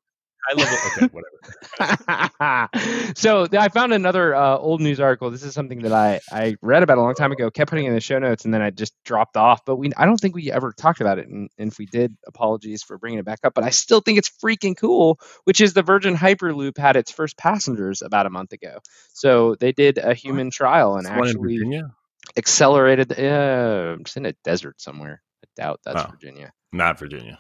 I 0.48 0.54
level. 0.54 0.78
Okay, 0.98 1.10
whatever. 1.12 3.10
so 3.16 3.48
I 3.58 3.70
found 3.70 3.94
another 3.94 4.36
uh, 4.36 4.58
old 4.58 4.82
news 4.82 5.00
article. 5.00 5.32
This 5.32 5.44
is 5.44 5.54
something 5.54 5.80
that 5.84 5.92
I, 5.92 6.20
I 6.32 6.56
read 6.62 6.84
about 6.84 6.98
a 6.98 7.02
long 7.02 7.16
time 7.16 7.32
ago. 7.32 7.50
Kept 7.50 7.70
putting 7.70 7.86
in 7.86 7.94
the 7.94 8.02
show 8.02 8.20
notes, 8.20 8.46
and 8.46 8.54
then 8.54 8.62
I 8.62 8.70
just 8.70 8.94
dropped 9.04 9.38
off. 9.38 9.66
But 9.66 9.78
we 9.78 9.92
I 9.98 10.06
don't 10.06 10.18
think 10.18 10.36
we 10.36 10.52
ever 10.52 10.74
talked 10.74 11.02
about 11.02 11.20
it. 11.20 11.28
And, 11.28 11.50
and 11.58 11.72
if 11.72 11.78
we 11.80 11.86
did, 11.86 12.16
apologies 12.28 12.84
for 12.84 12.98
bringing 12.98 13.20
it 13.20 13.26
back 13.26 13.40
up. 13.44 13.54
But 13.54 13.64
I 13.64 13.70
still 13.72 14.02
think 14.02 14.18
it's 14.18 14.32
freaking 14.44 14.78
cool. 14.78 15.20
Which 15.46 15.62
is 15.62 15.74
the 15.74 15.84
Virgin 15.84 16.16
Hyperloop 16.16 16.78
had 16.78 16.96
its 16.96 17.12
first 17.12 17.38
passengers 17.38 18.02
about 18.02 18.26
a 18.26 18.30
month 18.30 18.54
ago. 18.54 18.80
So 19.14 19.56
they 19.56 19.72
did 19.72 19.98
a 19.98 20.14
human 20.14 20.52
trial 20.52 20.98
and 20.98 21.08
in 21.08 21.14
actually 21.14 21.84
accelerated. 22.38 23.12
Uh, 23.12 23.98
just 24.04 24.18
in 24.18 24.26
a 24.26 24.34
desert 24.44 24.82
somewhere. 24.82 25.22
I 25.44 25.62
doubt 25.62 25.80
that's 25.86 26.02
Oh. 26.02 26.12
Virginia. 26.12 26.52
Not 26.72 27.00
Virginia. 27.00 27.40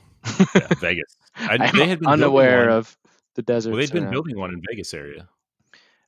Yeah, 0.55 0.67
Vegas. 0.79 1.17
I, 1.35 1.57
I'm 1.59 1.77
they 1.77 1.87
had 1.87 1.99
been 1.99 2.09
unaware 2.09 2.69
of 2.69 2.95
the 3.35 3.41
desert. 3.41 3.71
Well, 3.71 3.79
they'd 3.79 3.91
been 3.91 4.09
building 4.09 4.37
one 4.39 4.51
in 4.51 4.61
Vegas 4.69 4.93
area. 4.93 5.27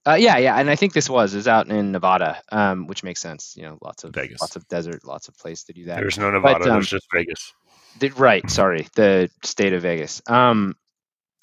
Uh, 0.07 0.15
yeah, 0.15 0.37
yeah, 0.37 0.55
and 0.55 0.69
I 0.69 0.77
think 0.77 0.93
this 0.93 1.09
was 1.09 1.33
is 1.33 1.49
out 1.49 1.67
in 1.67 1.91
Nevada, 1.91 2.41
um, 2.49 2.87
which 2.87 3.03
makes 3.03 3.19
sense. 3.19 3.55
You 3.57 3.63
know, 3.63 3.77
lots 3.81 4.05
of 4.05 4.13
Vegas. 4.13 4.39
lots 4.39 4.55
of 4.55 4.65
desert, 4.69 5.05
lots 5.05 5.27
of 5.27 5.37
place 5.37 5.65
to 5.65 5.73
do 5.73 5.85
that. 5.85 5.97
There's 5.97 6.17
no 6.17 6.31
Nevada. 6.31 6.63
um, 6.63 6.69
there's 6.71 6.89
just 6.89 7.07
Vegas. 7.13 7.53
The- 7.99 8.09
right, 8.11 8.49
sorry, 8.49 8.87
the 8.95 9.29
state 9.43 9.73
of 9.73 9.81
Vegas. 9.81 10.21
Um, 10.27 10.75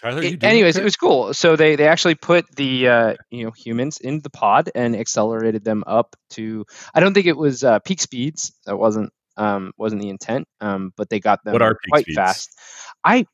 Tyler, 0.01 0.23
it- 0.23 0.33
you 0.33 0.39
anyways, 0.41 0.77
okay? 0.77 0.83
it 0.83 0.85
was 0.85 0.97
cool. 0.97 1.35
So 1.35 1.57
they 1.57 1.77
they 1.77 1.89
actually 1.89 2.15
put 2.15 2.47
the 2.57 2.89
uh, 2.89 3.15
you 3.31 3.45
know 3.45 3.51
humans 3.51 3.99
in 3.99 4.21
the 4.21 4.31
pod 4.31 4.71
and 4.75 4.97
accelerated 4.97 5.63
them 5.63 5.85
up 5.87 6.17
to. 6.31 6.65
I 6.95 7.01
don't 7.01 7.13
think 7.13 7.27
it 7.27 7.37
was 7.37 7.65
uh, 7.65 7.81
peak 7.81 8.01
speeds. 8.01 8.53
That 8.65 8.79
wasn't 8.79 9.13
um, 9.37 9.73
wasn't 9.77 10.03
the 10.03 10.09
intent. 10.09 10.47
Um, 10.61 10.93
but 10.97 11.09
they 11.11 11.21
got 11.21 11.43
them 11.45 11.53
What 11.53 11.63
are 11.63 11.77
quite 11.89 12.03
speeds? 12.05 12.17
fast. 12.17 12.59
I, 13.05 13.27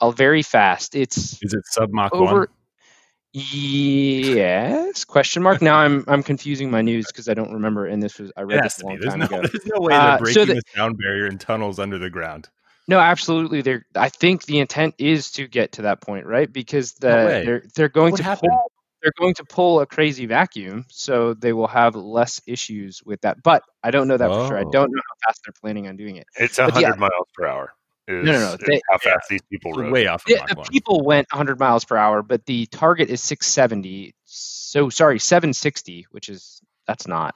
uh, 0.00 0.10
very 0.10 0.42
fast. 0.42 0.94
It's 0.94 1.42
Is 1.42 1.54
it 1.54 1.64
sub 1.66 1.90
Mach 1.92 2.14
over. 2.14 2.38
one? 2.40 2.48
Yes? 3.32 5.04
Question 5.04 5.42
mark. 5.42 5.60
Now 5.60 5.76
I'm 5.76 6.04
I'm 6.06 6.22
confusing 6.22 6.70
my 6.70 6.82
news 6.82 7.06
because 7.08 7.28
I 7.28 7.34
don't 7.34 7.52
remember. 7.52 7.86
And 7.86 8.00
this 8.02 8.18
was 8.18 8.30
I 8.36 8.42
read 8.42 8.62
this 8.62 8.80
a 8.80 8.86
long 8.86 8.98
time 9.00 9.18
no, 9.20 9.24
ago. 9.26 9.42
there's 9.42 9.66
no 9.66 9.80
way 9.80 9.94
Uh, 9.94 10.16
they're 10.18 10.18
so 10.18 10.22
breaking 10.24 10.46
the- 10.48 10.54
the 10.54 10.62
sound 10.76 10.98
barrier 10.98 11.26
in 11.26 11.38
tunnels 11.38 11.78
under 11.80 11.98
the 11.98 12.10
ground. 12.10 12.48
No, 12.86 12.98
absolutely. 13.00 13.62
They're. 13.62 13.86
I 13.96 14.08
think 14.10 14.44
the 14.44 14.58
intent 14.60 14.94
is 14.98 15.32
to 15.32 15.46
get 15.48 15.72
to 15.72 15.82
that 15.82 16.00
point, 16.02 16.26
right? 16.26 16.52
Because 16.52 16.92
the 16.92 17.08
No 17.08 17.26
they're 17.44 17.62
they're 17.74 17.88
going 17.88 18.12
What 18.12 18.18
to 18.18 18.22
happened? 18.22 18.52
pull 18.52 18.70
they're 19.04 19.12
going 19.18 19.34
to 19.34 19.44
pull 19.44 19.80
a 19.80 19.86
crazy 19.86 20.24
vacuum, 20.26 20.86
so 20.88 21.34
they 21.34 21.52
will 21.52 21.68
have 21.68 21.94
less 21.94 22.40
issues 22.46 23.02
with 23.04 23.20
that. 23.20 23.42
But 23.42 23.62
I 23.82 23.90
don't 23.92 24.08
know 24.08 24.16
that 24.16 24.28
for 24.30 24.46
sure. 24.48 24.58
I 24.58 24.62
Oh. 24.62 24.70
don't 24.70 24.90
know 24.90 25.02
how 25.08 25.28
fast 25.28 25.42
they're 25.44 25.52
planning 25.60 25.86
on 25.86 25.96
doing 25.96 26.16
it. 26.16 26.26
It's 26.40 26.56
but 26.56 26.74
yeah. 26.80 26.88
hundred 26.88 26.98
miles 27.00 27.28
per 27.34 27.46
hour. 27.46 27.74
Is, 28.08 28.24
No, 28.24 28.32
no, 28.32 28.38
no, 28.38 28.56
they- 28.56 28.80
how 28.90 28.98
yeah. 29.04 29.12
fast 29.14 29.28
these 29.28 29.42
people 29.50 29.72
rode. 29.74 29.92
way 29.92 30.06
off 30.06 30.24
of 30.26 30.30
Yeah, 30.30 30.40
Mach 30.40 30.48
the 30.48 30.54
one. 30.56 30.66
people 30.70 31.02
went 31.04 31.26
100 31.32 31.58
miles 31.60 31.84
per 31.84 31.96
hour, 31.96 32.22
but 32.22 32.44
the 32.46 32.66
target 32.66 33.08
is 33.10 33.20
670. 33.22 34.14
So 34.24 34.88
sorry, 34.90 35.18
760, 35.18 36.06
which 36.10 36.28
is 36.30 36.60
that's 36.86 37.06
not 37.06 37.34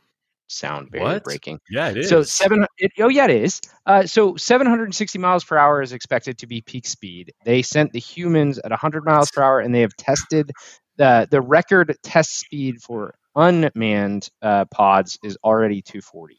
sound 0.51 0.91
barrier 0.91 1.05
What? 1.15 1.25
breaking. 1.25 1.61
Yeah, 1.71 1.91
it 1.91 1.99
is. 1.99 2.09
So 2.09 2.23
seven. 2.23 2.67
It, 2.79 2.93
oh 3.01 3.09
yeah, 3.09 3.25
it 3.27 3.31
is. 3.31 3.61
Uh, 3.87 4.07
so 4.07 4.37
760 4.37 5.19
miles 5.19 5.45
per 5.45 5.57
hour 5.59 5.83
is 5.83 5.93
expected 5.93 6.39
to 6.39 6.47
be 6.47 6.61
peak 6.63 6.87
speed. 6.87 7.33
They 7.45 7.61
sent 7.63 7.93
the 7.93 7.99
humans 8.01 8.59
at 8.59 8.71
100 8.71 9.05
miles 9.05 9.31
per 9.31 9.43
hour, 9.43 9.61
and 9.61 9.75
they 9.75 9.83
have 9.83 9.95
tested 9.97 10.51
the 10.99 11.27
the 11.31 11.41
record 11.41 11.97
test 12.03 12.39
speed 12.39 12.83
for 12.83 13.15
unmanned 13.35 14.29
uh, 14.43 14.67
pods 14.67 15.19
is 15.23 15.39
already 15.43 15.81
240. 15.81 16.37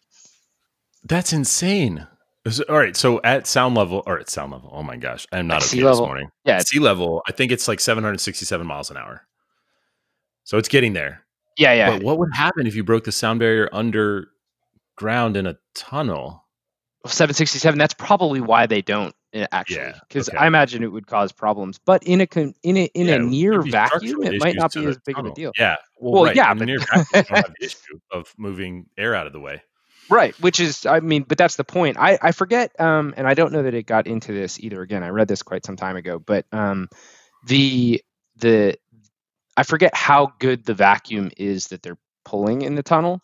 That's 1.04 1.34
insane. 1.34 2.06
All 2.68 2.78
right, 2.78 2.96
so 2.96 3.22
at 3.24 3.48
sound 3.48 3.76
level, 3.76 4.02
or 4.06 4.20
at 4.20 4.30
sound 4.30 4.52
level, 4.52 4.70
oh 4.74 4.82
my 4.82 4.96
gosh, 4.98 5.28
I'm 5.32 5.48
not 5.48 5.58
At 5.58 5.64
okay 5.64 5.78
sea 5.78 5.84
this 5.84 6.00
morning. 6.00 6.30
Yeah, 6.46 6.56
At 6.58 6.68
sea 6.68 6.80
level, 6.80 7.22
I 7.28 7.32
think 7.32 7.52
it's 7.52 7.68
like 7.68 7.80
767 7.80 8.66
miles 8.66 8.90
an 8.90 8.98
hour. 8.98 9.26
So 10.46 10.58
it's 10.58 10.70
getting 10.70 10.94
there. 10.94 11.26
yeah, 11.58 11.74
yeah. 11.74 11.92
But 11.92 12.04
what 12.04 12.18
would 12.18 12.30
happen 12.34 12.66
if 12.66 12.76
you 12.76 12.84
broke 12.84 13.04
the 13.04 13.12
sound 13.12 13.40
barrier 13.40 13.70
underground 13.72 15.38
in 15.38 15.48
a 15.48 15.58
tunnel? 15.76 16.46
767. 17.06 17.78
That's 17.78 17.94
probably 17.94 18.42
why 18.42 18.66
they 18.66 18.82
don't 18.82 19.14
uh, 19.34 19.46
actually, 19.52 19.78
Yeah, 19.78 19.94
because 20.08 20.30
okay. 20.30 20.38
I 20.38 20.48
imagine 20.48 20.84
it 20.84 20.92
would 20.92 21.08
cause 21.08 21.32
problems. 21.32 21.80
But 21.84 22.04
in 22.04 22.22
a 22.22 22.28
con- 22.28 22.54
in 22.64 22.78
a 22.78 22.86
in 22.94 23.08
Yeah, 23.08 23.16
a 23.16 23.20
near 23.20 23.62
vacuum, 23.62 24.24
it 24.24 24.40
might 24.40 24.56
not 24.56 24.74
be 24.74 24.86
as 24.86 24.98
big 25.06 25.18
of 25.18 25.26
a 25.26 25.32
deal. 25.34 25.52
Yeah. 25.58 25.76
Well, 25.98 26.14
Well, 26.14 26.24
right. 26.26 26.36
yeah, 26.36 26.52
in 26.52 26.58
a 26.58 26.60
but- 26.60 26.66
near 26.66 26.80
vacuum, 27.14 27.54
issue 27.62 28.00
of 28.12 28.34
moving 28.38 28.86
air 28.98 29.16
out 29.16 29.28
of 29.28 29.34
the 29.34 29.40
way. 29.40 29.62
Right, 30.10 30.34
which 30.42 30.60
is, 30.60 30.88
I 30.88 31.02
mean, 31.02 31.22
but 31.28 31.38
that's 31.38 31.56
the 31.56 31.64
point. 31.64 31.98
I, 32.00 32.18
I 32.20 32.32
forget, 32.32 32.72
um, 32.80 33.14
and 33.16 33.28
I 33.28 33.36
don't 33.36 33.54
know 33.54 33.62
that 33.62 33.76
it 33.76 33.86
got 33.86 34.08
into 34.08 34.34
this 34.34 34.60
either. 34.60 34.82
Again, 34.82 35.04
I 35.04 35.10
read 35.10 35.28
this 35.28 35.44
quite 35.44 35.64
some 35.64 35.76
time 35.76 35.96
ago, 35.98 36.18
but 36.18 36.46
um, 36.52 36.88
the 37.46 38.02
the 38.38 38.76
I 39.56 39.62
forget 39.64 39.94
how 39.94 40.32
good 40.40 40.66
the 40.66 40.74
vacuum 40.74 41.30
is 41.38 41.68
that 41.68 41.84
they're 41.84 42.00
pulling 42.26 42.64
in 42.64 42.74
the 42.74 42.82
tunnel, 42.82 43.22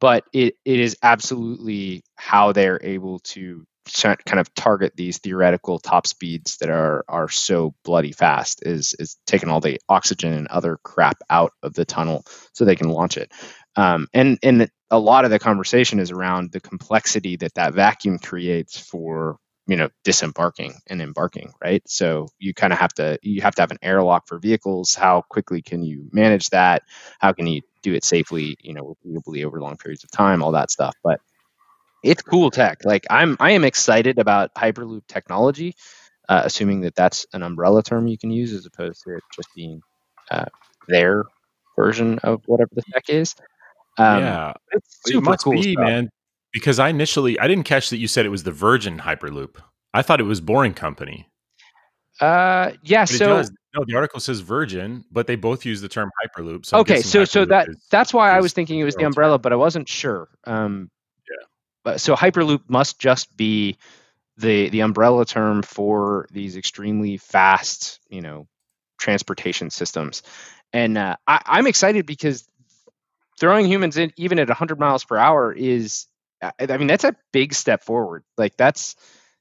but 0.00 0.22
it 0.32 0.54
it 0.64 0.78
is 0.78 0.96
absolutely 1.02 2.04
how 2.14 2.52
they're 2.52 2.78
able 2.84 3.18
to 3.20 3.64
kind 3.96 4.40
of 4.40 4.52
target 4.54 4.92
these 4.96 5.18
theoretical 5.18 5.78
top 5.78 6.06
speeds 6.06 6.56
that 6.58 6.70
are 6.70 7.04
are 7.08 7.28
so 7.28 7.74
bloody 7.84 8.12
fast. 8.12 8.66
Is 8.66 8.94
is 8.98 9.16
taking 9.26 9.48
all 9.48 9.60
the 9.60 9.80
oxygen 9.88 10.32
and 10.32 10.46
other 10.48 10.78
crap 10.82 11.18
out 11.30 11.52
of 11.62 11.74
the 11.74 11.84
tunnel 11.84 12.24
so 12.52 12.64
they 12.64 12.76
can 12.76 12.90
launch 12.90 13.16
it. 13.16 13.32
Um, 13.76 14.08
and 14.14 14.38
and 14.42 14.70
a 14.90 14.98
lot 14.98 15.24
of 15.24 15.30
the 15.30 15.38
conversation 15.38 16.00
is 16.00 16.10
around 16.10 16.52
the 16.52 16.60
complexity 16.60 17.36
that 17.36 17.54
that 17.54 17.74
vacuum 17.74 18.18
creates 18.18 18.78
for 18.78 19.36
you 19.66 19.76
know 19.76 19.88
disembarking 20.04 20.74
and 20.88 21.02
embarking 21.02 21.52
right? 21.62 21.82
So 21.86 22.28
you 22.38 22.54
kind 22.54 22.72
of 22.72 22.78
have 22.78 22.94
to 22.94 23.18
you 23.22 23.42
have 23.42 23.54
to 23.56 23.62
have 23.62 23.70
an 23.70 23.78
airlock 23.82 24.26
for 24.26 24.38
vehicles. 24.38 24.94
How 24.94 25.22
quickly 25.28 25.62
can 25.62 25.82
you 25.82 26.08
manage 26.12 26.50
that? 26.50 26.82
How 27.20 27.32
can 27.32 27.46
you 27.46 27.62
do 27.82 27.94
it 27.94 28.04
safely 28.04 28.56
you 28.60 28.74
know 28.74 28.96
repeatably 29.06 29.44
over 29.44 29.60
long 29.60 29.76
periods 29.76 30.04
of 30.04 30.10
time? 30.10 30.42
All 30.42 30.52
that 30.52 30.70
stuff. 30.70 30.94
But 31.04 31.20
it's 32.04 32.22
cool 32.22 32.50
tech 32.50 32.78
like 32.84 33.06
i'm 33.10 33.36
i 33.40 33.50
am 33.52 33.64
excited 33.64 34.18
about 34.18 34.54
hyperloop 34.54 35.02
technology 35.08 35.74
uh, 36.28 36.42
assuming 36.44 36.80
that 36.82 36.94
that's 36.94 37.26
an 37.32 37.42
umbrella 37.42 37.82
term 37.82 38.06
you 38.06 38.18
can 38.18 38.30
use 38.30 38.52
as 38.52 38.66
opposed 38.66 39.02
to 39.02 39.16
it 39.16 39.22
just 39.34 39.48
being 39.56 39.80
uh, 40.30 40.44
their 40.88 41.24
version 41.76 42.18
of 42.20 42.42
whatever 42.46 42.70
the 42.74 42.82
tech 42.92 43.08
is 43.08 43.34
um, 43.98 44.20
yeah. 44.20 44.52
it's 44.72 45.00
It 45.06 45.12
super 45.14 45.30
must 45.30 45.42
cool 45.44 45.54
be, 45.54 45.72
stuff. 45.72 45.84
man. 45.84 46.08
Because 46.52 46.78
I 46.78 46.88
initially 46.88 47.36
I 47.40 47.48
didn't 47.48 47.64
catch 47.64 47.90
that 47.90 47.96
you 47.96 48.06
said 48.06 48.24
it 48.26 48.28
was 48.28 48.44
the 48.44 48.52
Virgin 48.52 48.98
Hyperloop. 49.00 49.56
I 49.92 50.02
thought 50.02 50.20
it 50.20 50.24
was 50.24 50.40
Boring 50.40 50.72
Company. 50.72 51.28
Uh, 52.20 52.72
yeah. 52.84 53.02
But 53.02 53.08
So. 53.08 53.42
No, 53.76 53.84
the 53.86 53.96
article 53.96 54.18
says 54.20 54.40
Virgin, 54.40 55.04
but 55.12 55.26
they 55.26 55.34
both 55.36 55.64
use 55.66 55.80
the 55.80 55.88
term 55.88 56.10
Hyperloop. 56.24 56.64
So 56.64 56.78
okay, 56.78 57.02
so 57.02 57.24
so 57.24 57.44
Hyperloop 57.44 57.48
that 57.48 57.68
is- 57.70 57.86
that's 57.90 58.14
why 58.14 58.30
I 58.30 58.40
was 58.40 58.52
thinking 58.52 58.78
it 58.78 58.84
was 58.84 58.94
the 58.94 59.04
umbrella, 59.04 59.38
but 59.38 59.52
I 59.52 59.56
wasn't 59.56 59.88
sure. 59.88 60.28
Um, 60.44 60.90
so 61.96 62.14
Hyperloop 62.14 62.62
must 62.68 62.98
just 62.98 63.36
be 63.36 63.76
the 64.36 64.68
the 64.68 64.80
umbrella 64.80 65.24
term 65.24 65.62
for 65.62 66.28
these 66.30 66.56
extremely 66.56 67.16
fast, 67.16 68.00
you 68.08 68.20
know, 68.20 68.46
transportation 68.98 69.70
systems, 69.70 70.22
and 70.72 70.96
uh, 70.96 71.16
I, 71.26 71.42
I'm 71.46 71.66
excited 71.66 72.06
because 72.06 72.46
throwing 73.38 73.66
humans 73.66 73.96
in 73.96 74.12
even 74.16 74.38
at 74.38 74.48
100 74.48 74.78
miles 74.78 75.04
per 75.04 75.16
hour 75.16 75.52
is, 75.52 76.06
I 76.42 76.76
mean, 76.76 76.88
that's 76.88 77.04
a 77.04 77.16
big 77.32 77.54
step 77.54 77.84
forward. 77.84 78.24
Like 78.36 78.56
that's 78.56 78.96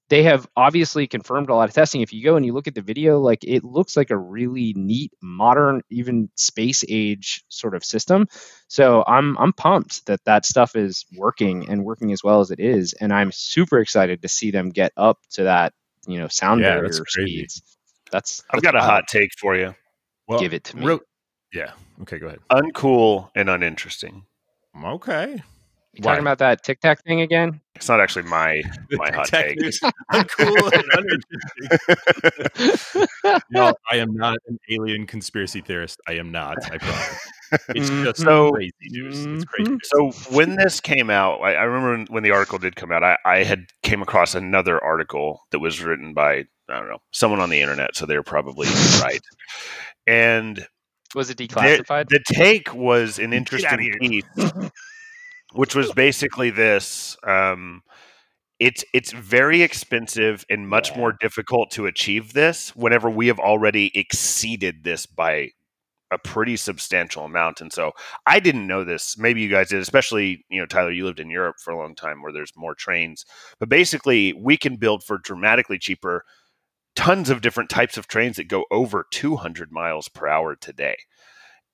they 0.10 0.24
have 0.24 0.48
obviously 0.56 1.08
confirmed 1.08 1.50
a 1.50 1.56
lot 1.56 1.68
of 1.70 1.76
testing. 1.76 2.02
If 2.02 2.14
you 2.14 2.24
go 2.24 2.36
and 2.36 2.46
you 2.46 2.54
look 2.54 2.68
at 2.68 2.76
the 2.76 2.82
video, 2.82 3.20
like 3.20 3.44
it 3.44 3.64
looks 3.64 3.98
like 3.98 4.10
a 4.10 4.18
really 4.18 4.74
neat, 4.76 5.12
modern, 5.22 5.82
even 5.90 6.30
space 6.36 6.84
age 6.88 7.44
sort 7.50 7.76
of 7.76 7.84
system. 7.84 8.28
So 8.68 9.04
I'm 9.06 9.38
I'm 9.38 9.54
pumped 9.54 10.06
that 10.06 10.24
that 10.26 10.46
stuff 10.46 10.76
is 10.76 11.06
working 11.16 11.70
and 11.70 11.84
working 11.84 12.12
as 12.12 12.24
well 12.24 12.40
as 12.40 12.52
it 12.52 12.60
is, 12.60 12.94
and 12.94 13.14
I'm 13.14 13.32
super 13.32 13.80
excited 13.80 14.22
to 14.22 14.28
see 14.28 14.52
them 14.52 14.70
get 14.70 14.94
up 14.96 15.20
to 15.32 15.44
that 15.44 15.74
you 16.08 16.20
know 16.20 16.28
sound 16.28 16.62
Yeah, 16.62 16.76
barrier 16.76 16.88
that's 16.90 17.14
speeds. 17.14 17.62
That's, 18.10 18.42
I've 18.50 18.62
that's 18.62 18.72
got 18.72 18.76
a 18.76 18.84
uh, 18.84 18.90
hot 18.90 19.08
take 19.10 19.32
for 19.38 19.56
you. 19.56 19.76
Well, 20.28 20.40
Give 20.40 20.54
it 20.54 20.64
to 20.66 20.78
me. 20.78 20.86
real- 20.86 21.02
yeah. 21.54 21.72
Okay, 22.02 22.20
go 22.20 22.28
ahead. 22.28 22.40
Uncool 22.52 23.30
and 23.36 23.50
uninteresting. 23.50 24.26
Okay. 24.82 25.42
You 25.98 26.04
talking 26.04 26.22
about 26.22 26.38
that 26.40 26.64
Tic 26.64 26.80
Tac 26.80 27.04
thing 27.04 27.22
again? 27.22 27.60
It's 27.76 27.90
not 27.90 28.00
actually 28.00 28.24
my 28.24 28.62
my 28.92 29.12
hot 29.12 29.28
Tech 29.28 29.48
take. 29.48 29.60
news. 29.60 29.80
Uncool 30.14 30.72
and 30.74 31.24
no, 33.50 33.74
I 33.92 33.98
am 33.98 34.14
not 34.14 34.38
an 34.48 34.60
alien 34.70 35.06
conspiracy 35.08 35.62
theorist. 35.62 36.00
I 36.08 36.14
am 36.14 36.32
not. 36.32 36.58
I 36.72 36.78
promise. 36.78 37.28
It's 37.70 37.90
just 37.90 38.22
So- 38.22 38.52
crazy 38.52 38.74
news. 38.82 39.26
It's 39.26 39.46
crazy. 39.46 39.72
Mhm. 39.72 39.80
So 39.84 40.12
when 40.36 40.56
this 40.56 40.80
came 40.80 41.10
out, 41.10 41.40
I, 41.42 41.56
I 41.56 41.64
remember 41.64 41.92
when, 41.98 42.06
when 42.08 42.24
the 42.24 42.32
article 42.32 42.58
did 42.60 42.76
come 42.76 42.92
out. 42.92 43.04
I, 43.04 43.18
I 43.26 43.44
had 43.44 43.66
came 43.84 44.02
across 44.02 44.36
another 44.36 44.84
article 44.84 45.42
that 45.52 45.60
was 45.60 45.82
written 45.82 46.14
by 46.14 46.46
I 46.70 46.80
don't 46.80 46.90
know 46.90 47.00
someone 47.12 47.40
on 47.40 47.50
the 47.50 47.62
internet, 47.62 47.96
so 47.96 48.06
they're 48.06 48.24
probably 48.24 48.68
right. 49.02 49.22
And 50.06 50.66
Was 51.16 51.30
it 51.30 51.38
the, 51.38 51.48
declassified? 51.48 52.10
the 52.10 52.20
take 52.34 52.74
was 52.74 53.20
an 53.20 53.34
interesting 53.34 53.94
piece, 54.02 54.24
which 55.54 55.76
was 55.76 55.92
basically 55.94 56.50
this: 56.50 57.18
um, 57.26 57.82
it's 58.60 58.84
it's 58.94 59.12
very 59.12 59.62
expensive 59.62 60.46
and 60.50 60.68
much 60.70 60.92
Yeah. 60.92 60.98
more 60.98 61.14
difficult 61.20 61.72
to 61.72 61.86
achieve 61.86 62.34
this 62.34 62.76
whenever 62.76 63.10
we 63.10 63.28
have 63.28 63.40
already 63.40 63.92
exceeded 63.98 64.84
this 64.84 65.06
by 65.06 65.52
a 66.12 66.18
pretty 66.20 66.58
substantial 66.58 67.26
amount. 67.26 67.62
And 67.62 67.74
so 67.74 67.92
I 68.26 68.40
didn't 68.40 68.68
know 68.68 68.84
this. 68.84 69.18
Maybe 69.18 69.42
you 69.42 69.50
guys 69.50 69.70
did, 69.70 69.82
especially, 69.82 70.46
you 70.50 70.60
know, 70.62 70.66
Tyler, 70.66 70.92
you 70.92 71.06
lived 71.06 71.20
in 71.20 71.30
Europe 71.30 71.58
for 71.64 71.72
a 71.74 71.78
long 71.78 71.96
time 71.96 72.22
where 72.22 72.32
there's 72.34 72.54
more 72.56 72.76
trains. 72.76 73.26
But 73.60 73.70
basically, 73.70 74.34
we 74.34 74.58
can 74.58 74.78
build 74.78 75.04
for 75.04 75.18
dramatically 75.18 75.80
cheaper 75.80 76.26
tons 76.96 77.30
of 77.30 77.42
different 77.42 77.70
types 77.70 77.98
of 77.98 78.08
trains 78.08 78.38
that 78.38 78.48
go 78.48 78.66
over 78.72 79.06
200 79.12 79.72
miles 79.72 80.10
per 80.10 80.28
hour 80.28 80.56
today. 80.56 80.98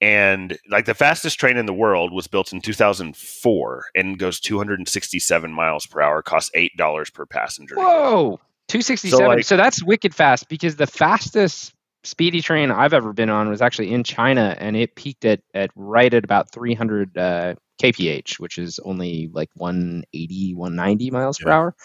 And 0.03 0.57
like 0.69 0.85
the 0.85 0.93
fastest 0.93 1.39
train 1.39 1.55
in 1.55 1.65
the 1.65 1.73
world 1.73 2.11
was 2.11 2.27
built 2.27 2.51
in 2.51 2.59
2004 2.59 3.85
and 3.95 4.19
goes 4.19 4.41
267 4.41 5.53
miles 5.53 5.85
per 5.85 6.01
hour, 6.01 6.21
costs 6.21 6.51
$8 6.53 7.13
per 7.13 7.25
passenger. 7.25 7.75
Whoa, 7.75 8.37
267. 8.67 9.17
So, 9.17 9.27
like- 9.27 9.45
that's 9.63 9.81
wicked 9.81 10.13
fast 10.13 10.49
because 10.49 10.75
the 10.75 10.87
fastest 10.87 11.73
speedy 12.03 12.41
train 12.41 12.69
I've 12.69 12.91
ever 12.93 13.13
been 13.13 13.29
on 13.29 13.47
was 13.47 13.61
actually 13.61 13.93
in 13.93 14.03
China 14.03 14.57
and 14.59 14.75
it 14.75 14.95
peaked 14.95 15.23
at, 15.23 15.39
at 15.53 15.71
right 15.73 16.13
at 16.13 16.25
about 16.25 16.51
300 16.51 17.17
uh, 17.17 17.55
kph, 17.81 18.39
which 18.39 18.57
is 18.57 18.79
only 18.83 19.29
like 19.31 19.49
180, 19.55 20.53
190 20.53 21.11
miles 21.11 21.37
per 21.39 21.49
hour. 21.49 21.75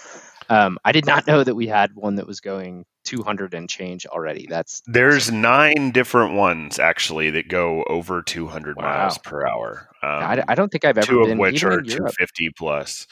Um, 0.49 0.79
I 0.85 0.93
did 0.93 1.07
not 1.07 1.27
know 1.27 1.45
that 1.45 1.55
we 1.55 1.67
had 1.67 1.95
one 1.95 2.17
that 2.17 2.27
was 2.27 2.41
going 2.41 2.85
200 3.05 3.55
and 3.55 3.69
change 3.69 4.07
already. 4.07 4.47
That's 4.49 4.83
There's 4.87 5.31
nine 5.31 5.91
different 5.93 6.35
ones 6.35 6.79
actually 6.79 7.31
that 7.31 7.49
go 7.49 7.85
over 7.85 8.23
200 8.23 8.77
Wow. 8.77 8.83
miles 8.83 9.19
per 9.19 9.47
hour. 9.47 9.89
Um, 10.03 10.23
I, 10.23 10.45
I 10.49 10.55
don't 10.55 10.71
think 10.71 10.85
I've 10.85 10.99
ever 10.99 11.07
two 11.07 11.23
been 11.23 11.33
of 11.33 11.39
which 11.39 11.57
even 11.57 11.73
are 11.73 11.79
in 11.79 11.85
250 11.85 12.51
plus. 12.57 13.07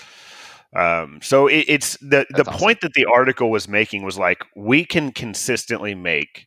Um, 0.74 1.20
so 1.22 1.46
it, 1.46 1.64
it's 1.68 1.96
the 1.98 2.26
the 2.30 2.44
awesome. 2.44 2.58
point 2.58 2.80
that 2.82 2.92
the 2.94 3.06
article 3.06 3.50
was 3.50 3.68
making 3.68 4.02
was 4.02 4.18
like 4.18 4.44
we 4.54 4.84
can 4.84 5.12
consistently 5.12 5.94
make 5.94 6.46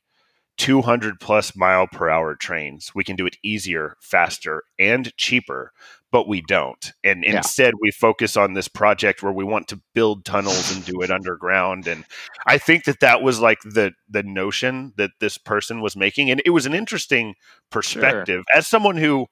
200 0.58 1.20
plus 1.20 1.56
mile 1.56 1.88
per 1.88 2.10
hour 2.10 2.36
trains. 2.36 2.92
We 2.94 3.04
can 3.04 3.16
do 3.16 3.26
it 3.26 3.38
easier, 3.44 3.96
faster, 4.02 4.64
and 4.78 5.16
cheaper, 5.18 5.72
but 6.12 6.28
we 6.28 6.42
don't. 6.42 6.92
And 7.04 7.24
Yeah. 7.24 7.38
instead, 7.38 7.74
we 7.82 7.92
focus 7.92 8.36
on 8.36 8.54
this 8.54 8.68
project 8.68 9.22
where 9.22 9.32
we 9.32 9.44
want 9.44 9.68
to 9.70 9.82
build 9.94 10.26
tunnels 10.26 10.72
and 10.74 10.84
do 10.86 11.02
it 11.02 11.12
underground. 11.12 11.88
And 11.88 12.04
I 12.46 12.58
think 12.58 12.86
that 12.86 13.00
that 13.02 13.22
was 13.22 13.40
like 13.40 13.60
the 13.62 13.94
the 14.10 14.24
notion 14.24 14.94
that 14.98 15.12
this 15.20 15.38
person 15.38 15.82
was 15.82 15.96
making, 15.96 16.32
and 16.32 16.42
it 16.46 16.52
was 16.52 16.66
an 16.66 16.74
interesting 16.74 17.36
perspective 17.70 18.44
as 18.54 18.68
someone 18.68 18.98
who, 18.98 19.28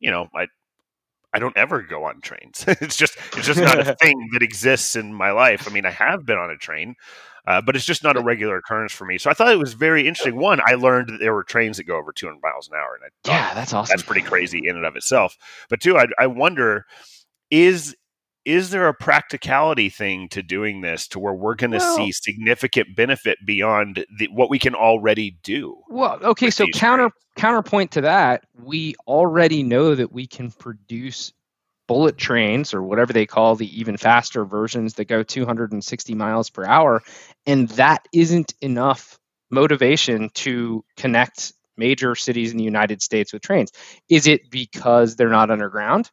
you 0.00 0.10
know, 0.10 0.28
I 0.34 0.46
I 1.34 1.38
don't 1.38 1.56
ever 1.56 1.82
go 1.82 2.04
on 2.04 2.20
trains. 2.20 2.64
it's 2.68 2.96
just 2.96 3.16
it's 3.36 3.46
just 3.46 3.60
not 3.60 3.78
a 3.78 3.94
thing 4.00 4.30
that 4.32 4.42
exists 4.42 4.96
in 4.96 5.14
my 5.14 5.30
life. 5.30 5.66
I 5.68 5.72
mean, 5.72 5.86
I 5.86 5.90
have 5.90 6.26
been 6.26 6.38
on 6.38 6.50
a 6.50 6.56
train, 6.56 6.94
uh, 7.46 7.60
but 7.60 7.74
it's 7.76 7.84
just 7.84 8.04
not 8.04 8.16
a 8.16 8.22
regular 8.22 8.56
occurrence 8.56 8.92
for 8.92 9.04
me. 9.04 9.18
So 9.18 9.30
I 9.30 9.34
thought 9.34 9.52
it 9.52 9.58
was 9.58 9.72
very 9.74 10.06
interesting. 10.06 10.36
One, 10.36 10.60
I 10.66 10.74
learned 10.74 11.08
that 11.08 11.18
there 11.20 11.34
were 11.34 11.42
trains 11.44 11.76
that 11.78 11.84
go 11.84 11.96
over 11.96 12.12
200 12.12 12.38
miles 12.42 12.68
an 12.68 12.74
hour, 12.74 12.94
and 13.00 13.04
I 13.04 13.30
Yeah, 13.30 13.54
that's 13.54 13.72
awesome. 13.72 13.92
that's 13.92 14.02
pretty 14.06 14.22
crazy 14.26 14.66
in 14.66 14.76
and 14.76 14.84
of 14.86 14.96
itself. 14.96 15.36
But 15.68 15.80
two, 15.80 15.98
I, 15.98 16.06
I 16.18 16.26
wonder 16.26 16.86
is 17.50 17.96
is 18.44 18.70
there 18.70 18.88
a 18.88 18.94
practicality 18.94 19.88
thing 19.88 20.28
to 20.28 20.42
doing 20.42 20.80
this 20.80 21.06
to 21.06 21.20
where 21.20 21.32
we're 21.32 21.54
going 21.54 21.70
to 21.70 21.78
Well- 21.78 21.96
see 21.96 22.10
significant 22.10 22.96
benefit 22.96 23.38
beyond 23.46 24.04
the, 24.18 24.26
what 24.32 24.50
we 24.50 24.58
can 24.58 24.74
already 24.74 25.38
do? 25.44 25.76
Well, 25.88 26.18
okay, 26.24 26.50
so 26.50 26.66
counter 26.74 27.04
trains. 27.10 27.14
counterpoint 27.36 27.92
to 27.92 28.00
that, 28.00 28.44
we 28.60 28.96
already 29.06 29.62
know 29.62 29.94
that 29.94 30.10
we 30.10 30.26
can 30.26 30.50
produce 30.50 31.32
bullet 31.92 32.16
trains 32.16 32.72
or 32.72 32.82
whatever 32.82 33.12
they 33.12 33.26
call 33.26 33.54
the 33.54 33.78
even 33.78 33.98
faster 33.98 34.46
versions 34.46 34.94
that 34.94 35.04
go 35.04 35.22
260 35.22 36.14
miles 36.14 36.48
per 36.48 36.64
hour, 36.64 37.02
and 37.44 37.68
that 37.68 38.08
isn't 38.14 38.54
enough 38.62 39.18
motivation 39.50 40.30
to 40.32 40.82
connect 40.96 41.52
major 41.76 42.14
cities 42.14 42.50
in 42.50 42.56
the 42.56 42.64
United 42.64 43.02
States 43.02 43.30
with 43.30 43.42
trains. 43.42 43.72
Is 44.08 44.26
it 44.26 44.50
because 44.50 45.16
they're 45.16 45.28
not 45.28 45.50
underground? 45.50 46.10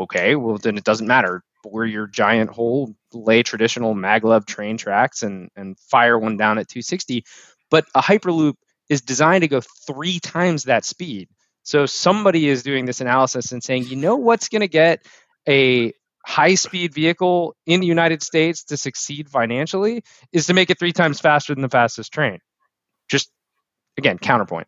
Okay, 0.00 0.34
well 0.34 0.56
then 0.56 0.78
it 0.78 0.84
doesn't 0.84 1.06
matter. 1.06 1.42
Bore 1.62 1.84
your 1.84 2.06
giant 2.06 2.48
hole, 2.48 2.94
lay 3.12 3.42
traditional 3.42 3.94
maglev 3.94 4.46
train 4.46 4.78
tracks, 4.78 5.22
and 5.22 5.50
and 5.56 5.78
fire 5.78 6.18
one 6.18 6.38
down 6.38 6.56
at 6.56 6.68
260. 6.68 7.26
But 7.70 7.84
a 7.94 8.00
hyperloop 8.00 8.54
is 8.88 9.02
designed 9.02 9.42
to 9.42 9.48
go 9.48 9.60
three 9.86 10.20
times 10.20 10.64
that 10.64 10.86
speed. 10.86 11.28
So 11.68 11.84
somebody 11.84 12.48
is 12.48 12.62
doing 12.62 12.86
this 12.86 13.02
analysis 13.02 13.52
and 13.52 13.62
saying, 13.62 13.88
you 13.88 13.96
know 13.96 14.16
what's 14.16 14.48
going 14.48 14.62
to 14.62 14.68
get 14.68 15.04
a 15.46 15.92
high 16.24 16.54
speed 16.54 16.94
vehicle 16.94 17.54
in 17.66 17.80
the 17.80 17.86
United 17.86 18.22
States 18.22 18.64
to 18.64 18.78
succeed 18.78 19.28
financially 19.28 20.02
is 20.32 20.46
to 20.46 20.54
make 20.54 20.70
it 20.70 20.78
three 20.78 20.94
times 20.94 21.20
faster 21.20 21.54
than 21.54 21.60
the 21.60 21.68
fastest 21.68 22.10
train. 22.10 22.38
Just 23.10 23.30
again, 23.98 24.16
counterpoint. 24.16 24.66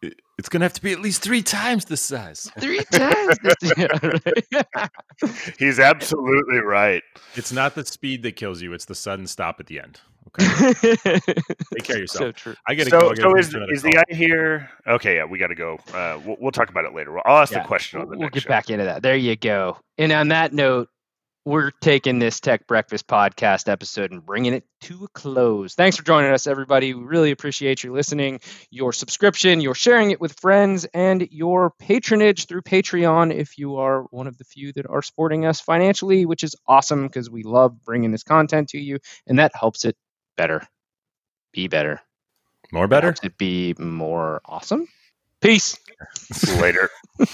It's 0.00 0.48
going 0.48 0.60
to 0.60 0.66
have 0.66 0.74
to 0.74 0.82
be 0.82 0.92
at 0.92 1.00
least 1.00 1.22
three 1.22 1.42
times 1.42 1.86
the 1.86 1.96
size. 1.96 2.48
Three 2.60 2.84
times. 2.92 3.36
He's 5.58 5.80
absolutely 5.80 6.58
right. 6.58 7.02
It's 7.34 7.50
not 7.50 7.74
the 7.74 7.84
speed 7.84 8.22
that 8.22 8.36
kills 8.36 8.62
you; 8.62 8.72
it's 8.72 8.84
the 8.84 8.94
sudden 8.94 9.26
stop 9.26 9.58
at 9.58 9.66
the 9.66 9.80
end. 9.80 10.00
Okay, 10.28 10.54
take 11.74 11.84
care 11.84 11.96
of 11.96 12.00
yourself. 12.02 12.26
So 12.26 12.32
true. 12.32 12.56
I 12.66 12.74
got 12.74 12.86
to 12.86 12.90
So, 12.90 13.00
go. 13.00 13.10
I 13.10 13.14
gotta 13.14 13.30
so 13.30 13.36
is, 13.36 13.54
is 13.68 13.82
call. 13.82 13.82
the 13.82 13.92
guy 13.92 14.04
here? 14.14 14.70
Okay, 14.86 15.16
yeah, 15.16 15.24
we 15.24 15.38
got 15.38 15.48
to 15.48 15.54
go. 15.56 15.78
Uh, 15.92 16.20
we'll, 16.24 16.36
we'll 16.40 16.52
talk 16.52 16.70
about 16.70 16.84
it 16.84 16.94
later. 16.94 17.18
I'll 17.26 17.38
ask 17.42 17.52
Yeah, 17.52 17.58
the 17.58 17.62
question 17.62 18.00
on 18.00 18.10
the 18.10 18.16
we'll 18.16 18.18
next 18.18 18.34
get 18.34 18.44
show. 18.44 18.48
back 18.48 18.70
into 18.70 18.84
that. 18.84 19.02
There 19.02 19.16
you 19.16 19.36
go. 19.36 19.78
And 19.98 20.12
on 20.12 20.28
that 20.28 20.52
note, 20.52 20.88
we're 21.44 21.70
taking 21.80 22.18
this 22.18 22.40
Tech 22.40 22.66
Breakfast 22.66 23.06
podcast 23.08 23.68
episode 23.68 24.12
and 24.12 24.24
bringing 24.26 24.52
it 24.54 24.64
to 24.82 25.04
a 25.04 25.08
close. 25.08 25.74
Thanks 25.74 25.96
for 25.96 26.04
joining 26.04 26.30
us, 26.32 26.46
everybody. 26.46 26.92
We 26.94 27.02
really 27.04 27.30
appreciate 27.30 27.82
you 27.82 27.92
listening, 27.94 28.40
your 28.70 28.92
subscription, 28.92 29.60
your 29.62 29.74
sharing 29.74 30.10
it 30.10 30.20
with 30.20 30.38
friends, 30.38 30.86
and 30.92 31.26
your 31.30 31.72
patronage 31.80 32.46
through 32.46 32.62
Patreon 32.62 33.34
if 33.34 33.58
you 33.58 33.76
are 33.76 34.02
one 34.10 34.26
of 34.26 34.36
the 34.38 34.44
few 34.44 34.72
that 34.74 34.86
are 34.90 35.02
supporting 35.02 35.46
us 35.46 35.60
financially, 35.60 36.26
which 36.26 36.44
is 36.44 36.54
awesome 36.66 37.06
because 37.06 37.30
we 37.30 37.42
love 37.44 37.82
bringing 37.84 38.12
this 38.12 38.24
content 38.24 38.68
to 38.70 38.78
you, 38.78 38.98
and 39.26 39.38
that 39.38 39.52
helps 39.54 39.86
it 39.86 39.96
better, 40.38 40.66
be 41.52 41.68
better, 41.68 42.00
More 42.72 42.88
better. 42.88 43.12
to 43.12 43.28
be 43.36 43.74
more 43.78 44.40
awesome. 44.46 44.88
Peace. 45.42 45.76
Later. 46.60 46.88